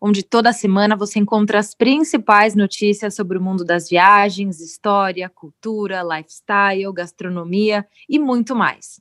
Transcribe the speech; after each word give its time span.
onde 0.00 0.22
toda 0.22 0.52
semana 0.52 0.96
você 0.96 1.18
encontra 1.18 1.58
as 1.58 1.74
principais 1.74 2.54
notícias 2.54 3.14
sobre 3.14 3.38
o 3.38 3.42
mundo 3.42 3.64
das 3.64 3.88
viagens, 3.88 4.60
história, 4.60 5.28
cultura, 5.28 6.02
lifestyle, 6.02 6.92
gastronomia 6.92 7.86
e 8.08 8.18
muito 8.18 8.54
mais. 8.54 9.00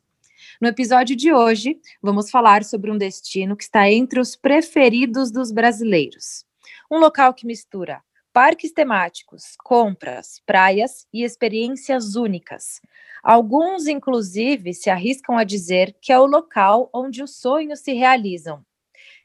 No 0.61 0.67
episódio 0.67 1.15
de 1.15 1.34
hoje, 1.34 1.79
vamos 2.01 2.29
falar 2.29 2.63
sobre 2.63 2.91
um 2.91 2.98
destino 2.98 3.55
que 3.55 3.63
está 3.63 3.89
entre 3.89 4.20
os 4.20 4.35
preferidos 4.35 5.31
dos 5.31 5.51
brasileiros. 5.51 6.45
Um 6.89 6.99
local 6.99 7.34
que 7.34 7.45
mistura 7.45 8.01
parques 8.34 8.71
temáticos, 8.71 9.55
compras, 9.63 10.41
praias 10.43 11.07
e 11.13 11.23
experiências 11.23 12.15
únicas. 12.15 12.81
Alguns, 13.23 13.87
inclusive, 13.87 14.73
se 14.73 14.89
arriscam 14.89 15.37
a 15.37 15.43
dizer 15.43 15.95
que 16.01 16.12
é 16.12 16.20
o 16.20 16.25
local 16.25 16.89
onde 16.91 17.21
os 17.21 17.35
sonhos 17.35 17.79
se 17.79 17.93
realizam. 17.93 18.65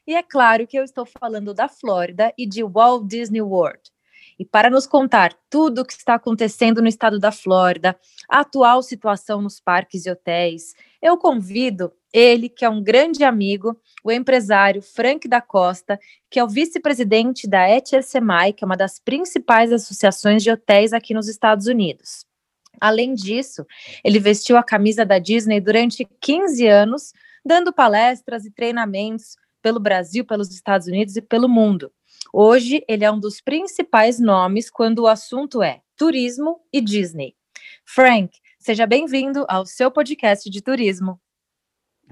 E 0.09 0.15
é 0.15 0.23
claro 0.23 0.65
que 0.65 0.75
eu 0.75 0.83
estou 0.83 1.05
falando 1.05 1.53
da 1.53 1.69
Flórida 1.69 2.33
e 2.35 2.47
de 2.47 2.63
Walt 2.63 3.05
Disney 3.05 3.43
World. 3.43 3.79
E 4.39 4.43
para 4.43 4.67
nos 4.67 4.87
contar 4.87 5.37
tudo 5.51 5.81
o 5.81 5.85
que 5.85 5.93
está 5.93 6.15
acontecendo 6.15 6.81
no 6.81 6.87
estado 6.87 7.19
da 7.19 7.31
Flórida, 7.31 7.95
a 8.27 8.39
atual 8.39 8.81
situação 8.81 9.39
nos 9.39 9.59
parques 9.59 10.07
e 10.07 10.09
hotéis, 10.09 10.73
eu 10.99 11.15
convido 11.15 11.93
ele, 12.11 12.49
que 12.49 12.65
é 12.65 12.69
um 12.71 12.81
grande 12.81 13.23
amigo, 13.23 13.79
o 14.03 14.11
empresário 14.11 14.81
Frank 14.81 15.27
da 15.27 15.41
Costa, 15.41 15.99
que 16.27 16.39
é 16.39 16.43
o 16.43 16.49
vice-presidente 16.49 17.47
da 17.47 17.67
Semai, 18.01 18.51
que 18.51 18.63
é 18.63 18.65
uma 18.65 18.75
das 18.75 18.97
principais 18.97 19.71
associações 19.71 20.41
de 20.41 20.49
hotéis 20.49 20.91
aqui 20.91 21.13
nos 21.13 21.27
Estados 21.27 21.67
Unidos. 21.67 22.25
Além 22.81 23.13
disso, 23.13 23.63
ele 24.03 24.17
vestiu 24.17 24.57
a 24.57 24.63
camisa 24.63 25.05
da 25.05 25.19
Disney 25.19 25.61
durante 25.61 26.03
15 26.19 26.65
anos, 26.65 27.13
dando 27.45 27.71
palestras 27.71 28.43
e 28.43 28.49
treinamentos 28.49 29.37
pelo 29.61 29.79
Brasil, 29.79 30.25
pelos 30.25 30.49
Estados 30.53 30.87
Unidos 30.87 31.15
e 31.15 31.21
pelo 31.21 31.47
mundo. 31.47 31.91
Hoje, 32.33 32.83
ele 32.87 33.03
é 33.03 33.11
um 33.11 33.19
dos 33.19 33.41
principais 33.41 34.19
nomes 34.19 34.69
quando 34.69 34.99
o 34.99 35.07
assunto 35.07 35.63
é 35.63 35.81
turismo 35.95 36.59
e 36.71 36.81
Disney. 36.81 37.35
Frank, 37.85 38.37
seja 38.59 38.85
bem-vindo 38.85 39.45
ao 39.49 39.65
seu 39.65 39.89
podcast 39.91 40.49
de 40.49 40.61
turismo. 40.61 41.19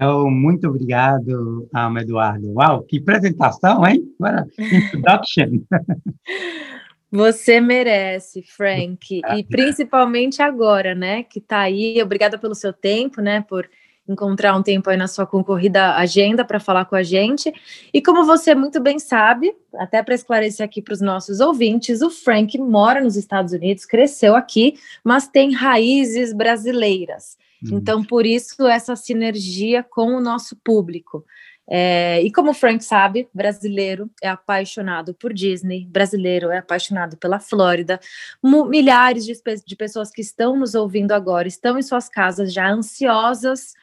Oh, 0.00 0.30
muito 0.30 0.68
obrigado, 0.68 1.68
um, 1.74 1.98
Eduardo. 1.98 2.52
Uau, 2.52 2.82
que 2.82 2.98
apresentação, 2.98 3.84
hein? 3.84 4.04
Agora, 4.20 4.46
introduction. 4.58 5.60
Você 7.10 7.58
merece, 7.58 8.42
Frank, 8.42 9.22
e 9.34 9.42
principalmente 9.44 10.42
agora, 10.42 10.94
né, 10.94 11.22
que 11.22 11.38
está 11.38 11.60
aí. 11.60 12.00
Obrigada 12.02 12.36
pelo 12.36 12.54
seu 12.54 12.72
tempo, 12.72 13.22
né, 13.22 13.40
por 13.48 13.68
encontrar 14.08 14.56
um 14.56 14.62
tempo 14.62 14.88
aí 14.88 14.96
na 14.96 15.06
sua 15.06 15.26
concorrida 15.26 15.94
agenda 15.94 16.44
para 16.44 16.58
falar 16.58 16.86
com 16.86 16.96
a 16.96 17.02
gente. 17.02 17.52
E 17.92 18.00
como 18.00 18.24
você 18.24 18.54
muito 18.54 18.80
bem 18.80 18.98
sabe, 18.98 19.54
até 19.74 20.02
para 20.02 20.14
esclarecer 20.14 20.64
aqui 20.64 20.80
para 20.80 20.94
os 20.94 21.00
nossos 21.00 21.40
ouvintes, 21.40 22.00
o 22.00 22.10
Frank 22.10 22.56
mora 22.58 23.00
nos 23.00 23.16
Estados 23.16 23.52
Unidos, 23.52 23.84
cresceu 23.84 24.34
aqui, 24.34 24.78
mas 25.04 25.28
tem 25.28 25.52
raízes 25.52 26.32
brasileiras. 26.32 27.36
Hum. 27.62 27.78
Então, 27.78 28.02
por 28.02 28.24
isso, 28.24 28.66
essa 28.66 28.96
sinergia 28.96 29.82
com 29.82 30.14
o 30.14 30.20
nosso 30.20 30.56
público. 30.56 31.24
É, 31.70 32.22
e 32.22 32.32
como 32.32 32.52
o 32.52 32.54
Frank 32.54 32.82
sabe, 32.82 33.28
brasileiro 33.34 34.10
é 34.22 34.28
apaixonado 34.28 35.12
por 35.12 35.34
Disney, 35.34 35.84
brasileiro 35.84 36.50
é 36.50 36.58
apaixonado 36.58 37.18
pela 37.18 37.38
Flórida. 37.38 38.00
Milhares 38.42 39.26
de, 39.26 39.34
de 39.66 39.76
pessoas 39.76 40.10
que 40.10 40.22
estão 40.22 40.56
nos 40.56 40.74
ouvindo 40.74 41.12
agora 41.12 41.46
estão 41.46 41.78
em 41.78 41.82
suas 41.82 42.08
casas 42.08 42.54
já 42.54 42.70
ansiosas 42.70 43.74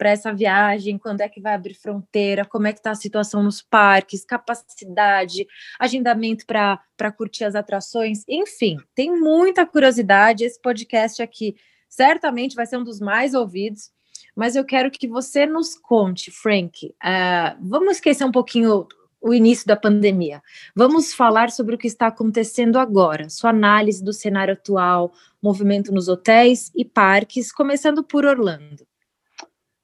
para 0.00 0.08
essa 0.08 0.32
viagem, 0.32 0.96
quando 0.96 1.20
é 1.20 1.28
que 1.28 1.42
vai 1.42 1.52
abrir 1.52 1.74
fronteira, 1.74 2.46
como 2.46 2.66
é 2.66 2.72
que 2.72 2.78
está 2.78 2.92
a 2.92 2.94
situação 2.94 3.42
nos 3.42 3.60
parques, 3.60 4.24
capacidade, 4.24 5.46
agendamento 5.78 6.46
para 6.46 7.12
curtir 7.14 7.44
as 7.44 7.54
atrações, 7.54 8.24
enfim, 8.26 8.78
tem 8.94 9.14
muita 9.14 9.66
curiosidade. 9.66 10.42
Esse 10.42 10.58
podcast 10.58 11.22
aqui 11.22 11.54
certamente 11.86 12.56
vai 12.56 12.64
ser 12.64 12.78
um 12.78 12.82
dos 12.82 12.98
mais 12.98 13.34
ouvidos, 13.34 13.90
mas 14.34 14.56
eu 14.56 14.64
quero 14.64 14.90
que 14.90 15.06
você 15.06 15.44
nos 15.44 15.74
conte, 15.74 16.30
Frank. 16.30 16.86
Uh, 16.86 17.58
vamos 17.60 17.96
esquecer 17.96 18.24
um 18.24 18.32
pouquinho 18.32 18.88
o 19.20 19.34
início 19.34 19.66
da 19.66 19.76
pandemia. 19.76 20.40
Vamos 20.74 21.12
falar 21.12 21.50
sobre 21.50 21.74
o 21.74 21.78
que 21.78 21.86
está 21.86 22.06
acontecendo 22.06 22.78
agora, 22.78 23.28
sua 23.28 23.50
análise 23.50 24.02
do 24.02 24.14
cenário 24.14 24.54
atual, 24.54 25.12
movimento 25.42 25.92
nos 25.92 26.08
hotéis 26.08 26.72
e 26.74 26.86
parques, 26.86 27.52
começando 27.52 28.02
por 28.02 28.24
Orlando. 28.24 28.88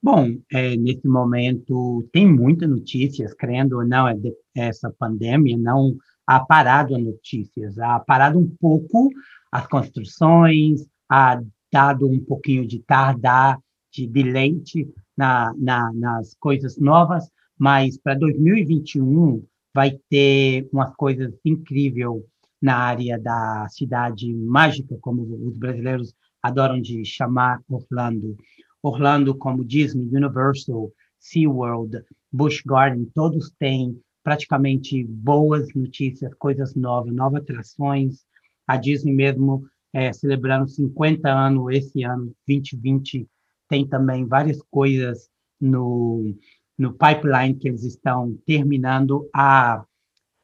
Bom, 0.06 0.39
é, 0.53 0.77
nesse 0.77 1.09
momento 1.09 2.09
tem 2.12 2.33
muitas 2.33 2.71
notícias, 2.71 3.34
crendo 3.34 3.78
ou 3.78 3.84
não, 3.84 4.06
é 4.06 4.15
de, 4.15 4.33
essa 4.55 4.89
pandemia 4.89 5.59
não 5.59 5.97
ha 6.25 6.39
parado 6.39 6.94
as 6.94 7.03
notícias, 7.03 7.77
ha 7.77 7.99
parado 7.99 8.39
um 8.39 8.49
pouco 8.61 9.11
as 9.50 9.66
construções, 9.66 10.87
ha 11.11 11.43
dado 11.72 12.09
um 12.09 12.21
pouquinho 12.21 12.65
de 12.65 12.78
tardar, 12.87 13.59
de 13.93 14.06
deleite 14.06 14.89
na, 15.16 15.53
na, 15.59 15.93
nas 15.93 16.37
coisas 16.39 16.78
novas, 16.78 17.28
mas 17.59 17.99
para 17.99 18.15
2021 18.15 19.45
vai 19.75 19.99
ter 20.09 20.69
umas 20.72 20.95
coisas 20.95 21.34
incríveis 21.45 22.22
na 22.62 22.77
área 22.77 23.19
da 23.19 23.66
cidade 23.71 24.33
mágica, 24.33 24.97
como 25.00 25.22
os 25.49 25.59
brasileiros 25.59 26.15
adoram 26.41 26.81
de 26.81 27.05
chamar 27.05 27.61
Orlando. 27.69 28.37
Orlando, 28.87 29.35
como 29.35 29.65
Disney, 29.65 30.09
Universal, 30.13 30.93
SeaWorld, 31.19 32.05
Busch 32.33 32.63
Garden, 32.65 33.11
todos 33.15 33.51
têm 33.59 34.01
praticamente 34.23 35.03
boas 35.05 35.75
notícias, 35.75 36.33
coisas 36.35 36.75
novas, 36.77 37.13
novas 37.13 37.43
atrações. 37.43 38.25
A 38.67 38.77
Disney 38.77 39.13
mesmo 39.13 39.65
é, 39.93 40.13
celebrando 40.13 40.69
50 40.69 41.29
anos 41.29 41.75
esse 41.75 42.05
ano, 42.05 42.33
2020, 42.47 43.27
tem 43.69 43.87
também 43.89 44.25
várias 44.25 44.63
coisas 44.71 45.29
no, 45.61 46.33
no 46.79 46.93
pipeline 46.93 47.55
que 47.55 47.69
eles 47.69 47.83
estão 47.83 48.39
terminando. 48.47 49.29
A, 49.35 49.85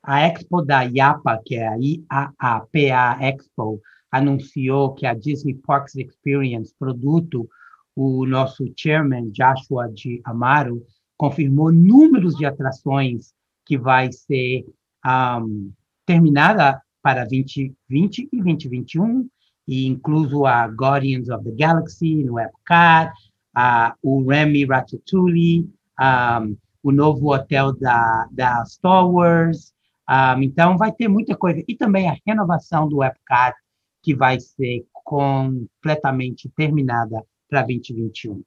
a 0.02 0.20
Expo 0.22 0.62
da 0.62 0.82
IAPA, 0.82 1.40
que 1.44 1.54
é 1.54 1.68
a 1.68 1.76
IAAPA 1.76 3.18
Expo, 3.20 3.80
anunciou 4.10 4.94
que 4.94 5.06
a 5.06 5.14
Disney 5.14 5.54
Parks 5.54 5.94
Experience, 5.94 6.74
produto 6.76 7.48
o 7.94 8.26
nosso 8.26 8.64
chairman, 8.76 9.30
Joshua 9.30 9.88
de 9.92 10.20
Amaro, 10.24 10.84
confirmou 11.16 11.70
números 11.72 12.34
de 12.34 12.44
atrações 12.44 13.32
que 13.64 13.78
vai 13.78 14.10
ser 14.12 14.64
um, 15.06 15.72
terminada 16.06 16.80
para 17.02 17.24
2020 17.24 18.28
e 18.32 18.42
2021, 18.42 19.28
e 19.66 19.86
incluso 19.86 20.44
a 20.46 20.66
Guardians 20.66 21.28
of 21.28 21.44
the 21.44 21.52
Galaxy 21.52 22.24
no 22.24 22.38
Epcot, 22.38 23.12
a, 23.54 23.94
o 24.02 24.26
Remy 24.26 24.64
Ratatouille, 24.64 25.68
um, 26.00 26.56
o 26.82 26.90
novo 26.90 27.32
hotel 27.32 27.72
da, 27.78 28.26
da 28.32 28.64
Star 28.64 29.08
Wars. 29.08 29.72
Um, 30.08 30.42
então, 30.42 30.76
vai 30.76 30.92
ter 30.92 31.08
muita 31.08 31.36
coisa. 31.36 31.62
E 31.68 31.76
também 31.76 32.08
a 32.08 32.16
renovação 32.26 32.88
do 32.88 33.02
Epcot, 33.04 33.54
que 34.02 34.14
vai 34.14 34.40
ser 34.40 34.84
completamente 35.04 36.48
terminada 36.56 37.24
para 37.52 37.60
2021. 37.64 38.42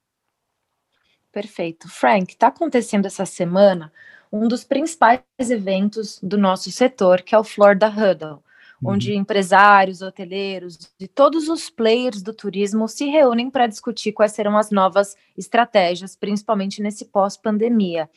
Perfeito. 1.30 1.88
Frank, 1.88 2.32
está 2.32 2.48
acontecendo 2.48 3.06
essa 3.06 3.24
semana 3.24 3.92
um 4.32 4.48
dos 4.48 4.64
principais 4.64 5.22
eventos 5.38 6.18
do 6.20 6.36
nosso 6.36 6.72
setor, 6.72 7.22
que 7.22 7.32
é 7.32 7.38
o 7.38 7.44
Florida 7.44 7.88
Huddle, 7.88 8.42
uhum. 8.82 8.94
onde 8.94 9.14
empresários, 9.14 10.02
hoteleiros 10.02 10.92
e 10.98 11.06
todos 11.06 11.48
os 11.48 11.70
players 11.70 12.20
do 12.20 12.34
turismo 12.34 12.88
se 12.88 13.06
reúnem 13.06 13.48
para 13.48 13.68
discutir 13.68 14.10
quais 14.10 14.32
serão 14.32 14.58
as 14.58 14.72
novas 14.72 15.16
estratégias, 15.38 16.16
principalmente 16.16 16.82
nesse 16.82 17.04
pós-pandemia. 17.04 18.10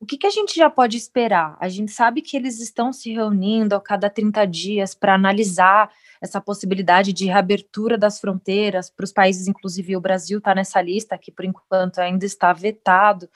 O 0.00 0.06
que, 0.06 0.16
que, 0.16 0.26
a 0.26 0.30
gente 0.30 0.54
já 0.54 0.70
pode 0.70 0.96
esperar? 0.96 1.56
A 1.60 1.68
gente 1.68 1.90
sabe 1.90 2.22
que 2.22 2.36
eles 2.36 2.60
estão 2.60 2.92
se 2.92 3.12
reunindo 3.12 3.74
a 3.74 3.80
cada 3.80 4.08
30 4.08 4.46
dias 4.46 4.94
para 4.94 5.14
analisar 5.14 5.90
essa 6.20 6.40
possibilidade 6.40 7.12
de 7.12 7.26
reabertura 7.26 7.98
das 7.98 8.20
fronteiras 8.20 8.90
para 8.90 9.04
os 9.04 9.12
países, 9.12 9.48
inclusive 9.48 9.96
o 9.96 10.00
Brasil 10.00 10.38
está 10.38 10.54
nessa 10.54 10.80
lista, 10.80 11.18
que 11.18 11.32
por 11.32 11.44
enquanto 11.44 11.98
ainda 11.98 12.24
está 12.24 12.52
vetado. 12.52 13.28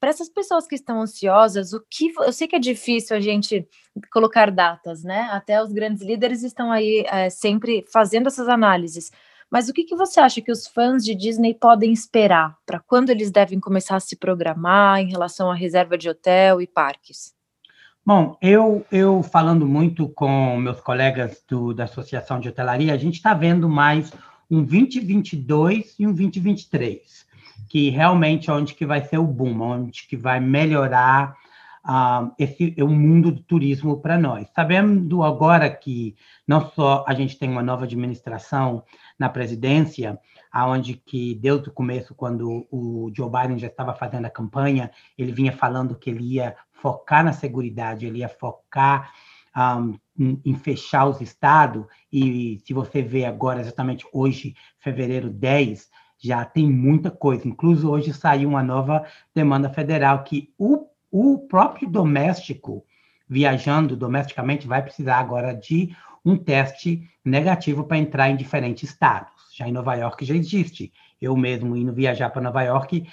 Para 0.00 0.10
essas 0.10 0.28
pessoas 0.28 0.66
que 0.66 0.74
estão 0.74 1.00
ansiosas, 1.00 1.72
o 1.72 1.84
que 1.88 2.12
eu 2.18 2.32
sei 2.32 2.48
que 2.48 2.56
é 2.56 2.60
difícil 2.60 3.16
a 3.16 3.20
gente 3.20 3.68
colocar 4.12 4.50
datas, 4.50 5.04
né? 5.04 5.28
Até 5.30 5.62
os 5.62 5.72
grandes 5.72 6.02
líderes 6.02 6.42
estão 6.42 6.72
aí 6.72 7.04
é, 7.06 7.30
sempre 7.30 7.84
fazendo 7.92 8.26
essas 8.26 8.48
análises. 8.48 9.12
Mas 9.50 9.68
o 9.68 9.72
que, 9.72 9.82
que 9.82 9.96
você 9.96 10.20
acha 10.20 10.40
que 10.40 10.52
os 10.52 10.68
fãs 10.68 11.04
de 11.04 11.14
Disney 11.14 11.52
podem 11.52 11.92
esperar 11.92 12.56
para 12.64 12.78
quando 12.78 13.10
eles 13.10 13.32
devem 13.32 13.58
começar 13.58 13.96
a 13.96 14.00
se 14.00 14.14
programar 14.14 15.00
em 15.00 15.10
relação 15.10 15.50
à 15.50 15.54
reserva 15.54 15.98
de 15.98 16.08
hotel 16.08 16.62
e 16.62 16.66
parques? 16.68 17.34
Bom, 18.06 18.38
eu, 18.40 18.86
eu 18.92 19.22
falando 19.22 19.66
muito 19.66 20.08
com 20.08 20.56
meus 20.56 20.80
colegas 20.80 21.44
do, 21.48 21.74
da 21.74 21.84
Associação 21.84 22.38
de 22.38 22.48
Hotelaria, 22.48 22.94
a 22.94 22.96
gente 22.96 23.16
está 23.16 23.34
vendo 23.34 23.68
mais 23.68 24.12
um 24.50 24.64
2022 24.64 25.96
e 25.98 26.06
um 26.06 26.14
2023, 26.14 27.26
que 27.68 27.90
realmente 27.90 28.50
é 28.50 28.52
onde 28.52 28.74
que 28.74 28.86
vai 28.86 29.04
ser 29.04 29.18
o 29.18 29.26
boom, 29.26 29.60
onde 29.60 30.06
que 30.06 30.16
vai 30.16 30.40
melhorar 30.40 31.36
uh, 31.84 32.32
esse 32.38 32.74
o 32.78 32.88
mundo 32.88 33.30
do 33.30 33.42
turismo 33.42 34.00
para 34.00 34.18
nós. 34.18 34.48
Sabendo 34.54 35.22
agora 35.22 35.70
que 35.70 36.16
não 36.46 36.70
só 36.70 37.04
a 37.06 37.14
gente 37.14 37.38
tem 37.38 37.50
uma 37.50 37.62
nova 37.62 37.84
administração 37.84 38.82
na 39.20 39.28
presidência, 39.28 40.18
aonde 40.50 40.94
que 40.94 41.34
desde 41.34 41.68
o 41.68 41.72
começo, 41.72 42.14
quando 42.14 42.66
o 42.70 43.12
Joe 43.14 43.30
Biden 43.30 43.58
já 43.58 43.66
estava 43.66 43.92
fazendo 43.92 44.24
a 44.24 44.30
campanha, 44.30 44.90
ele 45.18 45.30
vinha 45.30 45.52
falando 45.52 45.94
que 45.94 46.08
ele 46.08 46.24
ia 46.24 46.56
focar 46.72 47.22
na 47.22 47.34
segurança, 47.34 48.02
ele 48.02 48.20
ia 48.20 48.30
focar 48.30 49.12
um, 49.54 49.98
em, 50.18 50.40
em, 50.42 50.54
fechar 50.54 51.04
os 51.04 51.20
estados, 51.20 51.84
e 52.10 52.62
se 52.64 52.72
você 52.72 53.02
vê 53.02 53.26
agora, 53.26 53.60
exatamente 53.60 54.06
hoje, 54.10 54.54
fevereiro 54.78 55.28
10, 55.28 55.90
já 56.18 56.42
tem 56.42 56.70
muita 56.70 57.10
coisa. 57.10 57.46
Inclusive, 57.46 57.86
hoje 57.86 58.14
saiu 58.14 58.48
uma 58.48 58.62
nova 58.62 59.04
demanda 59.34 59.68
federal 59.68 60.24
que 60.24 60.50
o, 60.56 60.86
o 61.10 61.40
próprio 61.40 61.90
doméstico, 61.90 62.82
viajando 63.28 63.94
domesticamente, 63.94 64.66
vai 64.66 64.82
precisar 64.82 65.18
agora 65.18 65.52
de 65.52 65.94
um 66.24 66.36
teste 66.36 67.08
negativo 67.24 67.84
para 67.84 67.98
entrar 67.98 68.30
em 68.30 68.36
diferentes 68.36 68.88
estados. 68.88 69.32
Já 69.56 69.68
em 69.68 69.72
Nova 69.72 69.94
York 69.94 70.24
já 70.24 70.34
existe. 70.34 70.92
Eu 71.20 71.36
mesmo 71.36 71.76
indo 71.76 71.92
viajar 71.92 72.30
para 72.30 72.40
Nova 72.40 72.62
York, 72.62 73.06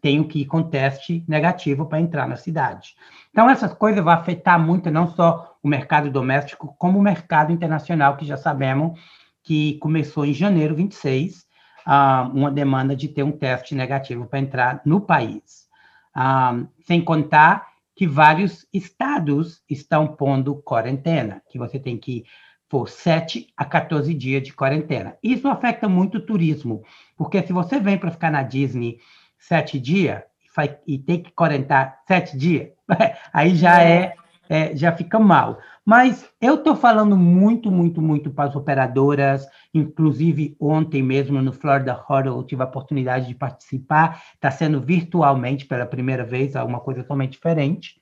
tenho 0.00 0.26
que 0.26 0.40
ir 0.40 0.46
com 0.46 0.62
teste 0.62 1.24
negativo 1.28 1.86
para 1.86 2.00
entrar 2.00 2.26
na 2.26 2.34
cidade. 2.34 2.94
Então, 3.30 3.48
essas 3.48 3.72
coisas 3.72 4.02
vão 4.02 4.12
afetar 4.12 4.58
muito 4.58 4.90
não 4.90 5.08
só 5.08 5.56
o 5.62 5.68
mercado 5.68 6.10
doméstico, 6.10 6.74
como 6.76 6.98
o 6.98 7.02
mercado 7.02 7.52
internacional, 7.52 8.16
que 8.16 8.26
já 8.26 8.36
sabemos 8.36 8.98
que 9.44 9.78
começou 9.78 10.24
em 10.24 10.34
janeiro 10.34 10.74
26, 10.74 11.46
uh, 11.86 12.28
uma 12.34 12.50
demanda 12.50 12.96
de 12.96 13.08
ter 13.08 13.22
um 13.22 13.32
teste 13.32 13.74
negativo 13.74 14.26
para 14.26 14.40
entrar 14.40 14.82
no 14.84 15.00
país. 15.00 15.68
Uh, 16.16 16.66
sem 16.84 17.00
contar 17.00 17.66
que 17.94 18.06
vários 18.06 18.66
estados 18.72 19.62
estão 19.68 20.08
pondo 20.08 20.56
quarentena, 20.62 21.42
que 21.48 21.58
você 21.58 21.78
tem 21.78 21.96
que 21.96 22.24
por 22.72 22.88
7 22.88 23.48
a 23.54 23.66
14 23.66 24.14
dias 24.14 24.42
de 24.42 24.54
quarentena. 24.54 25.18
Isso 25.22 25.46
afeta 25.46 25.90
muito 25.90 26.16
o 26.16 26.24
turismo, 26.24 26.82
porque 27.18 27.42
se 27.42 27.52
você 27.52 27.78
vem 27.78 27.98
para 27.98 28.10
ficar 28.10 28.30
na 28.30 28.42
Disney 28.42 28.96
sete 29.38 29.78
dias 29.78 30.22
e 30.86 30.98
tem 30.98 31.22
que 31.22 31.30
quarentar 31.32 32.00
sete 32.08 32.34
dias, 32.34 32.70
aí 33.30 33.54
já 33.54 33.82
é, 33.82 34.14
é, 34.48 34.74
já 34.74 34.90
fica 34.90 35.18
mal. 35.18 35.58
Mas 35.84 36.26
eu 36.40 36.54
estou 36.54 36.74
falando 36.74 37.14
muito, 37.14 37.70
muito, 37.70 38.00
muito 38.00 38.30
para 38.30 38.48
as 38.48 38.56
operadoras, 38.56 39.46
inclusive 39.74 40.56
ontem 40.58 41.02
mesmo 41.02 41.42
no 41.42 41.52
Florida 41.52 42.02
Huddle 42.08 42.38
eu 42.38 42.42
tive 42.42 42.62
a 42.62 42.66
oportunidade 42.66 43.28
de 43.28 43.34
participar, 43.34 44.22
está 44.32 44.50
sendo 44.50 44.80
virtualmente 44.80 45.66
pela 45.66 45.84
primeira 45.84 46.24
vez, 46.24 46.56
alguma 46.56 46.80
coisa 46.80 47.02
totalmente 47.02 47.32
diferente, 47.32 48.00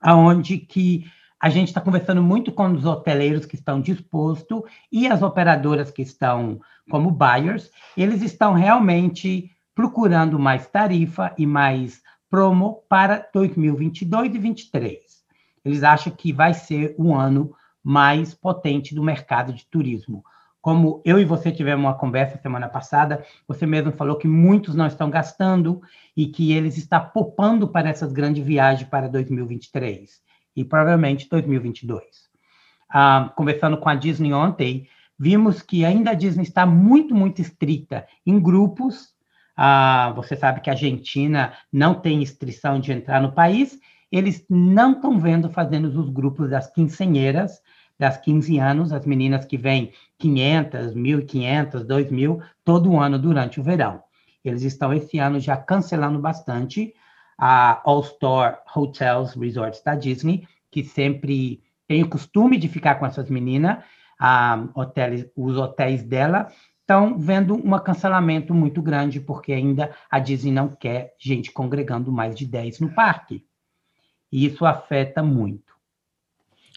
aonde 0.00 0.56
que 0.56 1.04
a 1.44 1.50
gente 1.50 1.68
está 1.68 1.78
conversando 1.78 2.22
muito 2.22 2.50
com 2.50 2.72
os 2.72 2.86
hoteleiros 2.86 3.44
que 3.44 3.54
estão 3.54 3.78
dispostos 3.78 4.62
e 4.90 5.06
as 5.06 5.20
operadoras 5.20 5.90
que 5.90 6.00
estão 6.00 6.58
como 6.90 7.10
buyers. 7.10 7.70
Eles 7.94 8.22
estão 8.22 8.54
realmente 8.54 9.50
procurando 9.74 10.38
mais 10.38 10.66
tarifa 10.66 11.34
e 11.36 11.44
mais 11.44 12.00
promo 12.30 12.82
para 12.88 13.28
2022 13.34 14.24
e 14.24 14.28
2023. 14.30 14.98
Eles 15.62 15.82
acham 15.82 16.14
que 16.14 16.32
vai 16.32 16.54
ser 16.54 16.94
o 16.96 17.14
ano 17.14 17.54
mais 17.82 18.32
potente 18.32 18.94
do 18.94 19.02
mercado 19.02 19.52
de 19.52 19.66
turismo. 19.66 20.24
Como 20.62 21.02
eu 21.04 21.20
e 21.20 21.26
você 21.26 21.52
tivemos 21.52 21.84
uma 21.84 21.92
conversa 21.92 22.40
semana 22.40 22.70
passada, 22.70 23.22
você 23.46 23.66
mesmo 23.66 23.92
falou 23.92 24.16
que 24.16 24.26
muitos 24.26 24.74
não 24.74 24.86
estão 24.86 25.10
gastando 25.10 25.82
e 26.16 26.26
que 26.26 26.54
eles 26.54 26.78
estão 26.78 27.06
poupando 27.12 27.68
para 27.68 27.90
essas 27.90 28.14
grandes 28.14 28.42
viagens 28.42 28.88
para 28.88 29.10
2023 29.10 30.24
e 30.56 30.64
provavelmente 30.64 31.28
2022. 31.28 32.04
Ah, 32.88 33.32
conversando 33.36 33.76
com 33.76 33.88
a 33.88 33.94
Disney 33.94 34.32
ontem, 34.32 34.88
vimos 35.18 35.62
que 35.62 35.84
ainda 35.84 36.10
a 36.10 36.14
Disney 36.14 36.42
está 36.44 36.64
muito, 36.64 37.14
muito 37.14 37.40
estrita 37.40 38.06
em 38.24 38.38
grupos. 38.38 39.14
Ah, 39.56 40.12
você 40.14 40.36
sabe 40.36 40.60
que 40.60 40.70
a 40.70 40.72
Argentina 40.72 41.52
não 41.72 41.94
tem 41.94 42.20
restrição 42.20 42.78
de 42.78 42.92
entrar 42.92 43.20
no 43.20 43.32
país. 43.32 43.78
Eles 44.10 44.44
não 44.48 44.92
estão 44.92 45.18
vendo 45.18 45.50
fazendo 45.50 45.86
os 45.86 46.08
grupos 46.08 46.50
das 46.50 46.70
quincenheiras, 46.70 47.60
das 47.98 48.16
15 48.18 48.58
anos, 48.58 48.92
as 48.92 49.06
meninas 49.06 49.44
que 49.44 49.56
vêm 49.56 49.92
500, 50.18 50.94
1.500, 50.94 51.84
2.000, 51.84 52.40
todo 52.64 52.98
ano 52.98 53.18
durante 53.18 53.60
o 53.60 53.62
verão. 53.62 54.02
Eles 54.44 54.62
estão 54.62 54.92
esse 54.92 55.18
ano 55.18 55.40
já 55.40 55.56
cancelando 55.56 56.18
bastante 56.18 56.94
a 57.38 57.80
All 57.84 58.02
Star 58.02 58.62
Hotels 58.74 59.34
Resorts 59.34 59.82
da 59.82 59.94
Disney, 59.94 60.46
que 60.70 60.84
sempre 60.84 61.62
tem 61.86 62.02
o 62.02 62.08
costume 62.08 62.56
de 62.56 62.68
ficar 62.68 62.96
com 62.96 63.06
essas 63.06 63.28
meninas, 63.28 63.78
os 65.36 65.56
hotéis 65.56 66.02
dela 66.02 66.50
estão 66.80 67.18
vendo 67.18 67.54
um 67.54 67.78
cancelamento 67.78 68.52
muito 68.52 68.82
grande, 68.82 69.20
porque 69.20 69.52
ainda 69.52 69.94
a 70.10 70.18
Disney 70.18 70.52
não 70.52 70.68
quer 70.68 71.14
gente 71.18 71.50
congregando 71.50 72.12
mais 72.12 72.36
de 72.36 72.46
10 72.46 72.80
no 72.80 72.94
parque. 72.94 73.46
E 74.30 74.46
isso 74.46 74.66
afeta 74.66 75.22
muito. 75.22 75.74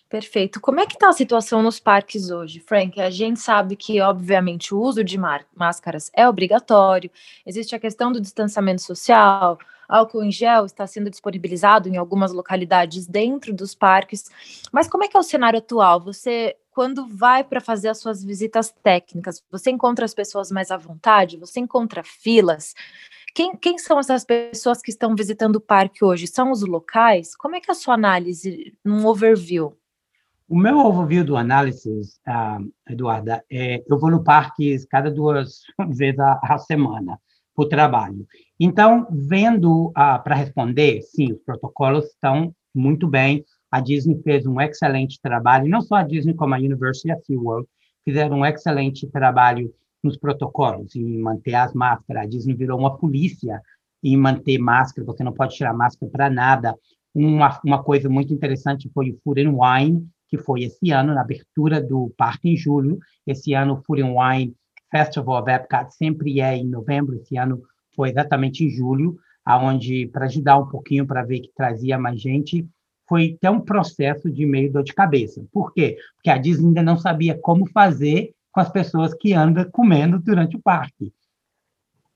Perfeito. 0.09 0.61
Como 0.61 0.79
é 0.79 0.85
que 0.85 0.93
está 0.93 1.09
a 1.09 1.13
situação 1.13 1.61
nos 1.61 1.81
parques 1.81 2.29
hoje, 2.29 2.61
Frank? 2.61 3.01
A 3.01 3.09
gente 3.09 3.41
sabe 3.41 3.75
que, 3.75 3.99
obviamente, 3.99 4.73
o 4.73 4.79
uso 4.79 5.03
de 5.03 5.19
máscaras 5.53 6.09
é 6.13 6.27
obrigatório, 6.27 7.11
existe 7.45 7.75
a 7.75 7.79
questão 7.79 8.11
do 8.11 8.21
distanciamento 8.21 8.81
social, 8.81 9.59
álcool 9.87 10.23
em 10.23 10.31
gel 10.31 10.65
está 10.65 10.85
sendo 10.85 11.09
disponibilizado 11.09 11.87
em 11.87 11.97
algumas 11.97 12.33
localidades 12.33 13.07
dentro 13.07 13.53
dos 13.53 13.73
parques. 13.73 14.29
Mas 14.71 14.87
como 14.87 15.03
é 15.03 15.07
que 15.07 15.15
é 15.15 15.19
o 15.19 15.23
cenário 15.23 15.59
atual? 15.59 16.01
Você, 16.01 16.55
quando 16.71 17.07
vai 17.07 17.43
para 17.43 17.61
fazer 17.61 17.89
as 17.89 17.99
suas 17.99 18.23
visitas 18.23 18.73
técnicas, 18.83 19.43
você 19.49 19.71
encontra 19.71 20.05
as 20.05 20.13
pessoas 20.13 20.51
mais 20.51 20.71
à 20.71 20.77
vontade? 20.77 21.37
Você 21.37 21.59
encontra 21.59 22.03
filas? 22.03 22.73
Quem, 23.33 23.55
quem, 23.55 23.77
são 23.77 23.99
essas 23.99 24.25
pessoas 24.25 24.81
que 24.81 24.89
estão 24.89 25.15
visitando 25.15 25.57
o 25.57 25.61
parque 25.61 26.03
hoje? 26.03 26.27
São 26.27 26.51
os 26.51 26.63
locais? 26.63 27.35
Como 27.35 27.55
é 27.55 27.61
que 27.61 27.69
é 27.69 27.73
a 27.73 27.75
sua 27.75 27.93
análise 27.93 28.75
num 28.83 29.05
overview? 29.05 29.77
O 30.49 30.57
meu 30.57 30.79
overview 30.79 31.23
do 31.25 31.35
análise, 31.35 31.89
uh, 32.25 32.73
Eduarda, 32.89 33.43
é 33.51 33.83
eu 33.87 33.99
vou 33.99 34.09
no 34.09 34.23
parque 34.23 34.77
cada 34.87 35.11
duas 35.11 35.61
vezes 35.89 36.19
a, 36.19 36.39
a 36.41 36.57
semana 36.57 37.19
o 37.57 37.65
trabalho. 37.65 38.25
Então, 38.59 39.07
vendo 39.11 39.87
uh, 39.87 40.23
para 40.23 40.35
responder, 40.35 41.01
sim, 41.01 41.33
os 41.33 41.41
protocolos 41.41 42.05
estão 42.05 42.53
muito 42.73 43.07
bem. 43.07 43.43
A 43.71 43.81
Disney 43.81 44.21
fez 44.21 44.45
um 44.45 44.61
excelente 44.61 45.19
trabalho, 45.21 45.67
não 45.67 45.81
só 45.81 45.95
a 45.95 46.03
Disney 46.03 46.35
como 46.35 46.53
a 46.53 46.59
University 46.59 47.11
of 47.11 47.25
SeaWorld 47.25 47.67
fizeram 48.05 48.37
um 48.37 48.45
excelente 48.45 49.07
trabalho 49.07 49.73
nos 50.03 50.15
protocolos, 50.17 50.95
em 50.95 51.19
manter 51.19 51.55
as 51.55 51.73
máscaras. 51.73 52.23
A 52.23 52.27
Disney 52.27 52.53
virou 52.53 52.79
uma 52.79 52.95
polícia 52.95 53.59
em 54.03 54.15
manter 54.15 54.59
máscara, 54.59 55.05
você 55.05 55.23
não 55.23 55.33
pode 55.33 55.55
tirar 55.55 55.73
máscara 55.73 56.09
para 56.11 56.29
nada. 56.29 56.75
Uma, 57.13 57.59
uma 57.65 57.83
coisa 57.83 58.07
muito 58.07 58.31
interessante 58.31 58.89
foi 58.93 59.09
o 59.09 59.17
Food 59.23 59.41
and 59.41 59.57
Wine, 59.57 60.07
que 60.29 60.37
foi 60.37 60.63
esse 60.63 60.91
ano, 60.91 61.13
na 61.13 61.21
abertura 61.21 61.81
do 61.81 62.13
parque 62.15 62.49
em 62.49 62.55
julho. 62.55 62.99
Esse 63.25 63.53
ano, 63.53 63.73
o 63.73 63.83
Food 63.83 64.03
and 64.03 64.13
Wine 64.13 64.55
Festival 64.89 65.41
of 65.41 65.51
Epcot 65.51 65.93
sempre 65.93 66.39
é 66.39 66.55
em 66.55 66.65
novembro, 66.65 67.15
esse 67.15 67.37
ano 67.37 67.61
foi 67.95 68.09
exatamente 68.09 68.63
em 68.63 68.69
julho, 68.69 69.17
aonde 69.43 70.07
para 70.07 70.25
ajudar 70.25 70.57
um 70.57 70.67
pouquinho 70.67 71.05
para 71.05 71.23
ver 71.23 71.39
que 71.39 71.51
trazia 71.55 71.97
mais 71.97 72.21
gente, 72.21 72.67
foi 73.07 73.35
até 73.37 73.49
um 73.49 73.61
processo 73.61 74.29
de 74.29 74.45
meio 74.45 74.71
dor 74.71 74.83
de 74.83 74.93
cabeça. 74.93 75.43
Por 75.51 75.73
quê? 75.73 75.97
Porque 76.15 76.29
a 76.29 76.37
Disney 76.37 76.67
ainda 76.67 76.83
não 76.83 76.97
sabia 76.97 77.37
como 77.37 77.65
fazer 77.69 78.33
com 78.51 78.59
as 78.59 78.69
pessoas 78.69 79.13
que 79.13 79.33
andam 79.33 79.69
comendo 79.71 80.19
durante 80.19 80.57
o 80.57 80.61
parque. 80.61 81.13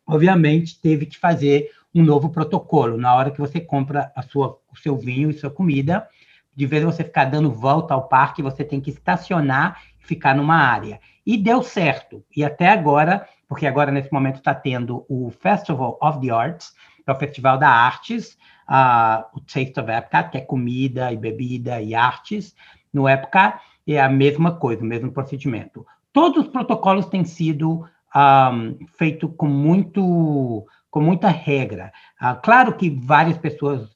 Obviamente, 0.05 0.79
teve 0.81 1.05
que 1.05 1.17
fazer 1.17 1.69
um 1.95 2.03
novo 2.03 2.29
protocolo. 2.29 2.97
Na 2.97 3.15
hora 3.15 3.31
que 3.31 3.39
você 3.39 3.61
compra 3.61 4.11
a 4.15 4.21
sua, 4.21 4.59
o 4.71 4.77
seu 4.77 4.97
vinho 4.97 5.29
e 5.29 5.33
sua 5.33 5.49
comida, 5.49 6.07
de 6.55 6.65
vez 6.65 6.83
você 6.83 7.03
ficar 7.03 7.25
dando 7.25 7.51
volta 7.51 7.93
ao 7.93 8.07
parque, 8.07 8.41
você 8.41 8.63
tem 8.63 8.81
que 8.81 8.89
estacionar 8.89 9.81
e 9.99 10.05
ficar 10.05 10.35
numa 10.35 10.55
área. 10.55 10.99
E 11.25 11.37
deu 11.37 11.63
certo. 11.63 12.23
E 12.35 12.43
até 12.43 12.69
agora, 12.69 13.27
porque 13.47 13.65
agora 13.65 13.91
nesse 13.91 14.11
momento 14.11 14.37
está 14.37 14.53
tendo 14.53 15.05
o 15.07 15.31
Festival 15.31 15.97
of 16.01 16.19
the 16.19 16.31
Arts, 16.31 16.73
é 17.05 17.11
o 17.11 17.15
Festival 17.15 17.57
da 17.57 17.69
Artes, 17.69 18.37
uh, 18.69 19.25
o 19.33 19.39
Taste 19.41 19.79
of 19.79 19.91
Epcot, 19.91 20.29
que 20.29 20.37
é 20.37 20.41
comida 20.41 21.11
e 21.11 21.17
bebida 21.17 21.81
e 21.81 21.95
artes. 21.95 22.55
No 22.93 23.07
Epcot 23.07 23.59
é 23.87 23.99
a 23.99 24.09
mesma 24.09 24.55
coisa, 24.55 24.81
o 24.81 24.85
mesmo 24.85 25.11
procedimento. 25.11 25.85
Todos 26.13 26.45
os 26.45 26.51
protocolos 26.51 27.07
têm 27.07 27.23
sido 27.23 27.85
um, 28.15 28.77
feitos 28.97 29.31
com 29.37 29.47
muito 29.47 30.65
com 30.89 30.99
muita 30.99 31.29
regra. 31.29 31.93
Uh, 32.21 32.35
claro 32.41 32.75
que 32.75 32.89
várias 32.89 33.37
pessoas 33.37 33.95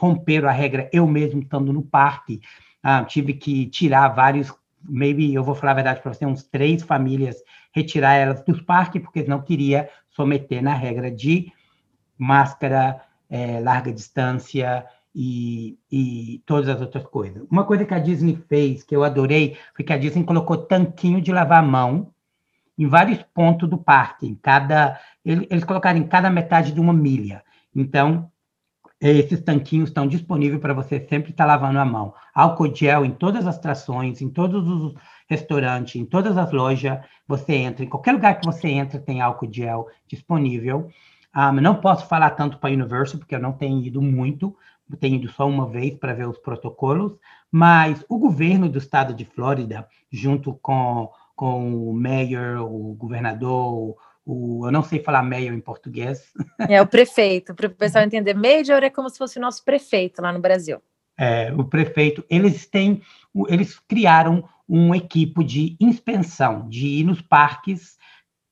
romperam 0.00 0.48
a 0.48 0.52
regra, 0.52 0.88
eu 0.94 1.06
mesmo 1.06 1.42
estando 1.42 1.74
no 1.74 1.82
parque, 1.82 2.40
uh, 2.82 3.04
tive 3.04 3.34
que 3.34 3.66
tirar 3.66 4.08
vários, 4.08 4.50
maybe, 4.82 5.34
eu 5.34 5.44
vou 5.44 5.54
falar 5.54 5.72
a 5.72 5.74
verdade 5.74 6.00
para 6.00 6.14
você, 6.14 6.24
uns 6.24 6.42
três 6.42 6.82
famílias, 6.82 7.36
retirar 7.70 8.14
elas 8.14 8.42
dos 8.42 8.62
parques, 8.62 9.02
porque 9.02 9.22
não 9.24 9.42
queria 9.42 9.90
someter 10.08 10.62
na 10.62 10.72
regra 10.72 11.10
de 11.10 11.52
máscara, 12.16 13.02
é, 13.28 13.60
larga 13.60 13.92
distância 13.92 14.86
e, 15.14 15.78
e 15.92 16.42
todas 16.46 16.68
as 16.70 16.80
outras 16.80 17.04
coisas. 17.04 17.46
Uma 17.50 17.64
coisa 17.64 17.84
que 17.84 17.94
a 17.94 17.98
Disney 17.98 18.42
fez, 18.48 18.82
que 18.82 18.96
eu 18.96 19.04
adorei, 19.04 19.58
foi 19.76 19.84
que 19.84 19.92
a 19.92 19.98
Disney 19.98 20.24
colocou 20.24 20.56
tanquinho 20.56 21.20
de 21.20 21.30
lavar 21.30 21.62
mão 21.62 22.10
em 22.78 22.86
vários 22.86 23.22
pontos 23.34 23.68
do 23.68 23.76
parque, 23.76 24.26
em 24.26 24.34
cada, 24.34 24.98
eles 25.22 25.64
colocaram 25.64 25.98
em 25.98 26.06
cada 26.06 26.30
metade 26.30 26.72
de 26.72 26.80
uma 26.80 26.94
milha. 26.94 27.44
Então, 27.76 28.30
esses 29.00 29.40
tanquinhos 29.40 29.88
estão 29.88 30.06
disponíveis 30.06 30.60
para 30.60 30.74
você 30.74 31.00
sempre 31.08 31.30
estar 31.30 31.44
tá 31.44 31.48
lavando 31.48 31.78
a 31.78 31.84
mão. 31.84 32.12
Álcool 32.34 32.74
gel 32.74 33.04
em 33.04 33.10
todas 33.10 33.46
as 33.46 33.58
trações, 33.58 34.20
em 34.20 34.28
todos 34.28 34.68
os 34.68 34.94
restaurantes, 35.28 35.96
em 35.96 36.04
todas 36.04 36.36
as 36.36 36.52
lojas, 36.52 36.98
você 37.26 37.54
entra, 37.54 37.84
em 37.84 37.88
qualquer 37.88 38.12
lugar 38.12 38.38
que 38.38 38.44
você 38.44 38.68
entra 38.68 38.98
tem 38.98 39.20
álcool 39.20 39.50
gel 39.50 39.88
disponível. 40.06 40.88
Um, 41.34 41.40
ah, 41.40 41.52
não 41.52 41.76
posso 41.76 42.06
falar 42.06 42.30
tanto 42.30 42.58
para 42.58 42.70
a 42.70 42.72
Universal, 42.72 43.18
porque 43.18 43.34
eu 43.34 43.40
não 43.40 43.52
tenho 43.52 43.80
ido 43.82 44.02
muito, 44.02 44.54
tenho 44.98 45.14
ido 45.14 45.30
só 45.30 45.48
uma 45.48 45.66
vez 45.66 45.94
para 45.94 46.12
ver 46.12 46.28
os 46.28 46.38
protocolos, 46.38 47.12
mas 47.50 48.04
o 48.08 48.18
governo 48.18 48.68
do 48.68 48.78
estado 48.78 49.14
de 49.14 49.24
Flórida, 49.24 49.86
junto 50.10 50.54
com, 50.54 51.08
com 51.36 51.88
o 51.88 51.94
mayor, 51.94 52.58
o 52.60 52.94
governador, 52.94 53.96
o, 54.24 54.66
eu 54.66 54.72
não 54.72 54.82
sei 54.82 55.02
falar 55.02 55.22
mayor 55.22 55.54
em 55.54 55.60
português. 55.60 56.32
É 56.68 56.80
o 56.80 56.86
prefeito, 56.86 57.54
para 57.54 57.66
o 57.66 57.70
pessoal 57.70 58.04
entender. 58.04 58.34
Major 58.34 58.82
é 58.82 58.90
como 58.90 59.08
se 59.08 59.18
fosse 59.18 59.38
o 59.38 59.42
nosso 59.42 59.64
prefeito 59.64 60.20
lá 60.22 60.32
no 60.32 60.40
Brasil. 60.40 60.80
É, 61.18 61.52
o 61.52 61.64
prefeito, 61.64 62.24
eles 62.30 62.66
têm, 62.66 63.02
eles 63.48 63.78
criaram 63.78 64.48
uma 64.68 64.96
equipe 64.96 65.44
de 65.44 65.76
inspeção, 65.80 66.68
de 66.68 66.86
ir 66.86 67.04
nos 67.04 67.20
parques 67.20 67.98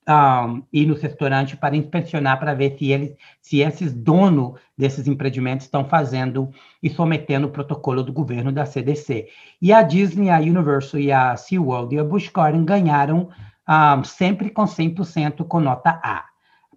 um, 0.09 0.63
ir 0.73 0.87
nos 0.87 1.03
restaurantes 1.03 1.59
para 1.59 1.77
inspecionar 1.77 2.39
para 2.39 2.55
ver 2.55 2.77
se 2.79 2.91
eles, 2.91 3.15
se 3.43 3.61
esses 3.61 3.93
donos 3.93 4.59
desses 4.77 5.07
empreendimentos 5.07 5.67
estão 5.67 5.85
fazendo 5.85 6.51
e 6.83 6.89
sometendo 6.89 7.47
o 7.47 7.51
protocolo 7.51 8.03
do 8.03 8.13
governo 8.13 8.51
da 8.51 8.65
CDC. 8.65 9.29
E 9.61 9.73
a 9.73 9.83
Disney, 9.83 10.31
a 10.31 10.39
Universal 10.39 11.01
e 11.01 11.13
a 11.13 11.37
SeaWorld 11.37 11.95
e 11.95 11.99
a 11.99 12.05
Busch 12.05 12.31
Gardens 12.35 12.65
ganharam 12.65 13.29
um, 13.69 14.05
sempre 14.05 14.51
com 14.51 14.65
100% 14.65 15.47
com 15.47 15.61
nota 15.61 16.01
A, 16.03 16.25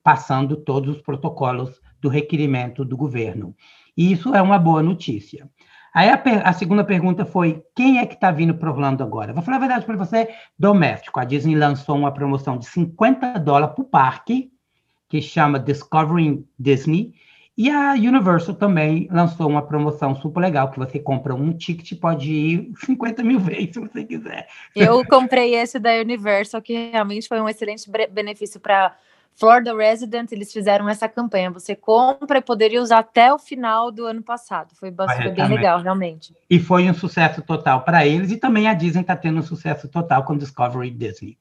passando 0.03 0.57
todos 0.57 0.98
os 0.98 1.01
protocolos 1.01 1.79
do 2.01 2.10
requerimento 2.10 2.83
do 2.83 2.98
governo. 2.98 3.55
E 3.95 4.12
isso 4.12 4.33
é 4.36 4.41
uma 4.41 4.57
boa 4.60 4.81
notícia. 4.81 5.50
Aí 5.93 6.10
a, 6.10 6.21
a, 6.45 6.53
segunda 6.53 6.83
pergunta 6.83 7.25
foi: 7.25 7.63
quem 7.75 8.00
é 8.00 8.05
que 8.05 8.15
está 8.15 8.31
vindo 8.31 8.55
para 8.55 8.71
Orlando 8.71 9.03
agora? 9.03 9.33
Vou 9.33 9.43
falar 9.43 9.57
a 9.57 9.62
verdade 9.62 9.86
para 9.86 9.98
você: 9.98 10.29
doméstico. 10.57 11.19
A 11.19 11.25
Disney 11.25 11.55
lançou 11.55 11.98
uma 11.98 12.13
promoção 12.13 12.57
de 12.57 12.65
50 12.65 13.39
dólares 13.39 13.75
para 13.75 13.83
o 13.83 13.88
parque, 13.88 14.51
que 15.10 15.21
chama 15.21 15.60
Discovering 15.60 16.45
Disney. 16.57 17.13
E 17.58 17.70
a 17.70 17.93
Universal 17.93 18.55
também 18.55 19.08
lançou 19.12 19.48
uma 19.50 19.62
promoção 19.62 20.15
super 20.15 20.39
legal, 20.39 20.72
que 20.72 20.79
você 20.79 21.00
compra 21.00 21.36
um 21.36 21.51
ticket 21.53 22.00
pode 22.00 22.31
ir 22.31 22.72
50 22.86 23.24
mil 23.24 23.39
vezes, 23.39 23.74
se 23.74 23.79
você 23.79 24.03
quiser. 24.03 24.48
Eu 24.75 25.05
comprei 25.05 25.55
esse 25.55 25.77
da 25.77 25.91
Universal, 25.96 26.62
que 26.62 26.91
realmente 26.91 27.27
foi 27.27 27.41
um 27.41 27.50
excelente 27.50 27.89
benefício 28.10 28.60
para 28.60 28.96
Florida 29.36 29.75
Resident, 29.75 30.31
eles 30.31 30.51
fizeram 30.51 30.88
essa 30.88 31.08
campanha. 31.08 31.51
Você 31.51 31.75
compra 31.75 32.39
e 32.39 32.41
poderia 32.41 32.81
usar 32.81 33.00
até 33.00 33.34
o 33.34 33.39
final 33.39 33.91
do 33.91 34.05
ano 34.05 34.22
passado. 34.22 34.75
Foi, 34.75 34.93
foi 34.93 35.31
bem 35.31 35.48
legal, 35.48 35.81
realmente. 35.81 36.36
E 36.50 36.60
foi 36.60 36.89
um 36.89 36.93
sucesso 36.93 37.41
total 37.41 37.81
para 37.81 38.05
eles. 38.05 38.31
E 38.31 38.38
também 38.38 38.67
a 38.67 38.74
Disney 38.74 39.01
está 39.01 39.15
tendo 39.15 39.39
um 39.39 39.43
sucesso 39.43 39.88
total 39.88 40.24
com 40.24 40.38
Discovery 40.38 40.91
Disney. 40.91 41.38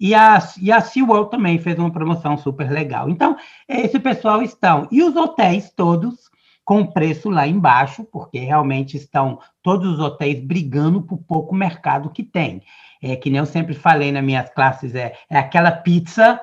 E 0.00 0.14
a, 0.14 0.38
e 0.60 0.70
a 0.70 0.80
SeaWorld 0.80 1.30
também 1.30 1.58
fez 1.58 1.78
uma 1.78 1.90
promoção 1.90 2.36
super 2.38 2.70
legal. 2.70 3.08
Então, 3.08 3.36
esse 3.68 3.98
pessoal 3.98 4.42
estão. 4.42 4.86
E 4.90 5.02
os 5.02 5.16
hotéis 5.16 5.70
todos 5.70 6.28
com 6.64 6.84
preço 6.84 7.30
lá 7.30 7.46
embaixo, 7.46 8.04
porque 8.04 8.38
realmente 8.38 8.96
estão 8.96 9.38
todos 9.62 9.94
os 9.94 9.98
hotéis 9.98 10.38
brigando 10.38 11.00
por 11.00 11.16
pouco 11.16 11.54
mercado 11.54 12.10
que 12.10 12.22
tem. 12.22 12.62
É 13.02 13.16
que 13.16 13.30
nem 13.30 13.38
eu 13.38 13.46
sempre 13.46 13.74
falei 13.74 14.12
nas 14.12 14.22
minhas 14.22 14.50
classes, 14.50 14.94
é, 14.94 15.14
é 15.30 15.38
aquela 15.38 15.70
pizza 15.70 16.38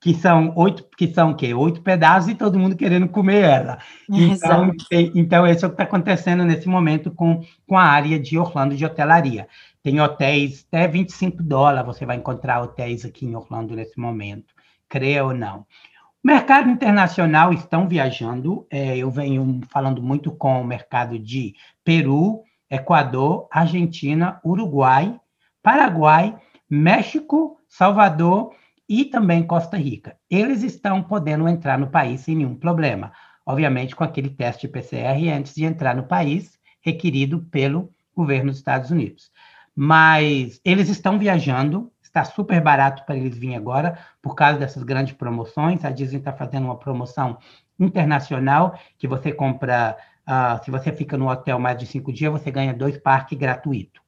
que 0.00 0.14
são 0.14 0.52
oito, 0.54 0.84
que 0.96 1.12
são 1.12 1.30
o 1.30 1.34
quê? 1.34 1.54
Oito 1.54 1.80
pedaços 1.80 2.30
e 2.30 2.34
todo 2.34 2.58
mundo 2.58 2.76
querendo 2.76 3.08
comer 3.08 3.42
ela. 3.42 3.78
Então, 4.08 4.70
tem, 4.88 5.10
então 5.14 5.46
esse 5.46 5.64
é 5.64 5.66
o 5.66 5.70
que 5.70 5.74
está 5.74 5.84
acontecendo 5.84 6.44
nesse 6.44 6.68
momento 6.68 7.10
com, 7.10 7.42
com 7.66 7.76
a 7.76 7.84
área 7.84 8.20
de 8.20 8.38
Orlando 8.38 8.76
de 8.76 8.84
hotelaria. 8.84 9.48
Tem 9.84 10.00
hotéis 10.00 10.66
até 10.66 10.88
25 10.88 11.42
dólares, 11.42 11.84
você 11.86 12.06
vai 12.06 12.16
encontrar 12.16 12.62
hotéis 12.62 13.04
aqui 13.04 13.26
em 13.26 13.36
Orlando 13.36 13.76
nesse 13.76 14.00
momento, 14.00 14.54
creia 14.88 15.22
ou 15.22 15.34
não. 15.34 15.58
O 15.58 16.26
mercado 16.26 16.70
internacional 16.70 17.52
estão 17.52 17.86
viajando, 17.86 18.66
é, 18.70 18.96
eu 18.96 19.10
venho 19.10 19.60
falando 19.68 20.02
muito 20.02 20.32
com 20.32 20.58
o 20.58 20.64
mercado 20.64 21.18
de 21.18 21.54
Peru, 21.84 22.42
Equador, 22.70 23.46
Argentina, 23.50 24.40
Uruguai, 24.42 25.20
Paraguai, 25.62 26.34
México, 26.68 27.60
Salvador 27.68 28.54
e 28.88 29.04
também 29.04 29.46
Costa 29.46 29.76
Rica. 29.76 30.16
Eles 30.30 30.62
estão 30.62 31.02
podendo 31.02 31.46
entrar 31.46 31.78
no 31.78 31.90
país 31.90 32.22
sem 32.22 32.36
nenhum 32.36 32.56
problema, 32.56 33.12
obviamente 33.44 33.94
com 33.94 34.02
aquele 34.02 34.30
teste 34.30 34.66
PCR 34.66 35.28
antes 35.30 35.54
de 35.54 35.66
entrar 35.66 35.94
no 35.94 36.04
país, 36.04 36.58
requerido 36.80 37.42
pelo 37.50 37.90
governo 38.16 38.48
dos 38.48 38.56
Estados 38.56 38.90
Unidos. 38.90 39.30
Mas 39.74 40.60
eles 40.64 40.88
estão 40.88 41.18
viajando, 41.18 41.90
está 42.02 42.24
super 42.24 42.60
barato 42.60 43.04
para 43.04 43.16
eles 43.16 43.36
virem 43.36 43.56
agora, 43.56 43.98
por 44.22 44.34
causa 44.34 44.58
dessas 44.58 44.82
grandes 44.82 45.14
promoções. 45.14 45.84
A 45.84 45.90
Disney 45.90 46.18
está 46.18 46.32
fazendo 46.32 46.64
uma 46.64 46.78
promoção 46.78 47.38
internacional 47.78 48.78
que 48.96 49.08
você 49.08 49.32
compra, 49.32 49.96
uh, 50.28 50.64
se 50.64 50.70
você 50.70 50.92
fica 50.92 51.18
no 51.18 51.28
hotel 51.28 51.58
mais 51.58 51.76
de 51.78 51.86
cinco 51.86 52.12
dias, 52.12 52.30
você 52.32 52.50
ganha 52.50 52.72
dois 52.72 52.98
parques 52.98 53.36
gratuitos, 53.36 54.00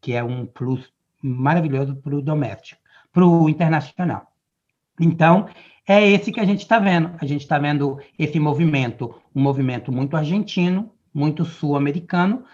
que 0.00 0.14
é 0.14 0.24
um 0.24 0.46
plus 0.46 0.90
maravilhoso 1.22 1.94
para 1.96 2.14
o 2.14 2.22
doméstico 2.22 2.82
para 3.12 3.26
o 3.26 3.48
internacional. 3.48 4.26
Então, 4.98 5.46
é 5.86 6.08
esse 6.08 6.32
que 6.32 6.40
a 6.40 6.44
gente 6.44 6.60
está 6.60 6.78
vendo. 6.78 7.12
A 7.20 7.26
gente 7.26 7.42
está 7.42 7.58
vendo 7.58 7.98
esse 8.18 8.40
movimento, 8.40 9.14
um 9.34 9.42
movimento 9.42 9.92
muito 9.92 10.16
argentino, 10.16 10.90
muito 11.12 11.44
sul-americano, 11.44 12.44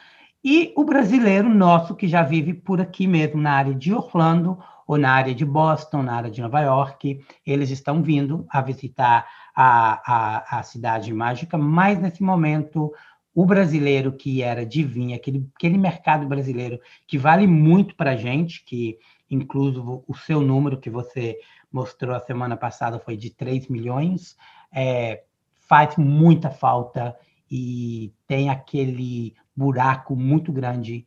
e 0.45 0.73
o 0.77 0.85
brasileiro 0.85 1.49
nosso, 1.49 1.95
que 1.95 2.07
já 2.07 2.23
vive 2.23 2.55
por 2.55 2.81
aqui 2.81 3.07
mesmo, 3.07 3.41
na 3.41 3.53
área 3.53 3.75
de 3.75 3.93
Orlando, 3.93 4.59
ou 4.87 4.97
na 4.97 5.13
área 5.13 5.35
de 5.35 5.45
Boston, 5.45 6.03
na 6.03 6.15
área 6.15 6.31
de 6.31 6.41
Nova 6.41 6.61
York, 6.61 7.21
eles 7.45 7.71
estão 7.71 8.03
vindo 8.03 8.47
a 8.49 8.63
visitar 8.63 9.29
a, 9.55 10.01
a, 10.07 10.59
a 10.59 10.63
cidade 10.63 11.13
mágica, 11.13 11.59
mas 11.59 12.01
nesse 12.01 12.23
momento 12.23 12.91
o 13.35 13.45
brasileiro 13.45 14.13
que 14.13 14.43
era 14.43 14.65
divino, 14.65 15.15
aquele, 15.15 15.47
aquele 15.55 15.77
mercado 15.77 16.27
brasileiro 16.27 16.81
que 17.07 17.19
vale 17.19 17.47
muito 17.47 17.95
para 17.95 18.13
a 18.13 18.17
gente, 18.17 18.65
que 18.65 18.99
incluso 19.31 20.03
o 20.09 20.15
seu 20.15 20.41
número 20.41 20.81
que 20.81 20.89
você 20.89 21.39
mostrou 21.71 22.17
a 22.17 22.21
semana 22.21 22.57
passada 22.57 22.99
foi 22.99 23.17
de 23.17 23.29
3 23.29 23.69
milhões, 23.69 24.37
é, 24.73 25.23
faz 25.69 25.97
muita 25.97 26.51
falta 26.51 27.15
e 27.51 28.13
tem 28.27 28.49
aquele 28.49 29.35
buraco 29.59 30.15
muito 30.15 30.53
grande 30.53 31.05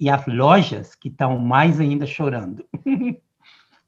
e 0.00 0.10
as 0.10 0.26
lojas 0.26 0.94
que 0.94 1.08
estão 1.08 1.38
mais 1.38 1.78
ainda 1.78 2.06
chorando. 2.06 2.64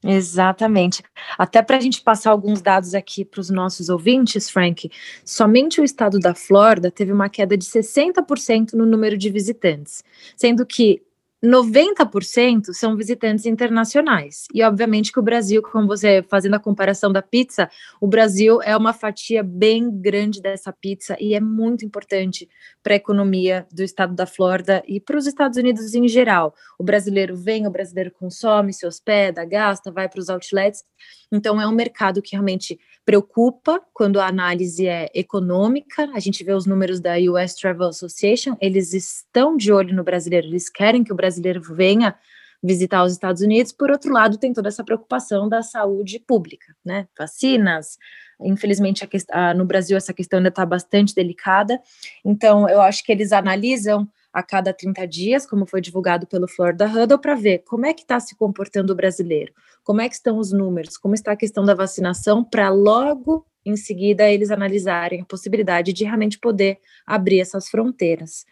Exatamente. 0.04 1.02
Até 1.36 1.62
para 1.62 1.78
a 1.78 1.80
gente 1.80 2.02
passar 2.02 2.30
alguns 2.30 2.62
dados 2.62 2.94
aqui 2.94 3.24
para 3.24 3.40
os 3.40 3.50
nossos 3.50 3.88
ouvintes, 3.88 4.48
Frank, 4.48 4.88
somente 5.24 5.80
o 5.80 5.84
estado 5.84 6.20
da 6.20 6.34
Flórida 6.34 6.92
teve 6.92 7.12
uma 7.12 7.28
queda 7.28 7.56
de 7.56 7.64
60% 7.64 8.74
no 8.74 8.86
número 8.86 9.16
de 9.16 9.30
visitantes, 9.30 10.04
sendo 10.36 10.64
que 10.64 11.02
90% 11.44 12.72
são 12.72 12.96
visitantes 12.96 13.44
internacionais. 13.44 14.46
E 14.54 14.62
obviamente 14.62 15.12
que 15.12 15.20
o 15.20 15.22
Brasil, 15.22 15.62
como 15.62 15.86
você 15.86 16.22
fazendo 16.22 16.54
a 16.54 16.60
comparação 16.60 17.12
da 17.12 17.20
pizza, 17.20 17.68
o 18.00 18.06
Brasil 18.06 18.62
é 18.62 18.76
uma 18.76 18.92
fatia 18.92 19.42
bem 19.42 19.90
grande 19.90 20.40
dessa 20.40 20.72
pizza 20.72 21.16
e 21.20 21.34
é 21.34 21.40
muito 21.40 21.84
importante 21.84 22.48
para 22.82 22.94
a 22.94 22.96
economia 22.96 23.66
do 23.70 23.82
estado 23.82 24.14
da 24.14 24.26
Flórida 24.26 24.82
e 24.86 24.98
para 24.98 25.18
os 25.18 25.26
Estados 25.26 25.58
Unidos 25.58 25.94
em 25.94 26.08
geral. 26.08 26.54
O 26.78 26.84
brasileiro 26.84 27.36
vem, 27.36 27.66
o 27.66 27.70
brasileiro 27.70 28.10
consome, 28.10 28.72
se 28.72 28.86
hospeda, 28.86 29.44
gasta, 29.44 29.92
vai 29.92 30.08
para 30.08 30.20
os 30.20 30.30
outlets. 30.30 30.84
Então 31.32 31.60
é 31.60 31.66
um 31.66 31.72
mercado 31.72 32.22
que 32.22 32.32
realmente 32.32 32.78
preocupa 33.04 33.80
quando 33.92 34.20
a 34.20 34.26
análise 34.26 34.86
é 34.86 35.08
econômica. 35.14 36.10
A 36.14 36.20
gente 36.20 36.42
vê 36.42 36.52
os 36.52 36.66
números 36.66 37.00
da 37.00 37.14
US 37.30 37.54
Travel 37.54 37.88
Association, 37.88 38.56
eles 38.60 38.92
estão 38.92 39.56
de 39.56 39.72
olho 39.72 39.94
no 39.94 40.04
brasileiro, 40.04 40.46
eles 40.46 40.68
querem 40.68 41.04
que 41.04 41.12
o 41.12 41.16
brasileiro 41.16 41.60
venha 41.60 42.16
visitar 42.62 43.04
os 43.04 43.12
Estados 43.12 43.42
Unidos. 43.42 43.72
Por 43.72 43.90
outro 43.90 44.12
lado, 44.12 44.38
tem 44.38 44.52
toda 44.52 44.68
essa 44.68 44.84
preocupação 44.84 45.48
da 45.48 45.62
saúde 45.62 46.18
pública, 46.18 46.74
né? 46.84 47.06
Vacinas. 47.16 47.98
Infelizmente, 48.40 49.04
a, 49.04 49.50
a, 49.50 49.54
no 49.54 49.64
Brasil, 49.64 49.96
essa 49.96 50.12
questão 50.12 50.38
ainda 50.38 50.48
está 50.48 50.66
bastante 50.66 51.14
delicada. 51.14 51.80
Então, 52.24 52.68
eu 52.68 52.80
acho 52.80 53.04
que 53.04 53.12
eles 53.12 53.32
analisam 53.32 54.08
a 54.36 54.42
cada 54.42 54.70
30 54.70 55.06
dias, 55.06 55.46
como 55.46 55.64
foi 55.64 55.80
divulgado 55.80 56.26
pelo 56.26 56.46
Florida 56.46 56.86
Huddle, 56.86 57.18
para 57.18 57.34
ver 57.34 57.60
como 57.60 57.86
é 57.86 57.94
que 57.94 58.02
está 58.02 58.20
se 58.20 58.36
comportando 58.36 58.92
o 58.92 58.94
brasileiro, 58.94 59.50
como 59.82 60.02
é 60.02 60.08
que 60.10 60.14
estão 60.14 60.36
os 60.36 60.52
números, 60.52 60.98
como 60.98 61.14
está 61.14 61.32
a 61.32 61.36
questão 61.36 61.64
da 61.64 61.72
vacinação, 61.72 62.44
para 62.44 62.68
logo 62.68 63.46
em 63.64 63.78
seguida 63.78 64.30
eles 64.30 64.50
analisarem 64.50 65.22
a 65.22 65.24
possibilidade 65.24 65.90
de 65.94 66.04
realmente 66.04 66.38
poder 66.38 66.78
abrir 67.06 67.40
essas 67.40 67.66
fronteiras. 67.70 68.44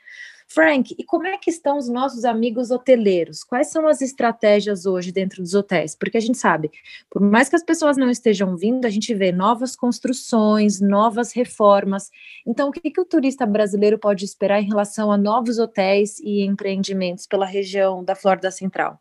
Frank, 0.47 0.95
e 0.99 1.05
como 1.05 1.27
é 1.27 1.37
que 1.39 1.51
estão 1.51 1.79
os 1.79 1.89
nossos 1.89 2.25
amigos 2.25 2.71
hoteleiros? 2.71 3.43
Quais 3.43 3.71
são 3.71 3.89
as 3.89 4.01
estratégias 4.01 4.87
hoje 4.87 5.11
dentro 5.11 5.43
dos 5.43 5.55
hotéis? 5.55 5.97
Porque 5.97 6.17
a 6.17 6.21
gente 6.21 6.39
sabe, 6.39 6.71
por 7.11 7.23
mais 7.23 7.49
que 7.49 7.57
as 7.57 7.65
pessoas 7.65 7.97
não 7.97 8.11
estejam 8.11 8.57
vindo, 8.57 8.85
a 8.85 8.91
gente 8.91 9.13
vê 9.15 9.33
novas 9.33 9.75
construções, 9.75 10.81
novas 10.81 11.33
reformas. 11.33 12.11
Então, 12.47 12.69
o 12.69 12.73
que, 12.73 12.91
que 12.91 13.01
o 13.01 13.05
turista 13.05 13.47
brasileiro 13.47 13.99
pode 13.99 14.25
esperar 14.25 14.61
em 14.61 14.69
relação 14.69 15.11
a 15.11 15.17
novos 15.17 15.59
hotéis 15.59 16.19
e 16.21 16.45
empreendimentos 16.45 17.27
pela 17.27 17.47
região 17.47 18.05
da 18.05 18.15
Flórida 18.15 18.51
Central? 18.51 19.01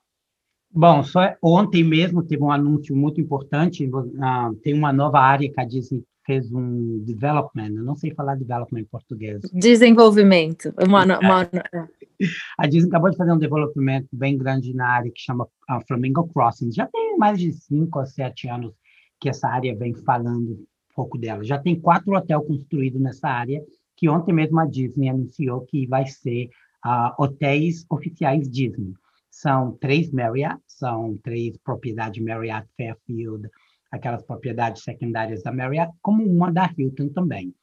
Bom, 0.76 1.04
só 1.04 1.36
ontem 1.40 1.84
mesmo 1.84 2.24
teve 2.24 2.42
um 2.42 2.52
anúncio 2.52 2.96
muito 2.96 3.22
importante. 3.22 3.86
Uh, 3.86 4.56
tem 4.64 4.74
uma 4.74 4.92
nova 4.92 5.20
área 5.20 5.48
que 5.52 5.62
a 5.62 5.64
Disney 5.64 6.04
fez 6.26 6.52
um 6.52 7.00
development, 7.04 7.70
eu 7.76 7.84
não 7.84 7.96
sei 7.96 8.14
falar 8.14 8.36
development 8.36 8.82
em 8.82 8.86
português. 8.86 9.42
Desenvolvimento. 9.54 10.74
Uma, 10.86 11.04
uma... 11.04 11.44
É. 11.44 12.04
A 12.58 12.68
Disney 12.68 12.90
acabou 12.90 13.10
de 13.10 13.18
fazer 13.18 13.32
um 13.32 13.38
desenvolvimento 13.38 14.08
bem 14.14 14.38
grande 14.38 14.74
na 14.74 14.88
área 14.88 15.12
que 15.12 15.20
chama 15.20 15.46
uh, 15.46 15.88
Flamingo 15.88 16.28
Crossing. 16.30 16.72
Já 16.72 16.88
tem 16.88 17.18
mais 17.18 17.40
de 17.40 17.52
cinco 17.52 18.00
ou 18.00 18.06
sete 18.06 18.48
anos 18.48 18.74
que 19.20 19.30
essa 19.30 19.48
área 19.48 19.76
vem 19.76 19.94
falando 19.94 20.52
um 20.52 20.66
pouco 20.96 21.18
dela. 21.18 21.44
Já 21.44 21.58
tem 21.58 21.80
quatro 21.80 22.14
hotéis 22.14 22.46
construídos 22.46 23.02
nessa 23.02 23.28
área, 23.28 23.62
que 23.98 24.10
ontem 24.10 24.34
mesmo 24.34 24.60
a 24.60 24.66
Disney 24.66 25.10
anunciou 25.10 25.62
que 25.62 25.88
vai 25.88 26.06
ser 26.06 26.50
uh, 26.86 27.14
hotéis 27.18 27.86
oficiais 27.90 28.50
Disney. 28.50 28.94
São 29.30 29.76
três 29.82 30.12
Marriott, 30.12 30.62
são 30.68 31.18
três 31.24 31.58
propriedades 31.58 32.24
Marriott 32.24 32.68
Fairfield, 32.78 33.50
aquelas 33.94 34.24
propriedades 34.24 34.84
secundárias 34.84 35.44
da 35.44 35.52
Marriott, 35.52 35.94
como 36.02 36.26
uma 36.26 36.52
da 36.52 36.70
Hilton 36.76 37.10
também. 37.10 37.54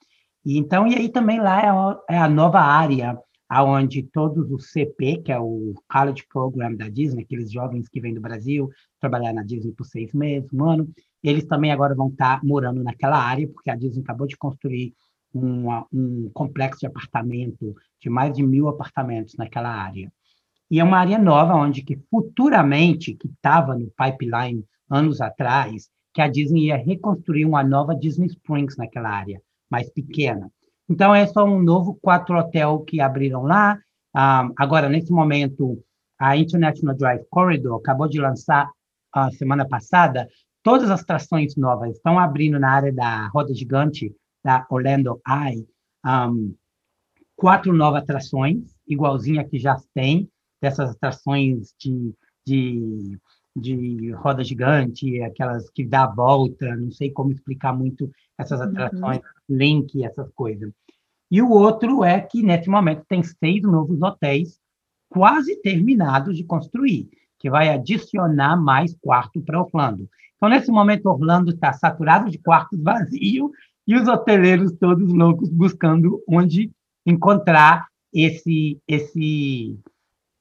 E, 0.47 0.57
então, 0.57 0.87
e 0.87 0.95
aí 0.95 1.09
também 1.11 1.41
lá 1.41 2.01
é, 2.09 2.15
é 2.15 2.19
a 2.19 2.29
nova 2.29 2.61
área 2.61 3.19
aonde 3.49 4.05
todos 4.05 4.49
os 4.53 4.71
CP, 4.71 5.23
que 5.25 5.33
é 5.33 5.39
o 5.41 5.75
College 5.91 6.25
Program 6.33 6.77
da 6.77 6.89
Disney, 6.89 7.25
aqueles 7.25 7.51
jovens 7.51 7.89
que 7.89 8.01
vêm 8.01 8.15
do 8.15 8.21
Brasil 8.21 8.71
trabalhar 9.01 9.33
na 9.33 9.43
Disney 9.43 9.73
por 9.73 9.85
seis 9.85 10.13
meses, 10.13 10.49
um 10.53 10.65
ano, 10.65 10.89
eles 11.21 11.45
também 11.47 11.73
agora 11.73 11.93
vão 11.97 12.09
estar 12.09 12.45
morando 12.45 12.81
naquela 12.85 13.19
área, 13.19 13.49
porque 13.49 13.69
a 13.69 13.75
Disney 13.75 14.03
acabou 14.03 14.29
de 14.29 14.37
construir 14.37 14.95
uma, 15.35 15.85
um 15.93 16.31
complexo 16.33 16.79
de 16.79 16.87
apartamento, 16.87 17.75
de 18.01 18.09
mais 18.09 18.33
de 18.33 18.43
mil 18.45 18.69
apartamentos 18.69 19.35
naquela 19.37 19.69
área. 19.69 20.13
E 20.71 20.79
é 20.79 20.85
uma 20.85 20.99
área 20.99 21.19
nova, 21.19 21.55
onde 21.55 21.83
que 21.83 21.99
futuramente, 22.09 23.15
que 23.15 23.27
estava 23.27 23.77
no 23.77 23.91
pipeline 23.91 24.65
anos 24.89 25.21
atrás, 25.21 25.91
que 26.12 26.21
a 26.21 26.29
Disney 26.29 26.67
ia 26.67 26.76
reconstruir 26.76 27.45
uma 27.45 27.62
nova 27.62 27.95
Disney 27.95 28.26
Springs 28.26 28.76
naquela 28.76 29.11
área, 29.11 29.40
mais 29.71 29.90
pequena. 29.90 30.50
Então, 30.88 31.14
é 31.14 31.26
só 31.26 31.45
um 31.45 31.62
novo 31.62 31.99
quatro 32.02 32.37
hotel 32.37 32.81
que 32.81 33.00
abriram 33.00 33.43
lá. 33.43 33.79
Um, 34.14 34.52
agora, 34.57 34.88
nesse 34.88 35.12
momento, 35.12 35.83
a 36.19 36.37
International 36.37 36.97
Drive 36.97 37.25
Corridor 37.31 37.79
acabou 37.79 38.09
de 38.09 38.21
lançar, 38.21 38.69
a 39.12 39.31
semana 39.33 39.67
passada, 39.67 40.29
todas 40.62 40.90
as 40.90 41.02
atrações 41.02 41.57
novas. 41.57 41.96
Estão 41.96 42.18
abrindo 42.18 42.59
na 42.59 42.70
área 42.70 42.92
da 42.92 43.29
roda 43.29 43.53
gigante 43.55 44.14
da 44.44 44.66
Orlando 44.70 45.20
Eye 45.27 45.66
um, 46.05 46.55
quatro 47.37 47.73
novas 47.73 48.03
atrações, 48.03 48.77
igualzinha 48.87 49.44
que 49.44 49.59
já 49.59 49.77
tem, 49.94 50.29
dessas 50.61 50.90
atrações 50.90 51.75
de, 51.79 52.14
de 52.46 53.18
de 53.57 54.13
roda 54.13 54.45
gigante, 54.45 55.21
aquelas 55.23 55.69
que 55.71 55.85
dá 55.85 56.05
a 56.05 56.15
volta, 56.15 56.77
não 56.77 56.91
sei 56.91 57.11
como 57.11 57.33
explicar 57.33 57.73
muito 57.73 58.11
essas 58.39 58.61
uhum. 58.61 58.67
atrações, 58.67 59.19
uhum. 59.19 59.57
link, 59.57 60.05
essas 60.05 60.31
coisas. 60.33 60.73
E 61.31 61.41
o 61.41 61.51
outro 61.51 62.05
é 62.05 62.21
que, 62.21 62.43
nesse 62.43 62.69
momento, 62.69 63.05
tem 63.09 63.23
seis 63.23 63.63
novos 63.63 64.01
hotéis 64.03 64.59
quase 65.09 65.61
terminados 65.63 66.37
de 66.37 66.45
construir, 66.45 67.09
que 67.39 67.51
vai 67.51 67.69
adicionar 67.69 68.57
mais 68.57 68.97
quarto 69.01 69.41
para 69.41 69.61
Orlando. 69.61 70.09
Então, 70.37 70.49
nesse 70.49 70.71
momento, 70.71 71.07
Orlando 71.07 71.51
está 71.51 71.73
saturado 71.73 72.31
de 72.31 72.39
quartos 72.39 72.81
vazios 72.83 73.51
e 73.87 73.97
os 73.97 74.09
hoteleiros 74.09 74.73
todos 74.73 75.13
loucos 75.13 75.49
buscando 75.49 76.23
onde 76.29 76.71
encontrar 77.05 77.87
esse, 78.13 78.81
esse, 78.87 79.79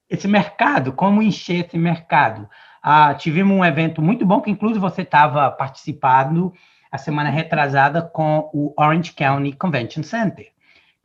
esse 0.10 0.28
mercado, 0.28 0.93
como 0.93 1.22
encher 1.22 1.65
esse 1.65 1.78
mercado. 1.78 2.48
Ah, 2.81 3.13
tivemos 3.13 3.55
um 3.55 3.65
evento 3.65 4.01
muito 4.01 4.25
bom, 4.25 4.41
que 4.41 4.51
inclusive 4.51 4.79
você 4.79 5.01
estava 5.01 5.49
participando 5.51 6.53
a 6.91 6.97
semana 6.97 7.29
retrasada 7.29 8.01
com 8.01 8.49
o 8.53 8.73
Orange 8.77 9.13
County 9.13 9.51
Convention 9.53 10.03
Center, 10.03 10.51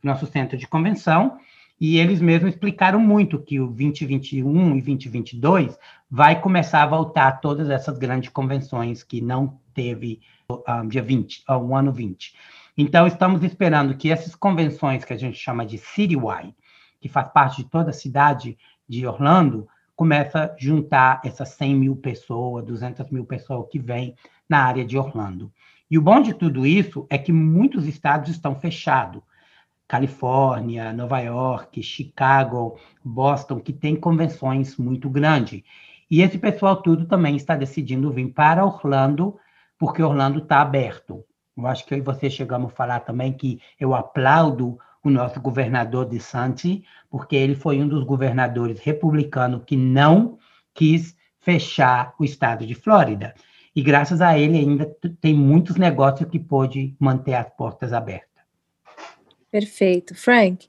nosso 0.01 0.25
centro 0.25 0.57
de 0.57 0.67
convenção, 0.67 1.37
e 1.79 1.97
eles 1.97 2.21
mesmos 2.21 2.53
explicaram 2.53 2.99
muito 2.99 3.39
que 3.39 3.59
o 3.59 3.67
2021 3.67 4.77
e 4.77 4.81
2022 4.81 5.77
vai 6.09 6.39
começar 6.39 6.83
a 6.83 6.87
voltar 6.87 7.33
todas 7.41 7.69
essas 7.69 7.97
grandes 7.97 8.29
convenções 8.29 9.03
que 9.03 9.19
não 9.19 9.59
teve 9.73 10.21
um, 10.49 10.61
ah, 10.65 10.83
dia 10.87 11.03
20, 11.03 11.43
uh, 11.49 11.53
o 11.57 11.75
ano 11.75 11.91
20. 11.91 12.33
Então, 12.77 13.05
estamos 13.07 13.43
esperando 13.43 13.95
que 13.95 14.11
essas 14.11 14.35
convenções 14.35 15.03
que 15.03 15.13
a 15.13 15.17
gente 15.17 15.37
chama 15.37 15.65
de 15.65 15.77
citywide, 15.77 16.55
que 16.99 17.09
faz 17.09 17.27
parte 17.29 17.57
de 17.57 17.69
toda 17.69 17.89
a 17.89 17.93
cidade 17.93 18.57
de 18.87 19.05
Orlando, 19.05 19.67
começa 19.95 20.45
a 20.45 20.55
juntar 20.57 21.21
essas 21.23 21.49
100 21.49 21.75
mil 21.75 21.95
pessoas, 21.95 22.65
200 22.65 23.09
mil 23.09 23.25
pessoas 23.25 23.67
que 23.69 23.79
vêm 23.79 24.15
na 24.47 24.63
área 24.63 24.85
de 24.85 24.97
Orlando. 24.97 25.51
E 25.89 25.97
o 25.97 26.01
bom 26.01 26.21
de 26.21 26.33
tudo 26.33 26.65
isso 26.65 27.05
é 27.09 27.17
que 27.17 27.31
muitos 27.31 27.87
estados 27.87 28.29
estão 28.29 28.55
fechados. 28.55 29.21
Califórnia, 29.87 30.91
Nova 30.91 31.19
York, 31.19 31.81
Chicago, 31.83 32.79
Boston, 33.03 33.59
que 33.59 33.71
tem 33.71 33.95
convenções 33.95 34.77
muito 34.77 35.09
grandes. 35.09 35.61
E 36.09 36.21
esse 36.21 36.37
pessoal 36.37 36.81
tudo 36.81 37.05
também 37.05 37.35
está 37.35 37.55
decidindo 37.55 38.11
vir 38.11 38.31
para 38.33 38.65
Orlando, 38.65 39.37
porque 39.77 40.01
Orlando 40.01 40.39
está 40.39 40.61
aberto. 40.61 41.23
Eu 41.55 41.67
acho 41.67 41.85
que 41.85 41.93
eu 41.93 41.97
e 41.97 42.01
você 42.01 42.29
chegamos 42.29 42.71
a 42.71 42.75
falar 42.75 42.99
também 43.01 43.31
que 43.31 43.61
eu 43.79 43.93
aplaudo 43.93 44.77
o 45.09 45.11
nosso 45.11 45.39
governador 45.39 46.07
de 46.07 46.19
Santi, 46.19 46.83
porque 47.09 47.35
ele 47.35 47.55
foi 47.55 47.81
um 47.81 47.87
dos 47.87 48.03
governadores 48.03 48.79
republicanos 48.79 49.63
que 49.65 49.77
não 49.77 50.37
quis 50.73 51.15
fechar 51.39 52.13
o 52.19 52.23
estado 52.23 52.65
de 52.65 52.73
Flórida. 52.73 53.33
E 53.75 53.81
graças 53.81 54.21
a 54.21 54.37
ele 54.37 54.57
ainda 54.57 54.85
tem 55.19 55.33
muitos 55.33 55.75
negócios 55.75 56.29
que 56.29 56.39
pôde 56.39 56.95
manter 56.99 57.35
as 57.35 57.49
portas 57.49 57.93
abertas. 57.93 58.29
Perfeito. 59.51 60.15
Frank, 60.15 60.67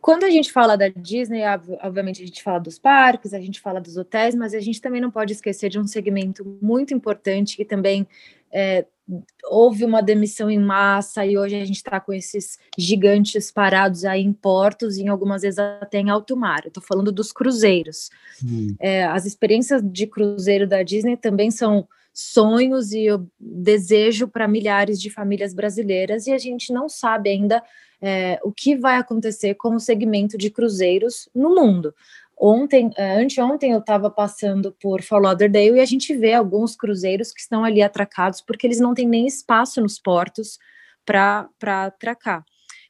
quando 0.00 0.24
a 0.24 0.30
gente 0.30 0.50
fala 0.50 0.76
da 0.76 0.88
Disney, 0.88 1.42
obviamente 1.82 2.22
a 2.22 2.26
gente 2.26 2.42
fala 2.42 2.58
dos 2.58 2.78
parques, 2.78 3.34
a 3.34 3.40
gente 3.40 3.60
fala 3.60 3.80
dos 3.80 3.96
hotéis, 3.96 4.34
mas 4.34 4.54
a 4.54 4.60
gente 4.60 4.80
também 4.80 5.00
não 5.00 5.10
pode 5.10 5.32
esquecer 5.32 5.68
de 5.68 5.78
um 5.78 5.86
segmento 5.86 6.58
muito 6.62 6.94
importante 6.94 7.56
que 7.56 7.64
também 7.64 8.06
é, 8.52 8.86
houve 9.44 9.84
uma 9.84 10.00
demissão 10.00 10.50
em 10.50 10.58
massa 10.58 11.26
e 11.26 11.36
hoje 11.36 11.56
a 11.56 11.64
gente 11.64 11.76
está 11.76 12.00
com 12.00 12.12
esses 12.12 12.58
gigantes 12.78 13.50
parados 13.50 14.04
aí 14.04 14.22
em 14.22 14.32
portos 14.32 14.96
e 14.96 15.02
em 15.02 15.08
algumas 15.08 15.42
vezes 15.42 15.58
até 15.58 15.98
em 15.98 16.10
alto 16.10 16.36
mar. 16.36 16.60
Eu 16.64 16.68
estou 16.68 16.82
falando 16.82 17.10
dos 17.10 17.32
cruzeiros. 17.32 18.10
Hum. 18.44 18.74
É, 18.78 19.04
as 19.04 19.26
experiências 19.26 19.82
de 19.84 20.06
cruzeiro 20.06 20.66
da 20.66 20.82
Disney 20.82 21.16
também 21.16 21.50
são 21.50 21.88
sonhos 22.12 22.92
e 22.92 23.06
desejo 23.38 24.28
para 24.28 24.48
milhares 24.48 25.00
de 25.00 25.10
famílias 25.10 25.54
brasileiras 25.54 26.26
e 26.26 26.32
a 26.32 26.38
gente 26.38 26.72
não 26.72 26.88
sabe 26.88 27.30
ainda 27.30 27.62
é, 28.02 28.38
o 28.42 28.50
que 28.50 28.76
vai 28.76 28.96
acontecer 28.96 29.54
com 29.54 29.74
o 29.74 29.80
segmento 29.80 30.36
de 30.36 30.50
cruzeiros 30.50 31.28
no 31.34 31.54
mundo 31.54 31.94
Ontem, 32.42 32.90
é, 32.96 33.20
anteontem, 33.20 33.72
eu 33.72 33.80
estava 33.80 34.10
passando 34.10 34.74
por 34.80 35.02
Fort 35.02 35.22
Lauderdale 35.22 35.76
e 35.76 35.80
a 35.80 35.84
gente 35.84 36.16
vê 36.16 36.32
alguns 36.32 36.74
cruzeiros 36.74 37.32
que 37.32 37.40
estão 37.40 37.62
ali 37.62 37.82
atracados 37.82 38.40
porque 38.40 38.66
eles 38.66 38.80
não 38.80 38.94
têm 38.94 39.06
nem 39.06 39.26
espaço 39.26 39.78
nos 39.78 39.98
portos 39.98 40.58
para 41.04 41.50
atracar. 41.84 42.42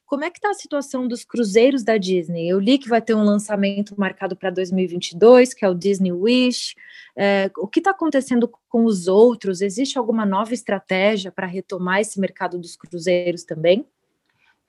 Como 0.05 0.23
é 0.23 0.29
que 0.29 0.37
está 0.37 0.51
a 0.51 0.53
situação 0.53 1.05
dos 1.05 1.25
cruzeiros 1.25 1.83
da 1.83 1.97
Disney? 1.97 2.47
Eu 2.47 2.61
li 2.61 2.77
que 2.77 2.87
vai 2.87 3.01
ter 3.01 3.13
um 3.13 3.23
lançamento 3.25 3.93
marcado 3.97 4.37
para 4.37 4.49
2022, 4.49 5.53
que 5.53 5.65
é 5.65 5.69
o 5.69 5.75
Disney 5.75 6.13
Wish. 6.13 6.73
É, 7.13 7.51
o 7.57 7.67
que 7.67 7.81
está 7.81 7.91
acontecendo 7.91 8.49
com 8.69 8.85
os 8.85 9.09
outros? 9.09 9.59
Existe 9.59 9.97
alguma 9.97 10.25
nova 10.25 10.53
estratégia 10.53 11.29
para 11.29 11.45
retomar 11.45 11.99
esse 11.99 12.21
mercado 12.21 12.57
dos 12.57 12.77
cruzeiros 12.77 13.43
também? 13.43 13.85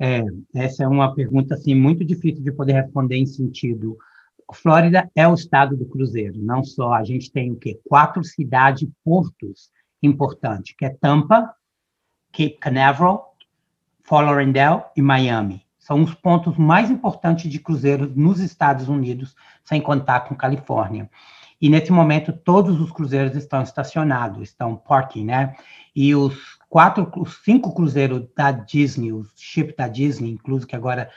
É, 0.01 0.25
essa 0.55 0.83
é 0.83 0.89
uma 0.89 1.15
pergunta 1.15 1.55
assim 1.55 1.73
muito 1.73 2.05
difícil 2.05 2.43
de 2.43 2.51
poder 2.51 2.73
responder 2.73 3.17
em 3.17 3.27
sentido. 3.27 3.97
Flórida 4.53 5.11
é 5.15 5.27
o 5.27 5.35
estado 5.35 5.77
do 5.77 5.87
cruzeiro, 5.87 6.41
não 6.41 6.65
só 6.65 6.93
a 6.95 7.05
gente 7.05 7.31
tem 7.31 7.51
o 7.53 7.57
quê? 7.57 7.81
Quatro 7.89 8.23
cidades 8.25 8.89
portos 9.05 9.71
importantes, 10.03 10.75
que 10.77 10.85
é 10.85 10.91
Tampa, 10.91 11.55
Cape 12.33 12.59
Canaveral, 12.59 13.37
Fort 14.03 14.27
Lauderdale 14.27 14.83
e 14.97 15.03
Miami. 15.03 15.65
São 15.79 16.03
os 16.03 16.15
pontos 16.15 16.57
mais 16.57 16.91
importantes 16.91 17.51
de 17.51 17.59
cruzeiros 17.59 18.15
nos 18.15 18.41
Estados 18.41 18.89
Unidos, 18.89 19.35
sem 19.65 19.81
contar 19.81 20.21
com 20.21 20.35
Califórnia. 20.35 21.11
E 21.61 21.69
nesse 21.69 21.93
momento 21.93 22.33
todos 22.33 22.81
os 22.81 22.91
cruzeiros 22.91 23.37
estão 23.37 23.63
estacionados, 23.63 24.43
estão 24.43 24.77
parking, 24.77 25.25
né? 25.25 25.55
E 25.95 26.15
os 26.15 26.59
quatro, 26.69 27.11
os 27.17 27.43
cinco 27.45 27.73
cruzeiros 27.73 28.27
da 28.37 28.51
Disney, 28.51 29.13
os 29.13 29.33
chip 29.37 29.77
da 29.77 29.87
Disney, 29.87 30.31
incluso 30.31 30.67
que 30.67 30.75
agora 30.75 31.09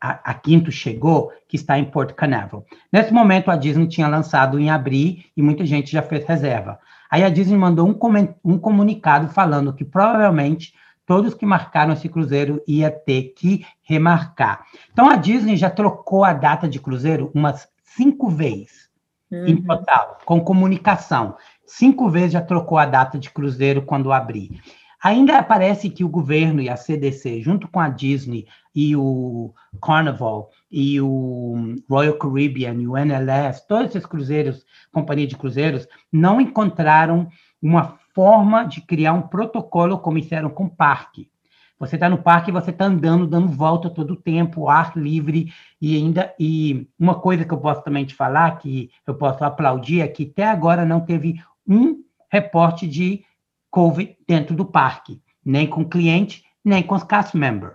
a, 0.00 0.30
a, 0.30 0.34
quinto 0.34 0.72
chegou, 0.72 1.32
que 1.46 1.56
está 1.56 1.78
em 1.78 1.84
Port 1.84 2.12
Canaveral. 2.14 2.64
Nesse 2.92 3.12
momento, 3.12 3.50
a 3.50 3.56
Disney 3.56 3.86
tinha 3.86 4.08
lançado 4.08 4.58
em 4.58 4.70
abril 4.70 5.18
e 5.36 5.42
muita 5.42 5.66
gente 5.66 5.90
já 5.90 6.02
fez 6.02 6.24
reserva. 6.24 6.78
Aí 7.10 7.22
a 7.22 7.28
Disney 7.28 7.56
mandou 7.56 7.86
um, 7.86 7.98
um 8.44 8.58
comunicado 8.58 9.28
falando 9.28 9.72
que 9.72 9.84
provavelmente 9.84 10.72
todos 11.04 11.34
que 11.34 11.44
marcaram 11.44 11.92
esse 11.92 12.08
cruzeiro 12.08 12.62
ia 12.66 12.90
ter 12.90 13.34
que 13.36 13.66
remarcar. 13.82 14.64
Então 14.92 15.10
a 15.10 15.16
Disney 15.16 15.56
já 15.56 15.68
trocou 15.68 16.24
a 16.24 16.32
data 16.32 16.68
de 16.68 16.78
cruzeiro 16.78 17.30
umas 17.34 17.68
cinco 17.82 18.28
vezes 18.30 18.88
uhum. 19.30 19.46
em 19.46 19.62
total, 19.62 20.18
com 20.24 20.40
comunicação. 20.40 21.36
Cinco 21.66 22.08
vezes 22.08 22.32
já 22.32 22.40
trocou 22.40 22.78
a 22.78 22.86
data 22.86 23.18
de 23.18 23.30
cruzeiro 23.30 23.82
quando 23.82 24.12
abrir. 24.12 24.60
Ainda 25.02 25.42
parece 25.42 25.88
que 25.88 26.04
o 26.04 26.08
governo 26.08 26.60
e 26.60 26.68
a 26.68 26.76
CDC, 26.76 27.40
junto 27.40 27.66
com 27.68 27.80
a 27.80 27.88
Disney 27.88 28.46
e 28.74 28.94
o 28.94 29.54
Carnival 29.82 30.50
e 30.70 31.00
o 31.00 31.76
Royal 31.88 32.18
Caribbean 32.18 32.74
e 32.74 32.86
o 32.86 32.96
NLS, 32.96 33.66
todos 33.66 33.94
esses 33.94 34.04
cruzeiros, 34.04 34.64
companhia 34.92 35.26
de 35.26 35.36
cruzeiros, 35.36 35.88
não 36.12 36.38
encontraram 36.38 37.28
uma 37.62 37.98
forma 38.14 38.64
de 38.64 38.82
criar 38.82 39.14
um 39.14 39.22
protocolo 39.22 39.98
como 39.98 40.22
fizeram 40.22 40.50
com 40.50 40.64
o 40.64 40.70
parque. 40.70 41.30
Você 41.78 41.96
está 41.96 42.10
no 42.10 42.18
parque, 42.18 42.52
você 42.52 42.70
está 42.70 42.84
andando, 42.84 43.26
dando 43.26 43.48
volta 43.48 43.88
todo 43.88 44.10
o 44.10 44.16
tempo, 44.16 44.68
ar 44.68 44.94
livre, 44.94 45.50
e 45.80 45.96
ainda. 45.96 46.34
E 46.38 46.86
uma 46.98 47.14
coisa 47.14 47.42
que 47.42 47.54
eu 47.54 47.58
posso 47.58 47.82
também 47.82 48.04
te 48.04 48.14
falar, 48.14 48.58
que 48.58 48.90
eu 49.06 49.14
posso 49.14 49.42
aplaudir, 49.42 50.02
é 50.02 50.08
que 50.08 50.30
até 50.30 50.44
agora 50.44 50.84
não 50.84 51.00
teve 51.00 51.42
um 51.66 52.04
reporte 52.30 52.86
de 52.86 53.24
COVID 53.70 54.16
dentro 54.26 54.54
do 54.54 54.64
parque, 54.64 55.22
nem 55.44 55.66
com 55.66 55.84
cliente, 55.84 56.44
nem 56.64 56.82
com 56.82 56.94
os 56.94 57.04
cast 57.04 57.36
members. 57.36 57.74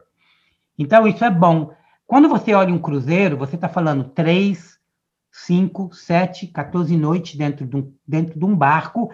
Então, 0.78 1.08
isso 1.08 1.24
é 1.24 1.30
bom. 1.30 1.74
Quando 2.06 2.30
você 2.30 2.54
olha 2.54 2.74
um 2.74 2.80
cruzeiro, 2.80 3.38
você 3.38 3.56
está 3.56 3.68
falando 3.68 4.04
três, 4.04 4.78
cinco, 5.32 5.94
sete, 5.94 6.48
14 6.48 6.96
noites 6.96 7.36
dentro 7.36 7.66
de 7.66 7.78
um, 7.78 7.94
dentro 8.08 8.38
de 8.38 8.46
um 8.46 8.56
barco, 8.56 9.12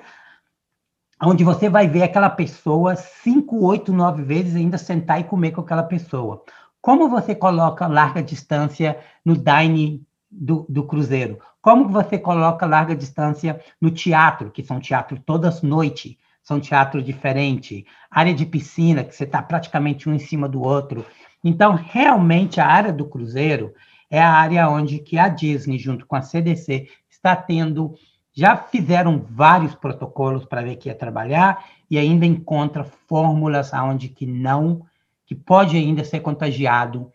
onde 1.23 1.43
você 1.43 1.69
vai 1.69 1.87
ver 1.87 2.03
aquela 2.03 2.29
pessoa 2.29 2.95
cinco, 2.95 3.63
oito, 3.65 3.93
nove 3.93 4.23
vezes 4.23 4.55
ainda 4.55 4.77
sentar 4.77 5.19
e 5.19 5.23
comer 5.23 5.51
com 5.51 5.61
aquela 5.61 5.83
pessoa. 5.83 6.43
Como 6.81 7.07
você 7.07 7.35
coloca 7.35 7.87
larga 7.87 8.23
distância 8.23 8.99
no 9.23 9.37
dining 9.37 10.03
do, 10.29 10.65
do 10.67 10.83
cruzeiro? 10.83 11.39
Como 11.61 11.87
você 11.87 12.17
coloca 12.17 12.65
larga 12.65 12.95
distância 12.95 13.61
no 13.79 13.91
teatro, 13.91 14.49
que 14.49 14.63
são 14.63 14.79
teatro 14.79 15.19
todas 15.23 15.61
noites, 15.61 16.17
são 16.43 16.59
teatro 16.59 17.01
diferente, 17.01 17.85
área 18.09 18.33
de 18.33 18.45
piscina, 18.45 19.03
que 19.03 19.15
você 19.15 19.23
está 19.23 19.41
praticamente 19.41 20.09
um 20.09 20.13
em 20.13 20.19
cima 20.19 20.47
do 20.49 20.61
outro. 20.61 21.05
Então, 21.43 21.75
realmente, 21.75 22.59
a 22.59 22.67
área 22.67 22.91
do 22.91 23.05
cruzeiro 23.05 23.73
é 24.09 24.21
a 24.21 24.31
área 24.31 24.69
onde 24.69 24.99
que 24.99 25.17
a 25.17 25.27
Disney, 25.27 25.77
junto 25.77 26.05
com 26.05 26.15
a 26.15 26.21
CDC, 26.21 26.87
está 27.09 27.35
tendo 27.35 27.95
já 28.33 28.55
fizeram 28.55 29.19
vários 29.29 29.75
protocolos 29.75 30.45
para 30.45 30.61
ver 30.61 30.77
que 30.77 30.87
ia 30.87 30.95
trabalhar 30.95 31.65
e 31.89 31.97
ainda 31.97 32.25
encontra 32.25 32.83
fórmulas 32.83 33.73
aonde 33.73 34.07
que 34.07 34.25
não, 34.25 34.85
que 35.25 35.35
pode 35.35 35.75
ainda 35.75 36.03
ser 36.03 36.21
contagiado 36.21 37.11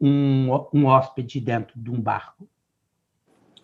um, 0.00 0.50
um 0.72 0.86
hóspede 0.86 1.40
dentro 1.40 1.80
de 1.80 1.90
um 1.90 2.00
barco. 2.00 2.48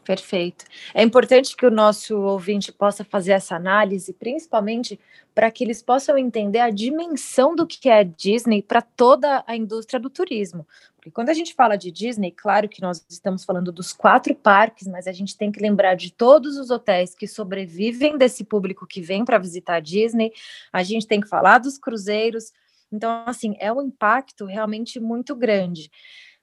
Perfeito. 0.05 0.65
É 0.95 1.03
importante 1.03 1.55
que 1.55 1.67
o 1.67 1.71
nosso 1.71 2.19
ouvinte 2.21 2.73
possa 2.73 3.05
fazer 3.05 3.33
essa 3.33 3.55
análise, 3.55 4.13
principalmente 4.15 4.99
para 5.35 5.51
que 5.51 5.63
eles 5.63 5.83
possam 5.83 6.19
entender 6.19 6.59
a 6.59 6.71
dimensão 6.71 7.55
do 7.55 7.67
que 7.67 7.89
é 7.89 8.03
Disney 8.03 8.63
para 8.63 8.83
toda 8.83 9.45
a 9.47 9.55
indústria 9.55 10.01
do 10.01 10.11
turismo. 10.11 10.67
Porque 10.97 11.11
quando 11.11 11.31
a 11.31 11.35
gente 11.35 11.55
fala 11.55 11.77
de 11.77 11.91
Disney, 11.91 12.31
claro 12.31 12.69
que 12.69 12.83
nós 12.83 13.05
estamos 13.09 13.45
falando 13.45 13.73
dos 13.73 13.93
quatro 13.93 14.35
parques, 14.35 14.87
mas 14.87 15.07
a 15.07 15.13
gente 15.13 15.37
tem 15.37 15.51
que 15.51 15.61
lembrar 15.61 15.95
de 15.95 16.13
todos 16.13 16.59
os 16.59 16.71
hotéis 16.71 17.15
que 17.15 17.27
sobrevivem 17.27 18.19
desse 18.19 18.45
público 18.45 18.87
que 18.87 19.01
vem 19.01 19.25
para 19.25 19.39
visitar 19.39 19.77
a 19.77 19.81
Disney. 19.81 20.33
A 20.73 20.83
gente 20.83 21.07
tem 21.07 21.21
que 21.21 21.29
falar 21.29 21.59
dos 21.59 21.79
cruzeiros. 21.79 22.53
Então, 22.93 23.23
assim, 23.27 23.55
é 23.59 23.73
um 23.73 23.81
impacto 23.81 24.45
realmente 24.45 25.01
muito 25.01 25.35
grande. 25.35 25.91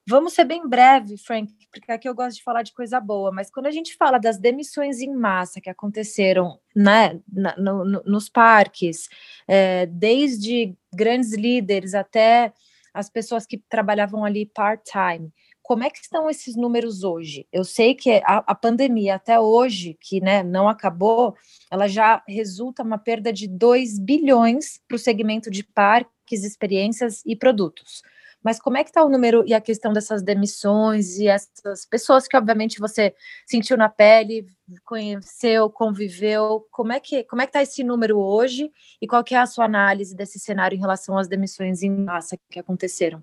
Vamos 0.10 0.32
ser 0.32 0.46
bem 0.46 0.66
breve, 0.66 1.18
Frank, 1.18 1.54
porque 1.70 1.92
aqui 1.92 2.08
eu 2.08 2.16
gosto 2.16 2.38
de 2.38 2.44
falar 2.44 2.64
de 2.64 2.72
coisa 2.74 2.98
boa, 2.98 3.30
mas 3.30 3.52
quando 3.52 3.66
a 3.66 3.72
gente 3.72 3.94
fala 3.98 4.18
das 4.18 4.38
demissões 4.38 5.02
em 5.02 5.14
massa 5.14 5.60
que 5.60 5.70
aconteceram 5.70 6.58
né, 6.74 7.20
na, 7.30 7.58
no, 7.58 7.84
no, 7.84 8.04
nos 8.06 8.30
parques, 8.30 9.10
é, 9.46 9.86
desde 9.86 10.74
grandes 10.94 11.34
líderes 11.34 11.94
até 11.94 12.54
as 12.94 13.10
pessoas 13.10 13.46
que 13.46 13.58
trabalhavam 13.58 14.24
ali 14.24 14.46
part-time, 14.46 15.30
como 15.62 15.84
é 15.84 15.90
que 15.90 16.00
estão 16.00 16.30
esses 16.30 16.56
números 16.56 17.04
hoje? 17.04 17.46
Eu 17.52 17.66
sei 17.66 17.94
que 17.94 18.22
a, 18.24 18.38
a 18.48 18.56
pandemia 18.56 19.16
até 19.16 19.38
hoje, 19.38 19.98
que 20.00 20.22
né, 20.22 20.42
não 20.42 20.70
acabou, 20.70 21.36
ela 21.70 21.90
já 21.90 22.24
resulta 22.26 22.82
uma 22.82 22.98
perda 22.98 23.34
de 23.34 23.46
2 23.46 24.00
bilhões 24.00 24.80
para 24.88 24.96
o 24.96 25.00
segmento 25.00 25.52
de 25.52 25.66
parques, 25.66 26.46
experiências 26.46 27.22
e 27.26 27.36
produtos. 27.36 28.02
Mas 28.48 28.62
como 28.62 28.78
é 28.78 28.84
que 28.86 28.90
está 28.90 29.04
o 29.04 29.10
número 29.10 29.44
e 29.46 29.54
a 29.54 29.60
questão 29.60 29.92
dessas 29.92 30.24
demissões 30.24 31.20
e 31.20 31.28
essas 31.28 31.86
pessoas 31.86 32.30
que 32.30 32.38
obviamente 32.38 32.80
você 32.80 33.14
sentiu 33.46 33.76
na 33.76 33.90
pele, 33.90 34.48
conheceu, 34.86 35.70
conviveu? 35.70 36.66
Como 36.72 36.94
é 36.94 37.00
que 37.02 37.26
como 37.26 37.42
é 37.42 37.46
que 37.46 37.50
está 37.50 37.62
esse 37.62 37.84
número 37.84 38.18
hoje 38.18 38.72
e 39.02 39.06
qual 39.06 39.22
que 39.22 39.36
é 39.36 39.38
a 39.38 39.46
sua 39.46 39.66
análise 39.66 40.16
desse 40.16 40.40
cenário 40.40 40.78
em 40.78 40.80
relação 40.80 41.18
às 41.18 41.28
demissões 41.28 41.84
em 41.84 41.90
massa 41.90 42.38
que 42.50 42.58
aconteceram? 42.58 43.22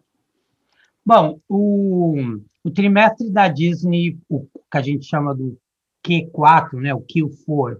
Bom, 1.06 1.40
o, 1.48 2.18
o 2.62 2.70
trimestre 2.70 3.30
da 3.30 3.48
Disney, 3.48 4.18
o 4.28 4.40
que 4.42 4.76
a 4.76 4.82
gente 4.82 5.06
chama 5.06 5.34
do 5.34 5.58
Q4, 6.06 6.82
né, 6.82 6.94
o 6.94 7.00
Q4, 7.00 7.78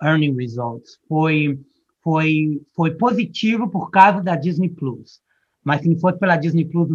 Earning 0.00 0.36
Results, 0.36 1.00
foi, 1.08 1.58
foi, 2.04 2.62
foi 2.72 2.94
positivo 2.94 3.68
por 3.68 3.90
causa 3.90 4.22
da 4.22 4.36
Disney 4.36 4.68
Plus 4.68 5.23
mas 5.64 5.80
se 5.80 5.88
não 5.88 5.98
fosse 5.98 6.18
pela 6.18 6.36
Disney 6.36 6.66
Plus, 6.66 6.90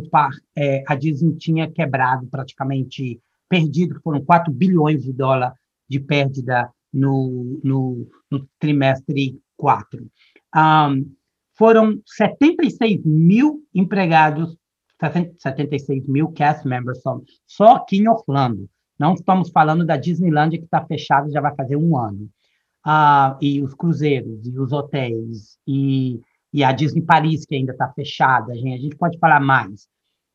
é, 0.56 0.84
a 0.88 0.96
Disney 0.96 1.36
tinha 1.36 1.70
quebrado 1.70 2.28
praticamente, 2.28 3.20
perdido, 3.50 4.00
foram 4.04 4.24
4 4.24 4.54
bilhões 4.54 5.04
de 5.04 5.12
dólares 5.12 5.58
de 5.90 6.00
perda 6.00 6.70
no, 6.94 7.60
no, 7.64 8.08
no 8.30 8.48
trimestre 8.60 9.40
4. 9.58 10.08
Um, 10.56 11.12
foram 11.58 12.00
76 12.06 13.04
mil 13.04 13.64
empregados, 13.74 14.56
76 15.40 16.08
mil 16.08 16.32
cast 16.32 16.68
members 16.68 17.02
só, 17.02 17.20
só 17.48 17.76
aqui 17.78 17.98
em 17.98 18.08
Orlando. 18.08 18.70
Não 18.98 19.14
estamos 19.14 19.50
falando 19.50 19.86
da 19.86 19.98
Disneyland 19.98 20.58
que 20.58 20.66
está 20.66 20.86
fechada 20.86 21.30
já 21.32 21.42
vai 21.42 21.56
fazer 21.56 21.76
um 21.76 21.98
ano. 21.98 22.30
Uh, 22.86 23.36
e 23.42 23.62
os 23.62 23.74
cruzeiros, 23.74 24.46
e 24.48 24.58
os 24.58 24.72
hotéis, 24.72 25.58
e 25.68 26.22
e 26.54 26.64
a 26.64 26.72
Disney 26.72 27.02
Paris, 27.02 27.46
que 27.46 27.56
ainda 27.56 27.72
está 27.72 27.88
fechada, 27.90 28.56
gente, 28.56 28.74
a 28.74 28.82
gente 28.82 28.96
pode 28.96 29.18
falar 29.20 29.40
mais. 29.40 29.88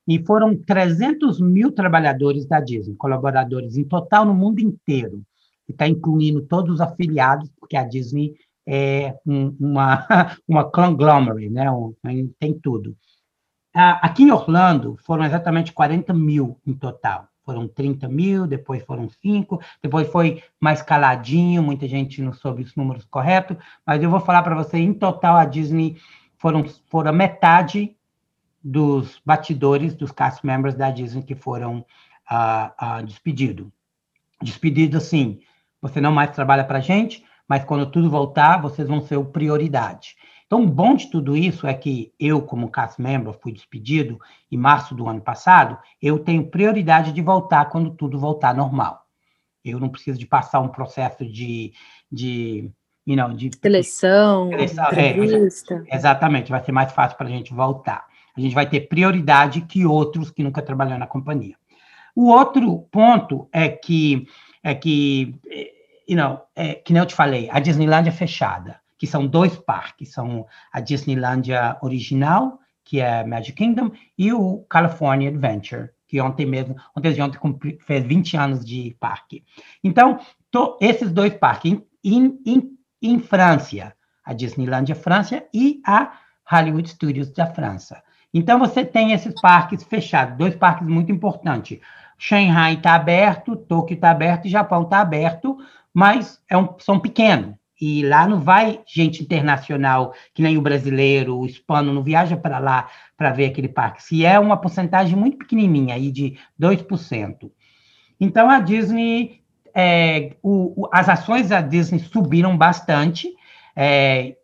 E 0.07 0.25
foram 0.25 0.57
300 0.57 1.41
mil 1.41 1.73
trabalhadores 1.73 2.47
da 2.47 2.61
Disney, 2.61 2.95
colaboradores 2.97 3.77
em 3.77 3.85
total 3.85 4.25
no 4.25 4.35
mundo 4.35 4.61
inteiro, 4.61 5.23
que 5.67 5.73
está 5.73 5.89
incluindo 5.89 6.43
todos 6.43 6.75
os 6.75 6.81
afiliados, 6.81 7.51
porque 7.59 7.77
a 7.77 7.85
Disney 7.85 8.35
é 8.67 9.15
um, 9.27 9.57
uma, 9.59 10.07
uma 10.47 10.71
conglomerate, 10.71 11.51
né? 11.51 11.71
Um, 11.71 11.95
tem 12.39 12.53
tudo. 12.55 12.97
Aqui 13.75 14.23
em 14.23 14.31
Orlando, 14.31 14.97
foram 15.05 15.25
exatamente 15.25 15.73
40 15.73 16.15
mil 16.15 16.61
em 16.65 16.75
total. 16.75 17.29
Foram 17.45 17.69
30 17.69 18.09
mil, 18.09 18.47
depois 18.47 18.83
foram 18.83 19.09
5, 19.09 19.61
depois 19.83 20.09
foi 20.09 20.43
mais 20.61 20.83
caladinho, 20.83 21.63
muita 21.63 21.87
gente 21.87 22.23
não 22.23 22.33
soube 22.33 22.63
os 22.63 22.75
números 22.75 23.05
corretos, 23.05 23.57
mas 23.87 24.03
eu 24.03 24.11
vou 24.11 24.21
falar 24.21 24.43
para 24.43 24.55
você, 24.55 24.79
em 24.79 24.95
total, 24.95 25.37
a 25.37 25.45
Disney 25.45 25.97
foram, 26.39 26.65
foram 26.89 27.13
metade 27.13 27.97
dos 28.63 29.21
batidores, 29.25 29.95
dos 29.95 30.11
cast 30.11 30.45
members 30.45 30.75
da 30.75 30.91
Disney 30.91 31.23
que 31.23 31.35
foram 31.35 31.85
uh, 32.31 33.01
uh, 33.01 33.05
despedidos. 33.05 33.67
Despedido, 34.43 34.97
assim, 34.97 35.41
você 35.81 36.01
não 36.01 36.13
mais 36.13 36.31
trabalha 36.31 36.65
para 36.65 36.79
a 36.79 36.83
gente, 36.83 37.25
mas 37.47 37.65
quando 37.65 37.91
tudo 37.91 38.11
voltar, 38.11 38.61
vocês 38.61 38.89
vão 38.89 39.03
ser 39.03 39.17
o 39.17 39.25
prioridade. 39.25 40.17
Então, 40.55 40.67
o 40.67 40.71
bom 40.71 40.95
de 40.95 41.11
tudo 41.11 41.37
isso 41.37 41.67
é 41.67 41.75
que 41.75 42.13
eu, 42.17 42.41
como 42.41 42.71
cast 42.71 43.03
member, 43.03 43.35
fui 43.43 43.51
despedido 43.51 44.21
em 44.53 44.57
março 44.57 44.95
do 44.95 45.09
ano 45.09 45.21
passado, 45.21 45.77
eu 46.01 46.17
tenho 46.17 46.49
prioridade 46.49 47.11
de 47.11 47.21
voltar 47.21 47.65
quando 47.71 47.91
tudo 47.91 48.21
voltar 48.21 48.55
normal. 48.55 49.05
Eu 49.65 49.81
não 49.81 49.89
preciso 49.89 50.17
de 50.17 50.25
passar 50.27 50.61
um 50.61 50.69
processo 50.69 51.27
de, 51.27 51.73
de 52.09 52.71
you 53.05 53.17
know, 53.17 53.35
de 53.35 53.51
seleção, 53.61 54.49
seleção 54.51 54.87
é, 54.93 55.11
entrevista. 55.11 55.85
É, 55.89 55.97
exatamente, 55.97 56.53
vai 56.53 56.63
ser 56.63 56.71
mais 56.71 56.93
fácil 56.93 57.19
para 57.19 57.27
a 57.27 57.31
gente 57.33 57.53
voltar. 57.53 58.07
A 58.37 58.41
gente 58.41 58.55
vai 58.55 58.69
ter 58.69 58.83
prioridade 58.83 59.63
que 59.63 59.85
outros 59.85 60.31
que 60.31 60.45
nunca 60.45 60.63
trabalharam 60.63 61.01
na 61.01 61.09
companhia. 61.09 61.57
O 62.15 62.29
outro 62.29 62.79
ponto 62.93 63.49
é 63.53 63.69
que 63.69 64.29
é 64.63 64.73
que 64.73 65.35
you 66.09 66.17
know, 66.17 66.43
é, 66.55 66.75
que 66.75 66.93
nem 66.93 67.03
eu 67.03 67.07
te 67.07 67.15
falei, 67.17 67.51
a 67.51 67.59
Disneylandia 67.59 68.13
é 68.13 68.15
fechada 68.15 68.84
que 69.05 69.11
são 69.11 69.27
dois 69.27 69.55
parques, 69.55 70.13
são 70.13 70.47
a 70.73 70.81
Disneylandia 70.81 71.77
original, 71.83 72.59
que 72.83 73.01
é 73.01 73.23
Magic 73.23 73.53
Kingdom, 73.53 73.91
e 74.17 74.33
o 74.33 74.65
California 74.67 75.29
Adventure, 75.29 75.91
que 76.09 76.19
ontem 76.23 76.47
mesmo, 76.47 76.75
ontem 76.97 77.13
de 77.13 77.21
ontem 77.21 77.39
fez 77.81 78.03
20 78.03 78.37
anos 78.39 78.65
de 78.65 78.97
parque. 78.99 79.45
Então, 79.83 80.19
to, 80.51 80.79
esses 80.81 81.13
dois 81.13 81.35
parques, 81.35 81.79
em 82.03 83.19
França, 83.19 83.95
a 84.25 84.33
Disneylandia 84.33 84.95
França 84.95 85.45
e 85.53 85.83
a 85.87 86.13
Hollywood 86.51 86.89
Studios 86.89 87.31
da 87.31 87.47
França. 87.47 88.03
Então, 88.33 88.59
você 88.59 88.87
tem 88.87 89.13
esses 89.13 89.39
parques 89.39 89.85
fechados, 89.85 90.39
dois 90.39 90.57
parques 90.57 90.89
muito 90.89 91.13
importantes. 91.13 91.79
Shanghai 92.17 92.73
está 92.73 92.95
aberto, 92.95 93.55
Tóquio 93.55 93.97
está 93.97 94.11
aberto 94.11 94.47
e 94.47 94.51
Japão 94.51 94.85
está 94.85 95.01
aberto, 95.03 95.59
mas 95.93 96.43
é 96.49 96.57
um, 96.57 96.75
são 96.79 96.99
pequenos. 96.99 97.55
E 97.81 98.07
lá 98.07 98.27
não 98.27 98.41
vai 98.41 98.81
gente 98.87 99.23
internacional, 99.23 100.15
que 100.33 100.43
nem 100.43 100.57
o 100.57 100.63
brasileiro, 100.63 101.37
o 101.37 101.47
hispano, 101.47 101.93
não 101.93 102.03
viaja 102.03 102.37
para 102.37 102.59
lá 102.59 102.89
para 103.17 103.33
ver 103.33 103.47
aquele 103.47 103.69
parque. 103.69 104.03
Se 104.03 104.25
é 104.25 104.39
uma 104.39 104.57
porcentagem 104.57 105.17
muito 105.17 105.39
pequenininha, 105.39 105.95
aí 105.95 106.11
de 106.11 106.39
2%. 106.61 107.51
Então, 108.21 108.49
a 108.49 108.61
Disney, 108.61 109.41
é, 109.75 110.37
o, 110.43 110.83
o, 110.83 110.89
as 110.93 111.09
ações 111.09 111.49
da 111.49 111.61
Disney 111.61 111.99
subiram 111.99 112.57
bastante, 112.57 113.29
é, 113.75 114.37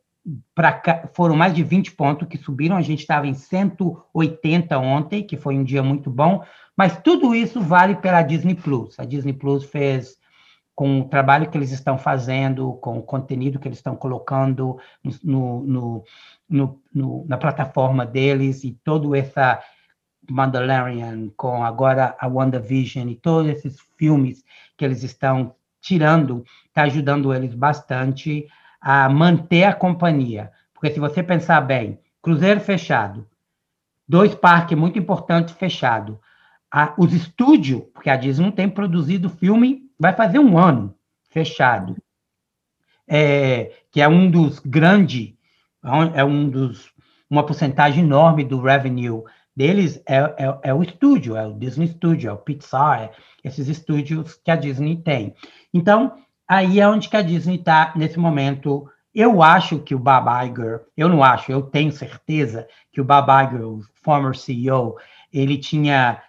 pra, 0.55 1.09
foram 1.15 1.37
mais 1.37 1.55
de 1.55 1.63
20 1.63 1.93
pontos 1.93 2.29
que 2.29 2.37
subiram, 2.37 2.77
a 2.77 2.83
gente 2.83 3.01
estava 3.01 3.27
em 3.27 3.35
180 3.35 4.79
ontem, 4.79 5.23
que 5.23 5.37
foi 5.37 5.57
um 5.57 5.65
dia 5.65 5.83
muito 5.83 6.11
bom, 6.11 6.43
mas 6.77 7.01
tudo 7.03 7.35
isso 7.35 7.61
vale 7.61 7.97
pela 7.97 8.23
Disney 8.23 8.55
Plus. 8.55 8.99
A 8.99 9.05
Disney 9.05 9.33
Plus 9.33 9.65
fez 9.65 10.20
com 10.81 11.03
o 11.03 11.05
trabalho 11.05 11.51
que 11.51 11.59
eles 11.59 11.73
estão 11.73 11.99
fazendo, 11.99 12.73
com 12.81 12.97
o 12.97 13.03
conteúdo 13.03 13.59
que 13.59 13.69
eles 13.69 13.77
estão 13.77 13.95
colocando 13.95 14.79
no, 15.23 15.63
no, 15.63 16.05
no, 16.49 16.81
no 16.91 17.27
na 17.29 17.37
plataforma 17.37 18.07
deles 18.07 18.65
e 18.65 18.73
todo 18.83 19.15
essa 19.15 19.63
Mandalorian, 20.31 21.29
com 21.37 21.63
agora 21.63 22.17
a 22.19 22.27
WandaVision 22.27 23.11
e 23.11 23.15
todos 23.15 23.51
esses 23.51 23.79
filmes 23.99 24.43
que 24.75 24.83
eles 24.83 25.03
estão 25.03 25.55
tirando, 25.83 26.47
está 26.69 26.85
ajudando 26.85 27.35
eles 27.35 27.55
bastante 27.55 28.49
a 28.81 29.07
manter 29.07 29.65
a 29.65 29.75
companhia. 29.75 30.51
Porque 30.73 30.91
se 30.95 30.99
você 30.99 31.23
pensar 31.23 31.61
bem, 31.61 32.01
Cruzeiro 32.23 32.59
fechado, 32.59 33.27
dois 34.09 34.35
parques 34.35 34.79
muito 34.79 34.99
importantes 34.99 35.55
fechados, 35.55 36.17
os 36.97 37.13
estúdios, 37.13 37.83
porque 37.93 38.09
a 38.09 38.17
Disney 38.17 38.47
não 38.47 38.51
tem 38.51 38.67
produzido 38.67 39.29
filme 39.29 39.90
vai 40.01 40.15
fazer 40.15 40.39
um 40.39 40.57
ano 40.57 40.95
fechado, 41.29 41.95
é, 43.07 43.71
que 43.93 44.01
é 44.01 44.09
um 44.09 44.31
dos 44.31 44.59
grandes, 44.59 45.35
é 46.15 46.25
um 46.25 46.49
dos, 46.49 46.91
uma 47.29 47.45
porcentagem 47.45 48.03
enorme 48.03 48.43
do 48.43 48.63
revenue 48.63 49.23
deles 49.55 50.03
é, 50.07 50.17
é, 50.17 50.59
é, 50.63 50.75
o 50.75 50.83
estúdio, 50.83 51.37
é 51.37 51.47
o 51.47 51.53
Disney 51.53 51.89
Studio, 51.89 52.31
é 52.31 52.33
o 52.33 52.39
Pixar, 52.39 53.03
é 53.03 53.11
esses 53.45 53.69
estúdios 53.69 54.41
que 54.43 54.51
a 54.51 54.57
Disney 54.57 54.97
tem. 54.97 55.35
Então, 55.73 56.15
aí 56.49 56.81
é 56.81 56.89
onde 56.89 57.09
que 57.09 57.17
a 57.17 57.23
Disney 57.23 57.57
está 57.57 57.93
nesse 57.95 58.19
momento. 58.19 58.89
Eu 59.15 59.43
acho 59.43 59.81
que 59.81 59.95
o 59.95 59.99
Bob 59.99 60.29
Iger, 60.47 60.83
eu 60.97 61.09
não 61.09 61.23
acho, 61.23 61.53
eu 61.53 61.63
tenho 61.63 61.93
certeza 61.93 62.67
que 62.93 63.01
o 63.01 63.05
Bob 63.05 63.29
Iger, 63.29 63.67
o 63.67 63.81
former 64.03 64.37
CEO, 64.37 64.97
ele 65.33 65.59
tinha 65.59 66.23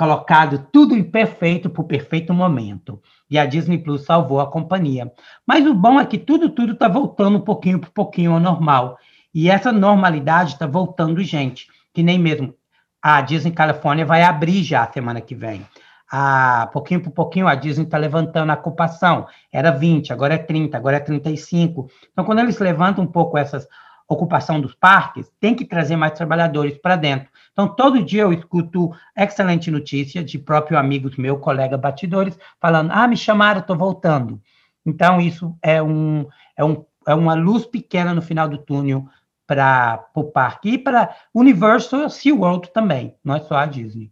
colocado 0.00 0.66
tudo 0.72 0.96
em 0.96 1.04
perfeito 1.04 1.68
para 1.68 1.82
o 1.82 1.86
perfeito 1.86 2.32
momento. 2.32 3.02
E 3.28 3.38
a 3.38 3.44
Disney 3.44 3.76
Plus 3.76 4.06
salvou 4.06 4.40
a 4.40 4.50
companhia. 4.50 5.12
Mas 5.46 5.66
o 5.66 5.74
bom 5.74 6.00
é 6.00 6.06
que 6.06 6.16
tudo, 6.16 6.48
tudo 6.48 6.72
está 6.72 6.88
voltando 6.88 7.36
um 7.36 7.42
pouquinho 7.42 7.78
por 7.78 7.90
pouquinho 7.90 8.32
ao 8.32 8.40
normal. 8.40 8.96
E 9.34 9.50
essa 9.50 9.70
normalidade 9.70 10.54
está 10.54 10.66
voltando 10.66 11.22
gente. 11.22 11.66
Que 11.92 12.02
nem 12.02 12.18
mesmo 12.18 12.54
a 13.02 13.20
Disney 13.20 13.52
Califórnia 13.52 14.06
vai 14.06 14.22
abrir 14.22 14.62
já 14.62 14.90
semana 14.90 15.20
que 15.20 15.34
vem. 15.34 15.66
A, 16.10 16.70
pouquinho 16.72 17.02
por 17.02 17.10
pouquinho 17.10 17.46
a 17.46 17.54
Disney 17.54 17.84
está 17.84 17.98
levantando 17.98 18.52
a 18.52 18.54
ocupação. 18.54 19.26
Era 19.52 19.70
20, 19.70 20.14
agora 20.14 20.32
é 20.32 20.38
30, 20.38 20.78
agora 20.78 20.96
é 20.96 21.00
35. 21.00 21.90
Então, 22.10 22.24
quando 22.24 22.38
eles 22.38 22.58
levantam 22.58 23.04
um 23.04 23.06
pouco 23.06 23.36
essas 23.36 23.68
ocupação 24.10 24.60
dos 24.60 24.74
parques, 24.74 25.30
tem 25.38 25.54
que 25.54 25.64
trazer 25.64 25.96
mais 25.96 26.12
trabalhadores 26.12 26.76
para 26.76 26.96
dentro. 26.96 27.28
Então, 27.52 27.68
todo 27.68 28.02
dia 28.02 28.22
eu 28.22 28.32
escuto 28.32 28.90
excelente 29.16 29.70
notícia 29.70 30.22
de 30.22 30.38
próprio 30.38 30.76
amigos 30.76 31.16
meu, 31.16 31.38
colega 31.38 31.78
batidores, 31.78 32.38
falando: 32.60 32.90
ah, 32.90 33.06
me 33.06 33.16
chamaram, 33.16 33.60
estou 33.60 33.76
voltando. 33.76 34.40
Então, 34.84 35.20
isso 35.20 35.56
é, 35.62 35.80
um, 35.82 36.26
é, 36.56 36.64
um, 36.64 36.84
é 37.06 37.14
uma 37.14 37.34
luz 37.34 37.64
pequena 37.64 38.12
no 38.12 38.22
final 38.22 38.48
do 38.48 38.58
túnel 38.58 39.06
para 39.46 40.08
o 40.14 40.24
parque 40.24 40.70
e 40.70 40.78
para 40.78 41.14
Universal 41.34 42.08
SeaWorld 42.08 42.72
também, 42.72 43.16
não 43.22 43.34
é 43.34 43.40
só 43.40 43.56
a 43.56 43.66
Disney. 43.66 44.10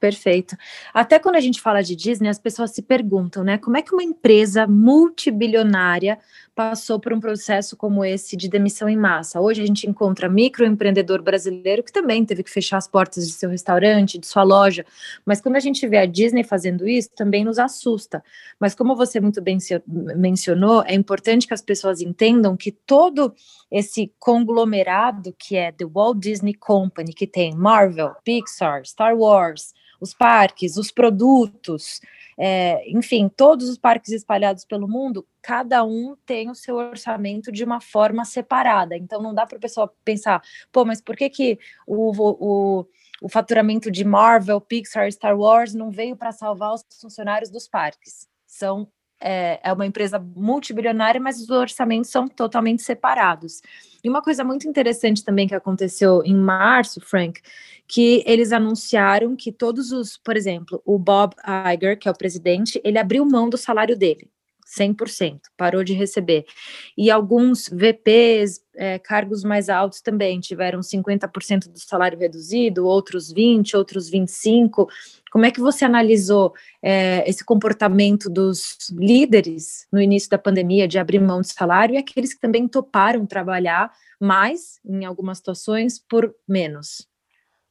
Perfeito. 0.00 0.56
Até 0.94 1.18
quando 1.18 1.36
a 1.36 1.40
gente 1.40 1.60
fala 1.60 1.82
de 1.82 1.94
Disney, 1.94 2.30
as 2.30 2.38
pessoas 2.38 2.70
se 2.70 2.80
perguntam, 2.80 3.44
né? 3.44 3.58
Como 3.58 3.76
é 3.76 3.82
que 3.82 3.92
uma 3.92 4.02
empresa 4.02 4.66
multibilionária 4.66 6.18
passou 6.54 6.98
por 6.98 7.12
um 7.12 7.20
processo 7.20 7.76
como 7.76 8.04
esse 8.04 8.36
de 8.36 8.48
demissão 8.48 8.88
em 8.88 8.96
massa? 8.96 9.40
Hoje 9.40 9.62
a 9.62 9.66
gente 9.66 9.88
encontra 9.88 10.28
microempreendedor 10.28 11.22
brasileiro 11.22 11.82
que 11.82 11.92
também 11.92 12.24
teve 12.24 12.42
que 12.42 12.50
fechar 12.50 12.76
as 12.76 12.88
portas 12.88 13.26
de 13.26 13.32
seu 13.32 13.50
restaurante, 13.50 14.18
de 14.18 14.26
sua 14.26 14.42
loja. 14.42 14.84
Mas 15.24 15.40
quando 15.40 15.56
a 15.56 15.60
gente 15.60 15.86
vê 15.86 15.98
a 15.98 16.06
Disney 16.06 16.44
fazendo 16.44 16.88
isso, 16.88 17.10
também 17.16 17.44
nos 17.44 17.58
assusta. 17.58 18.22
Mas 18.58 18.74
como 18.74 18.96
você 18.96 19.20
muito 19.20 19.40
bem 19.40 19.58
mencionou, 20.16 20.82
é 20.84 20.94
importante 20.94 21.46
que 21.46 21.54
as 21.54 21.62
pessoas 21.62 22.00
entendam 22.00 22.56
que 22.56 22.72
todo 22.72 23.34
esse 23.70 24.12
conglomerado 24.18 25.34
que 25.38 25.56
é 25.56 25.72
The 25.72 25.86
Walt 25.86 26.18
Disney 26.18 26.54
Company, 26.54 27.12
que 27.12 27.26
tem 27.26 27.54
Marvel, 27.54 28.14
Pixar, 28.24 28.84
Star 28.84 29.16
Wars, 29.16 29.72
os 30.00 30.14
parques, 30.14 30.76
os 30.76 30.90
produtos, 30.90 32.00
é, 32.42 32.90
enfim, 32.90 33.28
todos 33.28 33.68
os 33.68 33.76
parques 33.76 34.12
espalhados 34.12 34.64
pelo 34.64 34.88
mundo, 34.88 35.28
cada 35.42 35.84
um 35.84 36.16
tem 36.24 36.48
o 36.48 36.54
seu 36.54 36.76
orçamento 36.76 37.52
de 37.52 37.62
uma 37.62 37.82
forma 37.82 38.24
separada. 38.24 38.96
Então, 38.96 39.20
não 39.20 39.34
dá 39.34 39.44
para 39.44 39.58
o 39.58 39.60
pessoal 39.60 39.94
pensar, 40.02 40.40
pô, 40.72 40.82
mas 40.82 41.02
por 41.02 41.14
que, 41.14 41.28
que 41.28 41.58
o, 41.86 42.12
o, 42.16 42.86
o 43.20 43.28
faturamento 43.28 43.90
de 43.90 44.06
Marvel, 44.06 44.58
Pixar, 44.58 45.12
Star 45.12 45.38
Wars 45.38 45.74
não 45.74 45.90
veio 45.90 46.16
para 46.16 46.32
salvar 46.32 46.72
os 46.72 46.82
funcionários 46.98 47.50
dos 47.50 47.68
parques? 47.68 48.26
São 48.46 48.88
é, 49.20 49.60
é 49.62 49.70
uma 49.70 49.84
empresa 49.86 50.18
multibilionária, 50.18 51.20
mas 51.20 51.42
os 51.42 51.50
orçamentos 51.50 52.10
são 52.10 52.26
totalmente 52.26 52.82
separados. 52.82 53.60
E 54.02 54.08
uma 54.08 54.22
coisa 54.22 54.42
muito 54.42 54.68
interessante 54.68 55.24
também 55.24 55.46
que 55.46 55.54
aconteceu 55.54 56.22
em 56.24 56.34
março, 56.34 57.00
Frank, 57.00 57.40
que 57.86 58.22
eles 58.26 58.52
anunciaram 58.52 59.36
que 59.36 59.52
todos 59.52 59.92
os, 59.92 60.16
por 60.16 60.36
exemplo, 60.36 60.80
o 60.84 60.98
Bob 60.98 61.34
Iger, 61.74 61.98
que 61.98 62.08
é 62.08 62.10
o 62.10 62.16
presidente, 62.16 62.80
ele 62.84 62.98
abriu 62.98 63.24
mão 63.24 63.50
do 63.50 63.58
salário 63.58 63.96
dele. 63.96 64.30
100%, 64.70 65.40
parou 65.56 65.82
de 65.82 65.92
receber. 65.92 66.44
E 66.96 67.10
alguns 67.10 67.68
VPs, 67.68 68.60
é, 68.76 68.98
cargos 68.98 69.42
mais 69.42 69.68
altos 69.68 70.00
também 70.00 70.38
tiveram 70.38 70.80
50% 70.80 71.68
do 71.68 71.78
salário 71.78 72.18
reduzido, 72.18 72.86
outros 72.86 73.32
20%, 73.32 73.74
outros 73.74 74.10
25%. 74.10 74.86
Como 75.32 75.44
é 75.44 75.50
que 75.50 75.60
você 75.60 75.84
analisou 75.84 76.52
é, 76.82 77.28
esse 77.28 77.44
comportamento 77.44 78.28
dos 78.30 78.76
líderes 78.92 79.86
no 79.92 80.00
início 80.00 80.30
da 80.30 80.38
pandemia 80.38 80.86
de 80.86 80.98
abrir 80.98 81.20
mão 81.20 81.40
de 81.40 81.48
salário 81.48 81.94
e 81.94 81.98
aqueles 81.98 82.34
que 82.34 82.40
também 82.40 82.66
toparam 82.68 83.26
trabalhar 83.26 83.92
mais, 84.20 84.80
em 84.84 85.04
algumas 85.04 85.38
situações, 85.38 85.98
por 85.98 86.34
menos? 86.48 87.08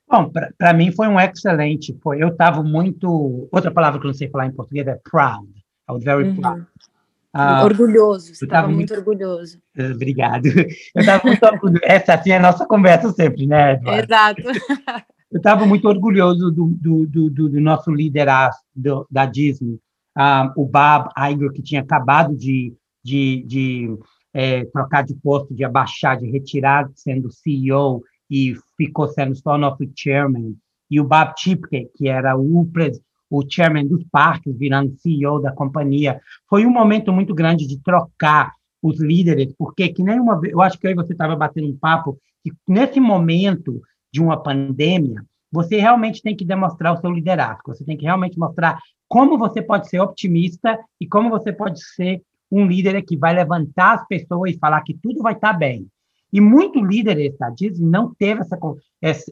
Bom, 0.09 0.31
para 0.57 0.73
mim 0.73 0.91
foi 0.91 1.07
um 1.07 1.19
excelente. 1.19 1.97
Foi, 2.01 2.21
eu 2.21 2.29
estava 2.29 2.63
muito. 2.63 3.47
Outra 3.51 3.69
palavra 3.69 3.99
que 3.99 4.07
eu 4.07 4.09
não 4.09 4.15
sei 4.15 4.27
falar 4.27 4.47
em 4.47 4.51
português 4.51 4.87
é 4.87 4.95
proud. 4.95 5.47
I 5.89 5.91
was 5.91 6.03
very 6.03 6.29
uhum. 6.29 6.35
proud. 6.35 6.67
Uh, 7.35 7.63
orgulhoso, 7.63 8.33
você 8.33 8.45
estava 8.45 8.67
muito, 8.67 8.93
muito, 8.93 8.93
orgulhoso. 8.95 9.59
Obrigado. 9.93 10.47
Eu 10.47 10.99
estava 10.99 11.27
muito 11.27 11.43
orgulhoso. 11.43 11.81
Essa 11.83 12.15
assim 12.15 12.31
é 12.31 12.37
a 12.37 12.41
nossa 12.41 12.65
conversa 12.65 13.11
sempre, 13.11 13.45
né? 13.45 13.73
Eduardo? 13.73 14.03
Exato. 14.03 14.41
Eu 15.31 15.37
estava 15.37 15.63
muito 15.63 15.87
orgulhoso 15.87 16.49
do, 16.49 16.65
do, 16.81 17.05
do, 17.05 17.49
do 17.49 17.61
nosso 17.61 17.91
liderazgo 17.91 19.05
da 19.11 19.27
Disney, 19.27 19.79
o 20.57 20.65
Bob 20.65 21.07
Iger, 21.15 21.51
que 21.51 21.61
tinha 21.61 21.81
acabado 21.81 22.35
de, 22.35 22.73
de, 23.03 23.43
de 23.45 23.97
é, 24.33 24.65
trocar 24.65 25.03
de 25.03 25.13
posto, 25.13 25.53
de 25.53 25.63
abaixar, 25.63 26.17
de 26.17 26.25
retirar, 26.31 26.89
sendo 26.95 27.31
CEO 27.31 28.01
e 28.27 28.55
ficou 28.75 29.07
sendo 29.07 29.35
só 29.35 29.55
nosso 29.55 29.87
chairman, 29.95 30.55
e 30.89 30.99
o 30.99 31.03
Bob 31.03 31.33
Chipke, 31.37 31.89
que 31.95 32.07
era 32.07 32.35
o, 32.35 32.67
o 33.29 33.43
chairman 33.47 33.87
dos 33.87 34.03
parques, 34.05 34.57
virando 34.57 34.95
CEO 34.97 35.39
da 35.39 35.51
companhia. 35.51 36.19
Foi 36.49 36.65
um 36.65 36.71
momento 36.71 37.13
muito 37.13 37.33
grande 37.33 37.67
de 37.67 37.79
trocar 37.81 38.53
os 38.81 38.99
líderes, 38.99 39.53
porque 39.57 39.89
que 39.89 40.03
nem 40.03 40.19
uma 40.19 40.39
vez, 40.39 40.53
eu 40.53 40.61
acho 40.61 40.79
que 40.79 40.87
aí 40.87 40.95
você 40.95 41.11
estava 41.11 41.35
batendo 41.35 41.67
um 41.67 41.77
papo, 41.77 42.17
que 42.43 42.51
nesse 42.67 42.99
momento 42.99 43.81
de 44.11 44.21
uma 44.21 44.41
pandemia, 44.41 45.23
você 45.51 45.77
realmente 45.77 46.21
tem 46.21 46.35
que 46.35 46.45
demonstrar 46.45 46.93
o 46.93 47.01
seu 47.01 47.11
liderazgo, 47.11 47.73
você 47.73 47.83
tem 47.83 47.97
que 47.97 48.05
realmente 48.05 48.37
mostrar 48.37 48.79
como 49.07 49.37
você 49.37 49.61
pode 49.61 49.89
ser 49.89 49.99
otimista 49.99 50.79
e 50.99 51.07
como 51.07 51.29
você 51.29 51.51
pode 51.51 51.83
ser 51.83 52.21
um 52.51 52.65
líder 52.65 53.01
que 53.01 53.17
vai 53.17 53.33
levantar 53.33 53.95
as 53.95 54.07
pessoas 54.07 54.51
e 54.51 54.59
falar 54.59 54.81
que 54.81 54.93
tudo 54.93 55.21
vai 55.21 55.33
estar 55.33 55.53
bem. 55.53 55.87
E 56.31 56.39
muito 56.39 56.83
líderes 56.83 57.35
da 57.37 57.49
Disney 57.49 57.87
não 57.87 58.13
teve 58.13 58.41
essa, 58.41 58.57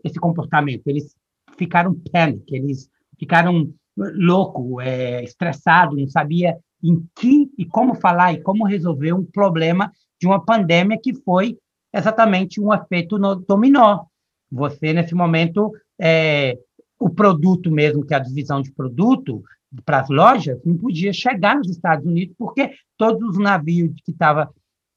esse 0.03 0.19
comportamento. 0.19 0.81
Eles 0.87 1.15
ficaram 1.55 1.95
panic, 2.11 2.43
eles 2.53 2.89
ficaram 3.19 3.71
louco, 3.97 4.79
é, 4.79 5.23
estressado, 5.23 5.95
não 5.95 6.07
sabia 6.07 6.57
em 6.83 7.03
que 7.15 7.49
e 7.57 7.65
como 7.65 7.95
falar 7.95 8.33
e 8.33 8.41
como 8.41 8.65
resolver 8.65 9.13
um 9.13 9.25
problema 9.25 9.91
de 10.19 10.27
uma 10.27 10.43
pandemia 10.43 10.99
que 11.01 11.13
foi 11.13 11.57
exatamente 11.93 12.61
um 12.61 12.73
efeito 12.73 13.17
no 13.17 13.35
dominó. 13.35 14.05
Você 14.51 14.93
nesse 14.93 15.15
momento 15.15 15.71
é, 15.99 16.57
o 16.99 17.09
produto 17.09 17.71
mesmo 17.71 18.05
que 18.05 18.13
é 18.13 18.17
a 18.17 18.21
divisão 18.21 18.61
de 18.61 18.71
produto 18.71 19.43
para 19.83 19.99
as 19.99 20.09
lojas 20.09 20.59
não 20.63 20.77
podia 20.77 21.11
chegar 21.11 21.57
nos 21.57 21.69
Estados 21.69 22.05
Unidos 22.05 22.35
porque 22.37 22.71
todos 22.97 23.21
os 23.29 23.37
navios 23.37 23.93
que 24.05 24.11
estavam 24.11 24.47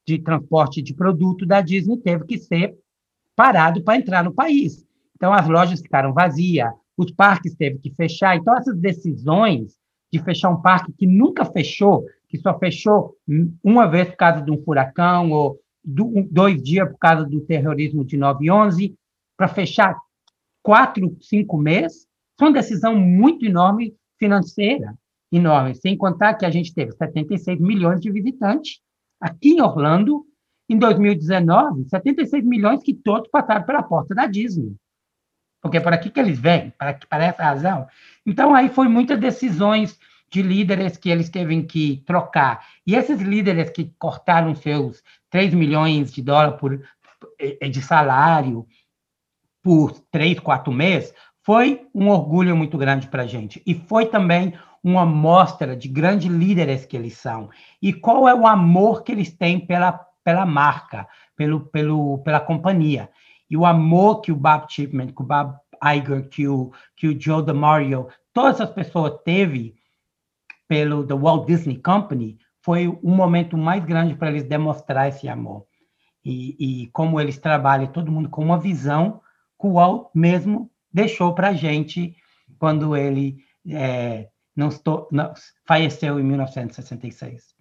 de 0.07 0.19
transporte 0.19 0.81
de 0.81 0.93
produto 0.93 1.45
da 1.45 1.61
Disney 1.61 1.97
teve 1.97 2.25
que 2.25 2.37
ser 2.37 2.75
parado 3.35 3.83
para 3.83 3.97
entrar 3.97 4.23
no 4.23 4.33
país. 4.33 4.85
Então, 5.15 5.33
as 5.33 5.47
lojas 5.47 5.81
ficaram 5.81 6.13
vazias, 6.13 6.71
os 7.01 7.11
parques 7.11 7.55
teve 7.55 7.79
que 7.79 7.89
fechar. 7.91 8.35
Então, 8.35 8.55
essas 8.55 8.77
decisões 8.77 9.75
de 10.13 10.19
fechar 10.19 10.49
um 10.49 10.61
parque 10.61 10.93
que 10.93 11.07
nunca 11.07 11.45
fechou, 11.45 12.05
que 12.27 12.37
só 12.37 12.57
fechou 12.59 13.15
uma 13.63 13.87
vez 13.87 14.09
por 14.09 14.17
causa 14.17 14.41
de 14.41 14.51
um 14.51 14.61
furacão, 14.63 15.31
ou 15.31 15.59
dois 15.83 16.61
dias 16.61 16.87
por 16.89 16.99
causa 16.99 17.25
do 17.25 17.41
terrorismo 17.41 18.05
de 18.05 18.17
9 18.17 18.45
e 18.45 18.51
11, 18.51 18.95
para 19.35 19.47
fechar 19.47 19.97
quatro, 20.61 21.17
cinco 21.21 21.57
meses, 21.57 22.05
foi 22.37 22.49
uma 22.49 22.53
decisão 22.53 22.95
muito 22.95 23.45
enorme 23.45 23.95
financeira, 24.19 24.93
enorme, 25.31 25.73
sem 25.75 25.97
contar 25.97 26.35
que 26.35 26.45
a 26.45 26.51
gente 26.51 26.73
teve 26.73 26.91
76 26.91 27.59
milhões 27.59 27.99
de 27.99 28.11
visitantes 28.11 28.79
aqui 29.19 29.53
em 29.53 29.61
Orlando, 29.61 30.23
em 30.69 30.77
2019, 30.77 31.89
76 31.89 32.45
milhões 32.45 32.83
que 32.83 32.93
todos 32.93 33.29
passaram 33.29 33.65
pela 33.65 33.81
porta 33.81 34.13
da 34.13 34.27
Disney. 34.27 34.75
Porque 35.61 35.77
é 35.77 35.79
por 35.79 35.93
aqui 35.93 36.09
que 36.09 36.19
eles 36.19 36.39
vêm, 36.39 36.73
para, 36.77 36.97
para 37.07 37.25
essa 37.25 37.43
razão. 37.43 37.87
Então, 38.25 38.55
aí 38.55 38.69
foi 38.69 38.87
muitas 38.87 39.19
decisões 39.19 39.99
de 40.29 40.41
líderes 40.41 40.97
que 40.97 41.09
eles 41.09 41.29
teve 41.29 41.61
que 41.63 42.03
trocar. 42.05 42.65
E 42.87 42.95
esses 42.95 43.21
líderes 43.21 43.69
que 43.69 43.93
cortaram 43.99 44.55
seus 44.55 45.03
3 45.29 45.53
milhões 45.53 46.11
de 46.11 46.21
dólares 46.21 46.59
por, 46.59 46.81
eh, 47.39 47.69
de 47.69 47.81
salário 47.81 48.65
por 49.61 49.91
três, 50.11 50.39
quatro 50.39 50.73
meses, 50.73 51.13
foi 51.43 51.87
um 51.93 52.09
orgulho 52.09 52.55
muito 52.55 52.77
grande 52.77 53.07
para 53.07 53.23
a 53.23 53.27
gente. 53.27 53.61
E 53.65 53.75
foi 53.75 54.05
também 54.05 54.53
uma 54.83 55.05
mostra 55.05 55.75
de 55.75 55.87
grandes 55.87 56.31
líderes 56.31 56.85
que 56.85 56.97
eles 56.97 57.17
são 57.17 57.49
e 57.81 57.93
qual 57.93 58.27
é 58.27 58.33
o 58.33 58.47
amor 58.47 59.03
que 59.03 59.11
eles 59.11 59.31
têm 59.31 59.59
pela, 59.59 59.91
pela 60.23 60.45
marca, 60.45 61.07
pelo, 61.35 61.59
pelo, 61.67 62.19
pela 62.19 62.39
companhia. 62.39 63.09
E 63.51 63.57
o 63.57 63.65
amor 63.65 64.21
que 64.21 64.31
o 64.31 64.35
Bob 64.35 64.65
Chipman, 64.69 65.07
que 65.07 65.21
o 65.21 65.25
Bob 65.25 65.57
Iger, 65.83 66.29
que 66.29 66.47
o, 66.47 66.71
que 66.95 67.09
o 67.09 67.21
Joe 67.21 67.45
DeMario, 67.45 68.07
todas 68.33 68.61
as 68.61 68.71
pessoas 68.71 69.19
teve 69.25 69.75
pelo 70.69 71.05
The 71.05 71.13
Walt 71.13 71.47
Disney 71.47 71.77
Company, 71.77 72.37
foi 72.61 72.87
um 72.87 73.13
momento 73.13 73.57
mais 73.57 73.83
grande 73.83 74.15
para 74.15 74.29
eles 74.29 74.45
demonstrar 74.45 75.09
esse 75.09 75.27
amor. 75.27 75.65
E, 76.23 76.83
e 76.83 76.87
como 76.91 77.19
eles 77.19 77.37
trabalham, 77.39 77.91
todo 77.91 78.11
mundo 78.11 78.29
com 78.29 78.41
uma 78.41 78.57
visão 78.57 79.19
que 79.59 79.67
o 79.67 79.73
Walt 79.73 80.11
mesmo 80.15 80.71
deixou 80.93 81.35
para 81.35 81.49
a 81.49 81.53
gente 81.53 82.15
quando 82.57 82.95
ele 82.95 83.43
é, 83.67 84.29
não 84.55 84.69
estou, 84.69 85.09
não, 85.11 85.33
faleceu 85.65 86.19
em 86.21 86.23
1966. 86.23 87.53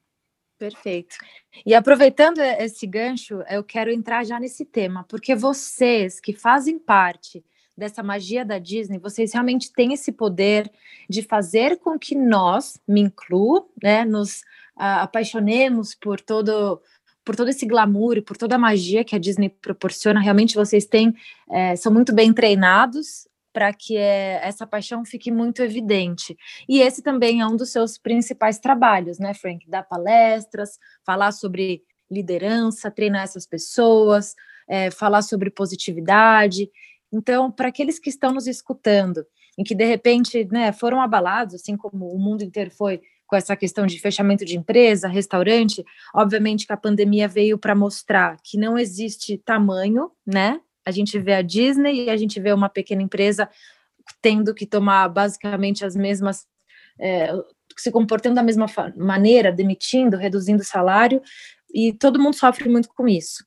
Perfeito. 0.60 1.16
E 1.64 1.74
aproveitando 1.74 2.38
esse 2.38 2.86
gancho, 2.86 3.42
eu 3.48 3.64
quero 3.64 3.90
entrar 3.90 4.26
já 4.26 4.38
nesse 4.38 4.62
tema, 4.62 5.06
porque 5.08 5.34
vocês 5.34 6.20
que 6.20 6.34
fazem 6.34 6.78
parte 6.78 7.42
dessa 7.74 8.02
magia 8.02 8.44
da 8.44 8.58
Disney, 8.58 8.98
vocês 8.98 9.32
realmente 9.32 9.72
têm 9.72 9.94
esse 9.94 10.12
poder 10.12 10.70
de 11.08 11.22
fazer 11.22 11.78
com 11.78 11.98
que 11.98 12.14
nós, 12.14 12.78
me 12.86 13.00
incluo, 13.00 13.70
né, 13.82 14.04
nos 14.04 14.40
uh, 14.76 15.00
apaixonemos 15.00 15.94
por 15.94 16.20
todo 16.20 16.82
por 17.24 17.36
todo 17.36 17.48
esse 17.48 17.64
glamour 17.64 18.16
e 18.16 18.22
por 18.22 18.36
toda 18.36 18.56
a 18.56 18.58
magia 18.58 19.04
que 19.04 19.14
a 19.14 19.18
Disney 19.18 19.48
proporciona. 19.48 20.20
Realmente 20.20 20.54
vocês 20.54 20.84
têm, 20.84 21.14
é, 21.48 21.76
são 21.76 21.92
muito 21.92 22.14
bem 22.14 22.32
treinados 22.32 23.28
para 23.52 23.72
que 23.72 23.96
é, 23.96 24.40
essa 24.42 24.66
paixão 24.66 25.04
fique 25.04 25.30
muito 25.30 25.62
evidente. 25.62 26.36
E 26.68 26.80
esse 26.80 27.02
também 27.02 27.40
é 27.40 27.46
um 27.46 27.56
dos 27.56 27.70
seus 27.70 27.98
principais 27.98 28.58
trabalhos, 28.58 29.18
né, 29.18 29.34
Frank? 29.34 29.68
Dar 29.68 29.82
palestras, 29.82 30.78
falar 31.04 31.32
sobre 31.32 31.82
liderança, 32.10 32.90
treinar 32.90 33.22
essas 33.22 33.46
pessoas, 33.46 34.34
é, 34.68 34.90
falar 34.90 35.22
sobre 35.22 35.50
positividade. 35.50 36.70
Então, 37.12 37.50
para 37.50 37.68
aqueles 37.68 37.98
que 37.98 38.08
estão 38.08 38.32
nos 38.32 38.46
escutando, 38.46 39.24
em 39.58 39.64
que 39.64 39.74
de 39.74 39.84
repente 39.84 40.46
né, 40.50 40.72
foram 40.72 41.00
abalados, 41.00 41.54
assim 41.54 41.76
como 41.76 42.12
o 42.12 42.18
mundo 42.18 42.42
inteiro 42.42 42.70
foi 42.70 43.00
com 43.26 43.36
essa 43.36 43.54
questão 43.54 43.86
de 43.86 44.00
fechamento 44.00 44.44
de 44.44 44.56
empresa, 44.56 45.06
restaurante, 45.06 45.84
obviamente 46.12 46.66
que 46.66 46.72
a 46.72 46.76
pandemia 46.76 47.28
veio 47.28 47.56
para 47.56 47.76
mostrar 47.76 48.36
que 48.42 48.58
não 48.58 48.76
existe 48.76 49.38
tamanho, 49.38 50.10
né, 50.26 50.60
a 50.84 50.90
gente 50.90 51.18
vê 51.18 51.34
a 51.34 51.42
Disney 51.42 52.04
e 52.04 52.10
a 52.10 52.16
gente 52.16 52.40
vê 52.40 52.52
uma 52.52 52.68
pequena 52.68 53.02
empresa 53.02 53.48
tendo 54.20 54.54
que 54.54 54.66
tomar 54.66 55.08
basicamente 55.08 55.84
as 55.84 55.94
mesmas. 55.94 56.46
É, 56.98 57.32
se 57.78 57.90
comportando 57.90 58.34
da 58.34 58.42
mesma 58.42 58.66
maneira, 58.96 59.50
demitindo, 59.50 60.16
reduzindo 60.16 60.60
o 60.60 60.66
salário, 60.66 61.22
e 61.72 61.92
todo 61.92 62.20
mundo 62.20 62.34
sofre 62.34 62.68
muito 62.68 62.88
com 62.90 63.08
isso. 63.08 63.44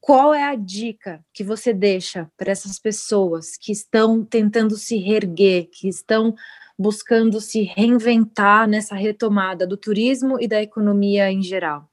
Qual 0.00 0.32
é 0.32 0.42
a 0.42 0.54
dica 0.54 1.24
que 1.32 1.44
você 1.44 1.72
deixa 1.72 2.30
para 2.36 2.50
essas 2.50 2.78
pessoas 2.78 3.56
que 3.56 3.70
estão 3.70 4.24
tentando 4.24 4.76
se 4.76 4.96
reerguer, 4.96 5.68
que 5.70 5.88
estão 5.88 6.34
buscando 6.78 7.40
se 7.40 7.62
reinventar 7.62 8.66
nessa 8.68 8.94
retomada 8.94 9.66
do 9.66 9.76
turismo 9.76 10.40
e 10.40 10.48
da 10.48 10.62
economia 10.62 11.30
em 11.30 11.42
geral? 11.42 11.87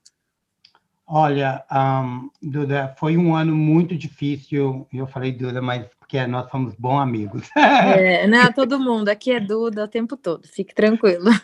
Olha, 1.08 1.64
um, 1.72 2.32
Duda, 2.42 2.96
foi 2.98 3.16
um 3.16 3.36
ano 3.36 3.56
muito 3.56 3.96
difícil. 3.96 4.88
Eu 4.92 5.06
falei 5.06 5.32
Duda, 5.32 5.62
mas 5.62 5.86
porque 6.00 6.26
nós 6.26 6.50
somos 6.50 6.74
bons 6.76 7.00
amigos. 7.00 7.50
É, 7.56 8.26
não, 8.28 8.52
todo 8.52 8.80
mundo. 8.80 9.10
Aqui 9.10 9.32
é 9.32 9.40
Duda 9.40 9.84
o 9.84 9.88
tempo 9.88 10.18
todo. 10.18 10.48
Fique 10.48 10.74
tranquilo. 10.74 11.30
uh, 11.30 11.36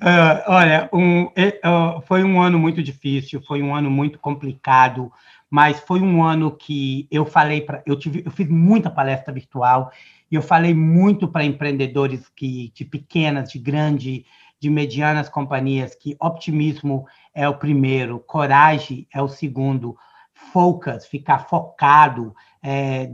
olha, 0.48 0.88
um, 0.92 1.24
uh, 1.24 2.00
foi 2.06 2.24
um 2.24 2.40
ano 2.40 2.58
muito 2.58 2.82
difícil. 2.82 3.42
Foi 3.42 3.62
um 3.62 3.74
ano 3.74 3.90
muito 3.90 4.18
complicado. 4.18 5.12
Mas 5.50 5.78
foi 5.80 6.00
um 6.00 6.24
ano 6.24 6.50
que 6.50 7.06
eu 7.10 7.26
falei 7.26 7.60
para, 7.60 7.82
eu 7.84 7.98
tive, 7.98 8.22
eu 8.24 8.30
fiz 8.30 8.48
muita 8.48 8.88
palestra 8.88 9.34
virtual 9.34 9.92
e 10.30 10.34
eu 10.34 10.40
falei 10.40 10.72
muito 10.72 11.28
para 11.28 11.44
empreendedores 11.44 12.26
que 12.34 12.72
de 12.74 12.86
pequenas, 12.86 13.52
de 13.52 13.58
grande, 13.58 14.24
de 14.62 14.70
medianas 14.70 15.28
companhias 15.28 15.92
que 15.92 16.16
optimismo 16.20 17.04
é 17.34 17.48
o 17.48 17.58
primeiro, 17.58 18.20
coragem 18.20 19.08
é 19.12 19.20
o 19.20 19.26
segundo, 19.26 19.96
focus, 20.32 21.04
ficar 21.04 21.40
focado, 21.48 22.32
é, 22.62 23.10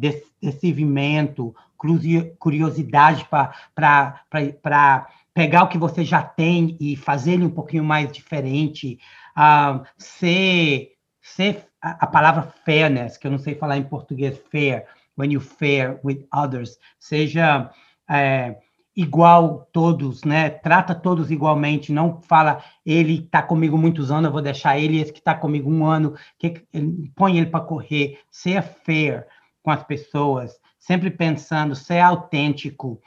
curiosidade 2.38 3.26
para 3.74 5.08
pegar 5.32 5.62
o 5.62 5.68
que 5.68 5.78
você 5.78 6.04
já 6.04 6.22
tem 6.22 6.76
e 6.78 6.94
fazer 6.96 7.32
ele 7.32 7.46
um 7.46 7.50
pouquinho 7.50 7.84
mais 7.84 8.12
diferente, 8.12 8.98
uh, 9.34 9.82
ser, 9.96 10.96
ser 11.22 11.66
a, 11.80 12.04
a, 12.04 12.06
palavra 12.06 12.52
fairness, 12.62 13.16
que 13.16 13.26
eu 13.26 13.30
não 13.30 13.38
sei 13.38 13.54
falar 13.54 13.78
em 13.78 13.84
português 13.84 14.38
fair, 14.50 14.84
when 15.16 15.32
you 15.32 15.40
fare 15.40 15.98
with 16.04 16.26
others. 16.30 16.78
Seja 16.98 17.70
é, 18.06 18.58
igual 18.98 19.68
todos, 19.72 20.24
né? 20.24 20.50
Trata 20.50 20.92
todos 20.92 21.30
igualmente, 21.30 21.92
não 21.92 22.20
fala 22.20 22.64
ele 22.84 23.20
está 23.20 23.40
comigo 23.40 23.78
muitos 23.78 24.10
anos, 24.10 24.24
eu 24.24 24.32
vou 24.32 24.42
deixar 24.42 24.76
ele, 24.76 25.00
esse 25.00 25.12
que 25.12 25.20
está 25.20 25.36
comigo 25.36 25.70
um 25.70 25.86
ano, 25.86 26.16
que, 26.36 26.66
põe 27.14 27.38
ele 27.38 27.46
para 27.46 27.64
correr. 27.64 28.18
Seja 28.28 28.60
fair 28.60 29.24
com 29.62 29.70
as 29.70 29.84
pessoas, 29.84 30.58
sempre 30.80 31.12
pensando, 31.12 31.76
ser 31.76 32.00
autêntico. 32.00 33.00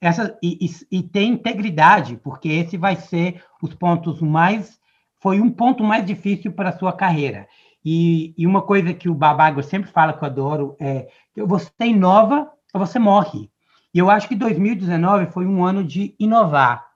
Essa, 0.00 0.36
e, 0.42 0.66
e, 0.66 0.98
e 0.98 1.02
ter 1.04 1.22
integridade, 1.22 2.16
porque 2.16 2.48
esse 2.48 2.76
vai 2.76 2.96
ser 2.96 3.40
os 3.62 3.72
pontos 3.72 4.20
mais. 4.20 4.80
Foi 5.20 5.40
um 5.40 5.50
ponto 5.50 5.84
mais 5.84 6.04
difícil 6.04 6.50
para 6.50 6.70
a 6.70 6.76
sua 6.76 6.92
carreira. 6.92 7.46
E, 7.84 8.34
e, 8.36 8.48
uma 8.48 8.62
coisa 8.62 8.92
que 8.92 9.08
o 9.08 9.14
Babago 9.14 9.62
sempre 9.62 9.92
fala 9.92 10.12
que 10.12 10.24
eu 10.24 10.26
adoro 10.26 10.76
é: 10.80 11.06
você 11.36 11.84
inova 11.84 12.50
ou 12.74 12.84
você 12.84 12.98
morre. 12.98 13.48
E 13.96 13.98
eu 13.98 14.10
acho 14.10 14.28
que 14.28 14.36
2019 14.36 15.28
foi 15.28 15.46
um 15.46 15.64
ano 15.64 15.82
de 15.82 16.14
inovar. 16.18 16.86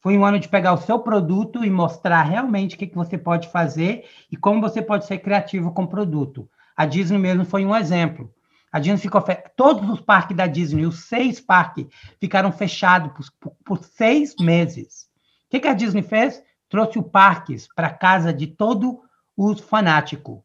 Foi 0.00 0.18
um 0.18 0.24
ano 0.24 0.40
de 0.40 0.48
pegar 0.48 0.72
o 0.72 0.76
seu 0.76 0.98
produto 0.98 1.64
e 1.64 1.70
mostrar 1.70 2.24
realmente 2.24 2.74
o 2.74 2.78
que, 2.80 2.88
que 2.88 2.96
você 2.96 3.16
pode 3.16 3.46
fazer 3.46 4.06
e 4.28 4.36
como 4.36 4.60
você 4.60 4.82
pode 4.82 5.06
ser 5.06 5.18
criativo 5.18 5.70
com 5.70 5.84
o 5.84 5.88
produto. 5.88 6.50
A 6.76 6.84
Disney 6.84 7.16
mesmo 7.16 7.44
foi 7.44 7.64
um 7.64 7.76
exemplo. 7.76 8.28
A 8.72 8.80
Disney 8.80 8.98
ficou 8.98 9.22
todos 9.54 9.88
os 9.88 10.00
parques 10.00 10.36
da 10.36 10.48
Disney, 10.48 10.84
os 10.84 11.04
seis 11.04 11.40
parques, 11.40 11.86
ficaram 12.18 12.50
fechados 12.50 13.30
por, 13.38 13.52
por 13.64 13.78
seis 13.78 14.34
meses. 14.40 15.08
O 15.46 15.50
que, 15.50 15.60
que 15.60 15.68
a 15.68 15.74
Disney 15.74 16.02
fez? 16.02 16.42
Trouxe 16.68 16.98
o 16.98 17.04
parques 17.04 17.68
para 17.72 17.88
casa 17.88 18.32
de 18.32 18.48
todo 18.48 19.00
os 19.36 19.60
fanáticos. 19.60 20.40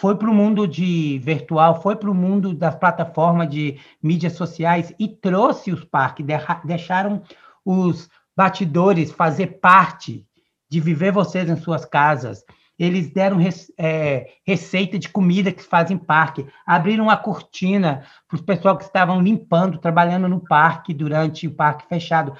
Foi 0.00 0.16
para 0.16 0.30
o 0.30 0.34
mundo 0.34 0.66
de 0.66 1.18
virtual, 1.22 1.82
foi 1.82 1.94
para 1.94 2.10
o 2.10 2.14
mundo 2.14 2.54
das 2.54 2.74
plataformas 2.74 3.50
de 3.50 3.78
mídias 4.02 4.32
sociais 4.32 4.94
e 4.98 5.06
trouxe 5.06 5.70
os 5.70 5.84
parques, 5.84 6.24
deixaram 6.64 7.22
os 7.64 8.08
batidores 8.34 9.12
fazer 9.12 9.60
parte 9.60 10.26
de 10.70 10.80
viver 10.80 11.12
vocês 11.12 11.50
em 11.50 11.56
suas 11.56 11.84
casas 11.84 12.44
eles 12.80 13.10
deram 13.10 13.36
é, 13.76 14.30
receita 14.42 14.98
de 14.98 15.10
comida 15.10 15.52
que 15.52 15.62
fazem 15.62 15.98
parque, 15.98 16.46
abriram 16.64 17.04
uma 17.04 17.16
cortina 17.16 18.06
para 18.26 18.36
os 18.36 18.40
pessoal 18.40 18.74
que 18.78 18.84
estavam 18.84 19.20
limpando, 19.20 19.76
trabalhando 19.76 20.26
no 20.26 20.40
parque 20.40 20.94
durante 20.94 21.46
o 21.46 21.54
parque 21.54 21.86
fechado. 21.86 22.34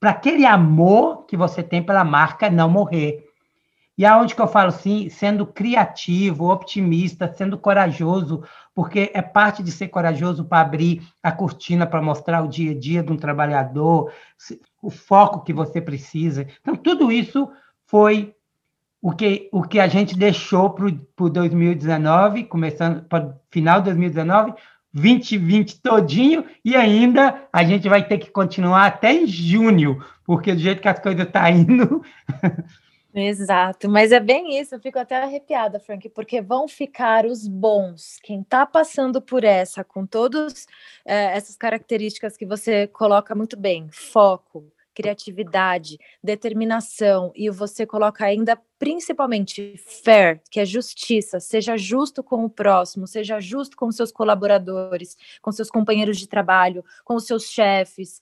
Para 0.00 0.10
aquele 0.10 0.46
amor 0.46 1.26
que 1.26 1.36
você 1.36 1.62
tem 1.62 1.82
pela 1.82 2.04
marca 2.04 2.48
não 2.48 2.70
morrer. 2.70 3.22
E 3.96 4.06
aonde 4.06 4.34
que 4.34 4.40
eu 4.40 4.48
falo 4.48 4.68
assim, 4.68 5.08
sendo 5.10 5.46
criativo, 5.46 6.50
optimista, 6.50 7.32
sendo 7.32 7.58
corajoso, 7.58 8.42
porque 8.74 9.10
é 9.12 9.20
parte 9.20 9.62
de 9.62 9.70
ser 9.70 9.88
corajoso 9.88 10.44
para 10.44 10.60
abrir 10.60 11.02
a 11.22 11.30
cortina 11.30 11.86
para 11.86 12.00
mostrar 12.00 12.42
o 12.42 12.48
dia 12.48 12.72
a 12.72 12.78
dia 12.78 13.02
de 13.02 13.12
um 13.12 13.16
trabalhador, 13.16 14.10
o 14.80 14.90
foco 14.90 15.44
que 15.44 15.52
você 15.52 15.80
precisa. 15.80 16.46
Então, 16.60 16.74
tudo 16.74 17.12
isso 17.12 17.50
foi 17.86 18.34
o 19.00 19.12
que, 19.12 19.50
o 19.52 19.62
que 19.62 19.78
a 19.78 19.88
gente 19.88 20.16
deixou 20.16 20.70
para 20.70 20.86
o 20.86 21.30
2019, 21.30 22.44
começando 22.44 23.02
para 23.02 23.36
final 23.50 23.80
de 23.80 23.86
2019, 23.86 24.54
2020 24.94 25.80
todinho, 25.82 26.44
e 26.64 26.76
ainda 26.76 27.46
a 27.52 27.64
gente 27.64 27.88
vai 27.88 28.06
ter 28.06 28.18
que 28.18 28.30
continuar 28.30 28.86
até 28.86 29.12
em 29.12 29.26
junho, 29.26 30.02
porque 30.24 30.54
do 30.54 30.60
jeito 30.60 30.80
que 30.80 30.88
as 30.88 30.98
coisas 30.98 31.26
estão 31.26 31.42
tá 31.42 31.50
indo. 31.50 32.02
Exato, 33.14 33.90
mas 33.90 34.10
é 34.10 34.18
bem 34.18 34.58
isso, 34.58 34.74
eu 34.74 34.80
fico 34.80 34.98
até 34.98 35.16
arrepiada, 35.16 35.78
Frank, 35.78 36.08
porque 36.08 36.40
vão 36.40 36.66
ficar 36.66 37.26
os 37.26 37.46
bons, 37.46 38.18
quem 38.22 38.40
está 38.40 38.64
passando 38.64 39.20
por 39.20 39.44
essa, 39.44 39.84
com 39.84 40.06
todas 40.06 40.66
é, 41.04 41.36
essas 41.36 41.54
características 41.54 42.38
que 42.38 42.46
você 42.46 42.86
coloca 42.86 43.34
muito 43.34 43.54
bem, 43.54 43.86
foco, 43.92 44.64
criatividade, 44.94 45.98
determinação 46.24 47.32
e 47.34 47.50
você 47.50 47.84
coloca 47.84 48.24
ainda 48.24 48.58
principalmente 48.78 49.74
fair, 49.76 50.40
que 50.50 50.58
é 50.58 50.64
justiça, 50.64 51.38
seja 51.38 51.76
justo 51.76 52.22
com 52.22 52.44
o 52.44 52.50
próximo, 52.50 53.06
seja 53.06 53.38
justo 53.40 53.76
com 53.76 53.92
seus 53.92 54.10
colaboradores, 54.10 55.16
com 55.40 55.52
seus 55.52 55.70
companheiros 55.70 56.18
de 56.18 56.26
trabalho, 56.26 56.84
com 57.04 57.14
os 57.14 57.26
seus 57.26 57.44
chefes. 57.44 58.20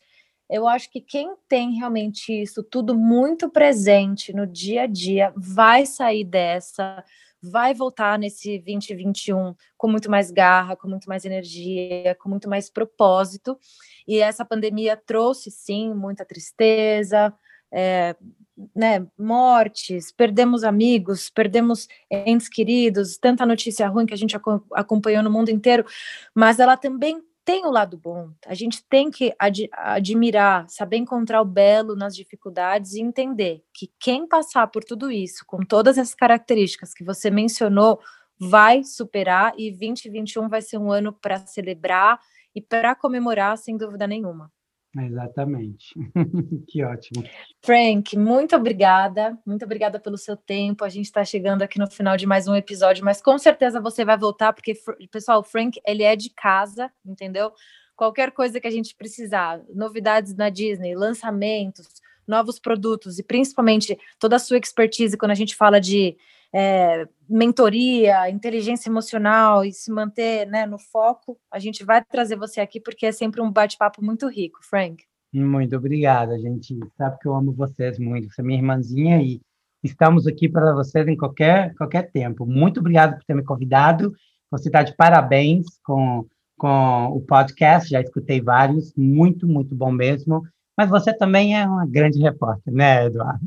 Eu 0.50 0.66
acho 0.66 0.90
que 0.90 1.00
quem 1.00 1.34
tem 1.48 1.74
realmente 1.74 2.32
isso 2.32 2.62
tudo 2.62 2.98
muito 2.98 3.48
presente 3.48 4.32
no 4.32 4.46
dia 4.46 4.82
a 4.82 4.86
dia 4.86 5.32
vai 5.36 5.86
sair 5.86 6.24
dessa, 6.24 7.04
vai 7.40 7.72
voltar 7.72 8.18
nesse 8.18 8.58
2021 8.58 9.54
com 9.78 9.88
muito 9.88 10.10
mais 10.10 10.30
garra, 10.32 10.74
com 10.74 10.88
muito 10.88 11.08
mais 11.08 11.24
energia, 11.24 12.16
com 12.16 12.28
muito 12.28 12.48
mais 12.48 12.68
propósito. 12.68 13.56
E 14.06 14.18
essa 14.18 14.44
pandemia 14.44 14.96
trouxe, 14.96 15.52
sim, 15.52 15.94
muita 15.94 16.24
tristeza, 16.24 17.32
é, 17.72 18.16
né, 18.74 19.06
mortes, 19.16 20.12
perdemos 20.12 20.64
amigos, 20.64 21.30
perdemos 21.30 21.86
entes 22.10 22.48
queridos, 22.48 23.16
tanta 23.16 23.46
notícia 23.46 23.86
ruim 23.88 24.04
que 24.04 24.14
a 24.14 24.16
gente 24.16 24.36
acompanhou 24.74 25.22
no 25.22 25.30
mundo 25.30 25.50
inteiro, 25.50 25.84
mas 26.34 26.58
ela 26.58 26.76
também 26.76 27.22
tem 27.50 27.66
o 27.66 27.70
lado 27.70 27.98
bom. 27.98 28.30
A 28.46 28.54
gente 28.54 28.80
tem 28.88 29.10
que 29.10 29.34
ad 29.36 29.68
admirar, 29.72 30.68
saber 30.68 30.98
encontrar 30.98 31.42
o 31.42 31.44
belo 31.44 31.96
nas 31.96 32.14
dificuldades 32.14 32.92
e 32.92 33.00
entender 33.00 33.64
que 33.74 33.90
quem 33.98 34.28
passar 34.28 34.68
por 34.68 34.84
tudo 34.84 35.10
isso, 35.10 35.44
com 35.44 35.58
todas 35.58 35.98
essas 35.98 36.14
características 36.14 36.94
que 36.94 37.02
você 37.02 37.28
mencionou, 37.28 37.98
vai 38.38 38.84
superar 38.84 39.52
e 39.58 39.68
2021 39.72 40.48
vai 40.48 40.62
ser 40.62 40.78
um 40.78 40.92
ano 40.92 41.12
para 41.12 41.44
celebrar 41.44 42.20
e 42.54 42.62
para 42.62 42.94
comemorar, 42.94 43.58
sem 43.58 43.76
dúvida 43.76 44.06
nenhuma. 44.06 44.52
Exatamente. 44.96 45.94
que 46.66 46.82
ótimo. 46.82 47.24
Frank, 47.62 48.16
muito 48.16 48.56
obrigada. 48.56 49.38
Muito 49.46 49.64
obrigada 49.64 50.00
pelo 50.00 50.18
seu 50.18 50.36
tempo. 50.36 50.84
A 50.84 50.88
gente 50.88 51.06
está 51.06 51.24
chegando 51.24 51.62
aqui 51.62 51.78
no 51.78 51.88
final 51.88 52.16
de 52.16 52.26
mais 52.26 52.48
um 52.48 52.56
episódio, 52.56 53.04
mas 53.04 53.22
com 53.22 53.38
certeza 53.38 53.80
você 53.80 54.04
vai 54.04 54.18
voltar, 54.18 54.52
porque, 54.52 54.74
pessoal, 55.10 55.40
o 55.40 55.44
Frank, 55.44 55.80
ele 55.86 56.02
é 56.02 56.16
de 56.16 56.30
casa, 56.30 56.90
entendeu? 57.04 57.52
Qualquer 57.94 58.32
coisa 58.32 58.58
que 58.58 58.66
a 58.66 58.70
gente 58.70 58.96
precisar, 58.96 59.60
novidades 59.72 60.34
na 60.34 60.48
Disney, 60.48 60.94
lançamentos, 60.94 61.86
novos 62.30 62.58
produtos 62.58 63.18
e 63.18 63.22
principalmente 63.22 63.98
toda 64.18 64.36
a 64.36 64.38
sua 64.38 64.56
expertise 64.56 65.18
quando 65.18 65.32
a 65.32 65.34
gente 65.34 65.54
fala 65.54 65.80
de 65.80 66.16
é, 66.52 67.06
mentoria, 67.28 68.30
inteligência 68.30 68.88
emocional 68.88 69.64
e 69.64 69.72
se 69.72 69.90
manter 69.90 70.46
né, 70.46 70.66
no 70.66 70.78
foco, 70.78 71.38
a 71.50 71.58
gente 71.58 71.84
vai 71.84 72.02
trazer 72.04 72.36
você 72.36 72.60
aqui 72.60 72.80
porque 72.80 73.06
é 73.06 73.12
sempre 73.12 73.40
um 73.40 73.50
bate-papo 73.50 74.02
muito 74.02 74.28
rico, 74.28 74.58
Frank. 74.62 75.04
Muito 75.32 75.76
obrigada, 75.76 76.38
gente. 76.38 76.78
Sabe 76.96 77.18
que 77.20 77.28
eu 77.28 77.34
amo 77.34 77.52
vocês 77.52 77.98
muito. 77.98 78.28
Você 78.32 78.40
é 78.40 78.44
minha 78.44 78.58
irmãzinha 78.58 79.22
e 79.22 79.40
estamos 79.82 80.26
aqui 80.26 80.48
para 80.48 80.74
vocês 80.74 81.06
em 81.06 81.16
qualquer, 81.16 81.74
qualquer 81.74 82.10
tempo. 82.10 82.44
Muito 82.44 82.80
obrigado 82.80 83.16
por 83.16 83.24
ter 83.24 83.34
me 83.34 83.44
convidado. 83.44 84.12
Você 84.50 84.68
está 84.68 84.82
de 84.82 84.94
parabéns 84.96 85.66
com, 85.84 86.26
com 86.58 87.06
o 87.12 87.20
podcast, 87.20 87.88
já 87.88 88.00
escutei 88.00 88.40
vários, 88.40 88.92
muito, 88.96 89.46
muito 89.46 89.72
bom 89.72 89.92
mesmo. 89.92 90.42
Mas 90.80 90.88
você 90.88 91.12
também 91.12 91.60
é 91.60 91.66
uma 91.66 91.86
grande 91.86 92.18
repórter, 92.18 92.72
né, 92.72 93.04
Eduardo? 93.04 93.44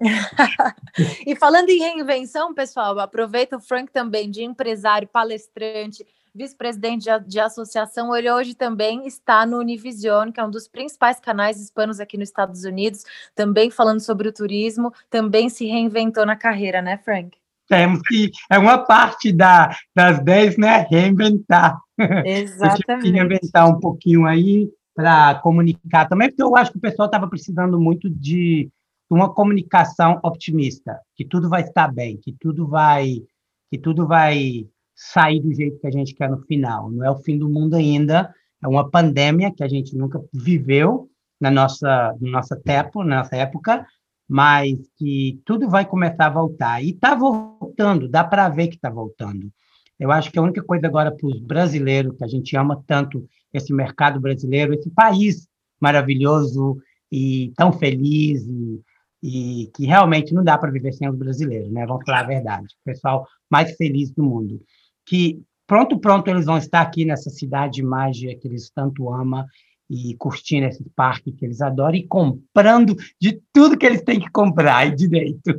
e 1.24 1.36
falando 1.36 1.70
em 1.70 1.78
reinvenção, 1.78 2.52
pessoal, 2.52 2.98
aproveita 2.98 3.56
o 3.56 3.60
Frank 3.60 3.92
também 3.92 4.28
de 4.28 4.42
empresário, 4.42 5.06
palestrante, 5.06 6.04
vice-presidente 6.34 7.04
de, 7.04 7.20
de, 7.24 7.38
associação. 7.38 8.16
Ele 8.16 8.28
hoje 8.28 8.56
também 8.56 9.06
está 9.06 9.46
no 9.46 9.58
Univision, 9.58 10.32
que 10.32 10.40
é 10.40 10.44
um 10.44 10.50
dos 10.50 10.66
principais 10.66 11.20
canais 11.20 11.60
hispanos 11.60 12.00
aqui 12.00 12.18
nos 12.18 12.30
Estados 12.30 12.64
Unidos, 12.64 13.04
também 13.32 13.70
falando 13.70 14.00
sobre 14.00 14.26
o 14.26 14.32
turismo, 14.32 14.92
também 15.08 15.48
se 15.48 15.64
reinventou 15.64 16.26
na 16.26 16.34
carreira, 16.34 16.82
né, 16.82 16.98
Frank? 17.04 17.38
Temos 17.68 18.02
que, 18.02 18.32
é 18.50 18.58
uma 18.58 18.78
parte 18.78 19.32
da, 19.32 19.70
das 19.94 20.18
10, 20.24 20.58
né? 20.58 20.84
Reinventar. 20.90 21.78
Exatamente. 22.26 23.08
reinventar 23.08 23.70
um 23.70 23.78
pouquinho 23.78 24.26
aí, 24.26 24.68
para 24.94 25.36
comunicar 25.36 26.08
também, 26.08 26.28
porque 26.28 26.42
eu 26.42 26.56
acho 26.56 26.72
que 26.72 26.78
o 26.78 26.80
pessoal 26.80 27.06
estava 27.06 27.28
precisando 27.28 27.80
muito 27.80 28.10
de 28.10 28.70
uma 29.10 29.32
comunicação 29.32 30.18
optimista, 30.22 30.98
que 31.14 31.24
tudo 31.24 31.48
vai 31.48 31.62
estar 31.62 31.92
bem, 31.92 32.16
que 32.16 32.32
tudo 32.32 32.66
vai 32.66 33.22
que 33.70 33.78
tudo 33.78 34.06
vai 34.06 34.66
sair 34.94 35.40
do 35.40 35.52
jeito 35.52 35.78
que 35.78 35.86
a 35.86 35.90
gente 35.90 36.14
quer 36.14 36.28
no 36.28 36.42
final. 36.42 36.90
Não 36.90 37.04
é 37.04 37.10
o 37.10 37.16
fim 37.16 37.38
do 37.38 37.48
mundo 37.48 37.74
ainda, 37.74 38.34
é 38.62 38.68
uma 38.68 38.90
pandemia 38.90 39.50
que 39.50 39.64
a 39.64 39.68
gente 39.68 39.96
nunca 39.96 40.22
viveu 40.32 41.08
na 41.40 41.50
nossa 41.50 42.14
na 42.20 42.30
nossa 42.30 42.56
tempo, 42.56 43.02
na 43.02 43.18
nossa 43.18 43.36
época, 43.36 43.86
mas 44.28 44.78
que 44.96 45.40
tudo 45.44 45.68
vai 45.68 45.84
começar 45.86 46.26
a 46.26 46.30
voltar 46.30 46.82
e 46.82 46.90
está 46.90 47.14
voltando, 47.14 48.08
dá 48.08 48.24
para 48.24 48.48
ver 48.48 48.68
que 48.68 48.76
está 48.76 48.90
voltando. 48.90 49.50
Eu 49.98 50.10
acho 50.10 50.32
que 50.32 50.38
a 50.38 50.42
única 50.42 50.62
coisa 50.62 50.86
agora 50.86 51.14
para 51.14 51.26
os 51.26 51.38
brasileiros 51.40 52.16
que 52.16 52.24
a 52.24 52.28
gente 52.28 52.56
ama 52.56 52.82
tanto 52.86 53.26
esse 53.52 53.72
mercado 53.72 54.20
brasileiro, 54.20 54.74
esse 54.74 54.90
país 54.90 55.48
maravilhoso 55.80 56.78
e 57.10 57.52
tão 57.56 57.72
feliz 57.72 58.42
e, 58.46 58.80
e 59.22 59.70
que 59.74 59.84
realmente 59.84 60.32
não 60.32 60.42
dá 60.42 60.56
para 60.56 60.70
viver 60.70 60.92
sem 60.92 61.08
os 61.08 61.16
brasileiros, 61.16 61.70
né? 61.70 61.84
Vamos 61.86 62.04
falar 62.04 62.20
a 62.20 62.26
verdade. 62.26 62.66
O 62.80 62.84
pessoal 62.84 63.26
mais 63.50 63.76
feliz 63.76 64.10
do 64.10 64.22
mundo. 64.22 64.62
Que 65.04 65.42
pronto, 65.66 65.98
pronto, 65.98 66.28
eles 66.28 66.46
vão 66.46 66.56
estar 66.56 66.80
aqui 66.80 67.04
nessa 67.04 67.30
cidade 67.30 67.82
mágica 67.82 68.34
que 68.40 68.48
eles 68.48 68.70
tanto 68.70 69.12
amam 69.12 69.44
e 69.90 70.16
curtindo 70.16 70.66
esse 70.66 70.88
parque 70.96 71.32
que 71.32 71.44
eles 71.44 71.60
adoram 71.60 71.96
e 71.96 72.06
comprando 72.06 72.96
de 73.20 73.42
tudo 73.52 73.76
que 73.76 73.84
eles 73.84 74.02
têm 74.02 74.18
que 74.18 74.30
comprar 74.30 74.86
e 74.86 74.94
direito. 74.94 75.52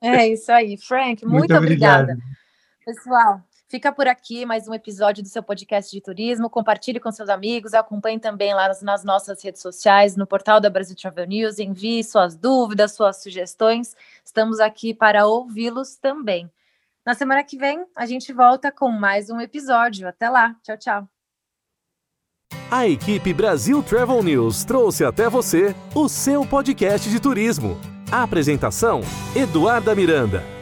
É 0.00 0.28
isso 0.28 0.50
aí, 0.52 0.76
Frank. 0.78 1.24
Muito, 1.24 1.38
muito 1.38 1.54
obrigada. 1.56 2.16
Pessoal, 2.86 3.42
fica 3.70 3.92
por 3.92 4.08
aqui 4.08 4.44
mais 4.44 4.66
um 4.66 4.74
episódio 4.74 5.22
do 5.22 5.28
seu 5.28 5.42
podcast 5.42 5.90
de 5.90 6.00
turismo. 6.00 6.50
Compartilhe 6.50 6.98
com 6.98 7.10
seus 7.12 7.28
amigos, 7.28 7.72
acompanhe 7.72 8.18
também 8.18 8.52
lá 8.52 8.66
nas, 8.66 8.82
nas 8.82 9.04
nossas 9.04 9.42
redes 9.42 9.62
sociais, 9.62 10.16
no 10.16 10.26
portal 10.26 10.60
da 10.60 10.68
Brasil 10.68 10.96
Travel 10.96 11.26
News. 11.26 11.60
Envie 11.60 12.02
suas 12.02 12.34
dúvidas, 12.34 12.92
suas 12.92 13.22
sugestões. 13.22 13.96
Estamos 14.24 14.58
aqui 14.58 14.92
para 14.92 15.24
ouvi-los 15.24 15.96
também. 15.96 16.50
Na 17.06 17.14
semana 17.14 17.44
que 17.44 17.56
vem, 17.56 17.86
a 17.94 18.04
gente 18.04 18.32
volta 18.32 18.72
com 18.72 18.90
mais 18.90 19.30
um 19.30 19.40
episódio. 19.40 20.08
Até 20.08 20.28
lá. 20.28 20.54
Tchau, 20.62 20.76
tchau. 20.76 21.08
A 22.68 22.86
equipe 22.86 23.32
Brasil 23.32 23.82
Travel 23.82 24.22
News 24.22 24.64
trouxe 24.64 25.04
até 25.04 25.28
você 25.28 25.74
o 25.94 26.08
seu 26.08 26.44
podcast 26.44 27.08
de 27.08 27.20
turismo. 27.20 27.78
A 28.10 28.24
apresentação: 28.24 29.00
Eduarda 29.34 29.94
Miranda. 29.94 30.59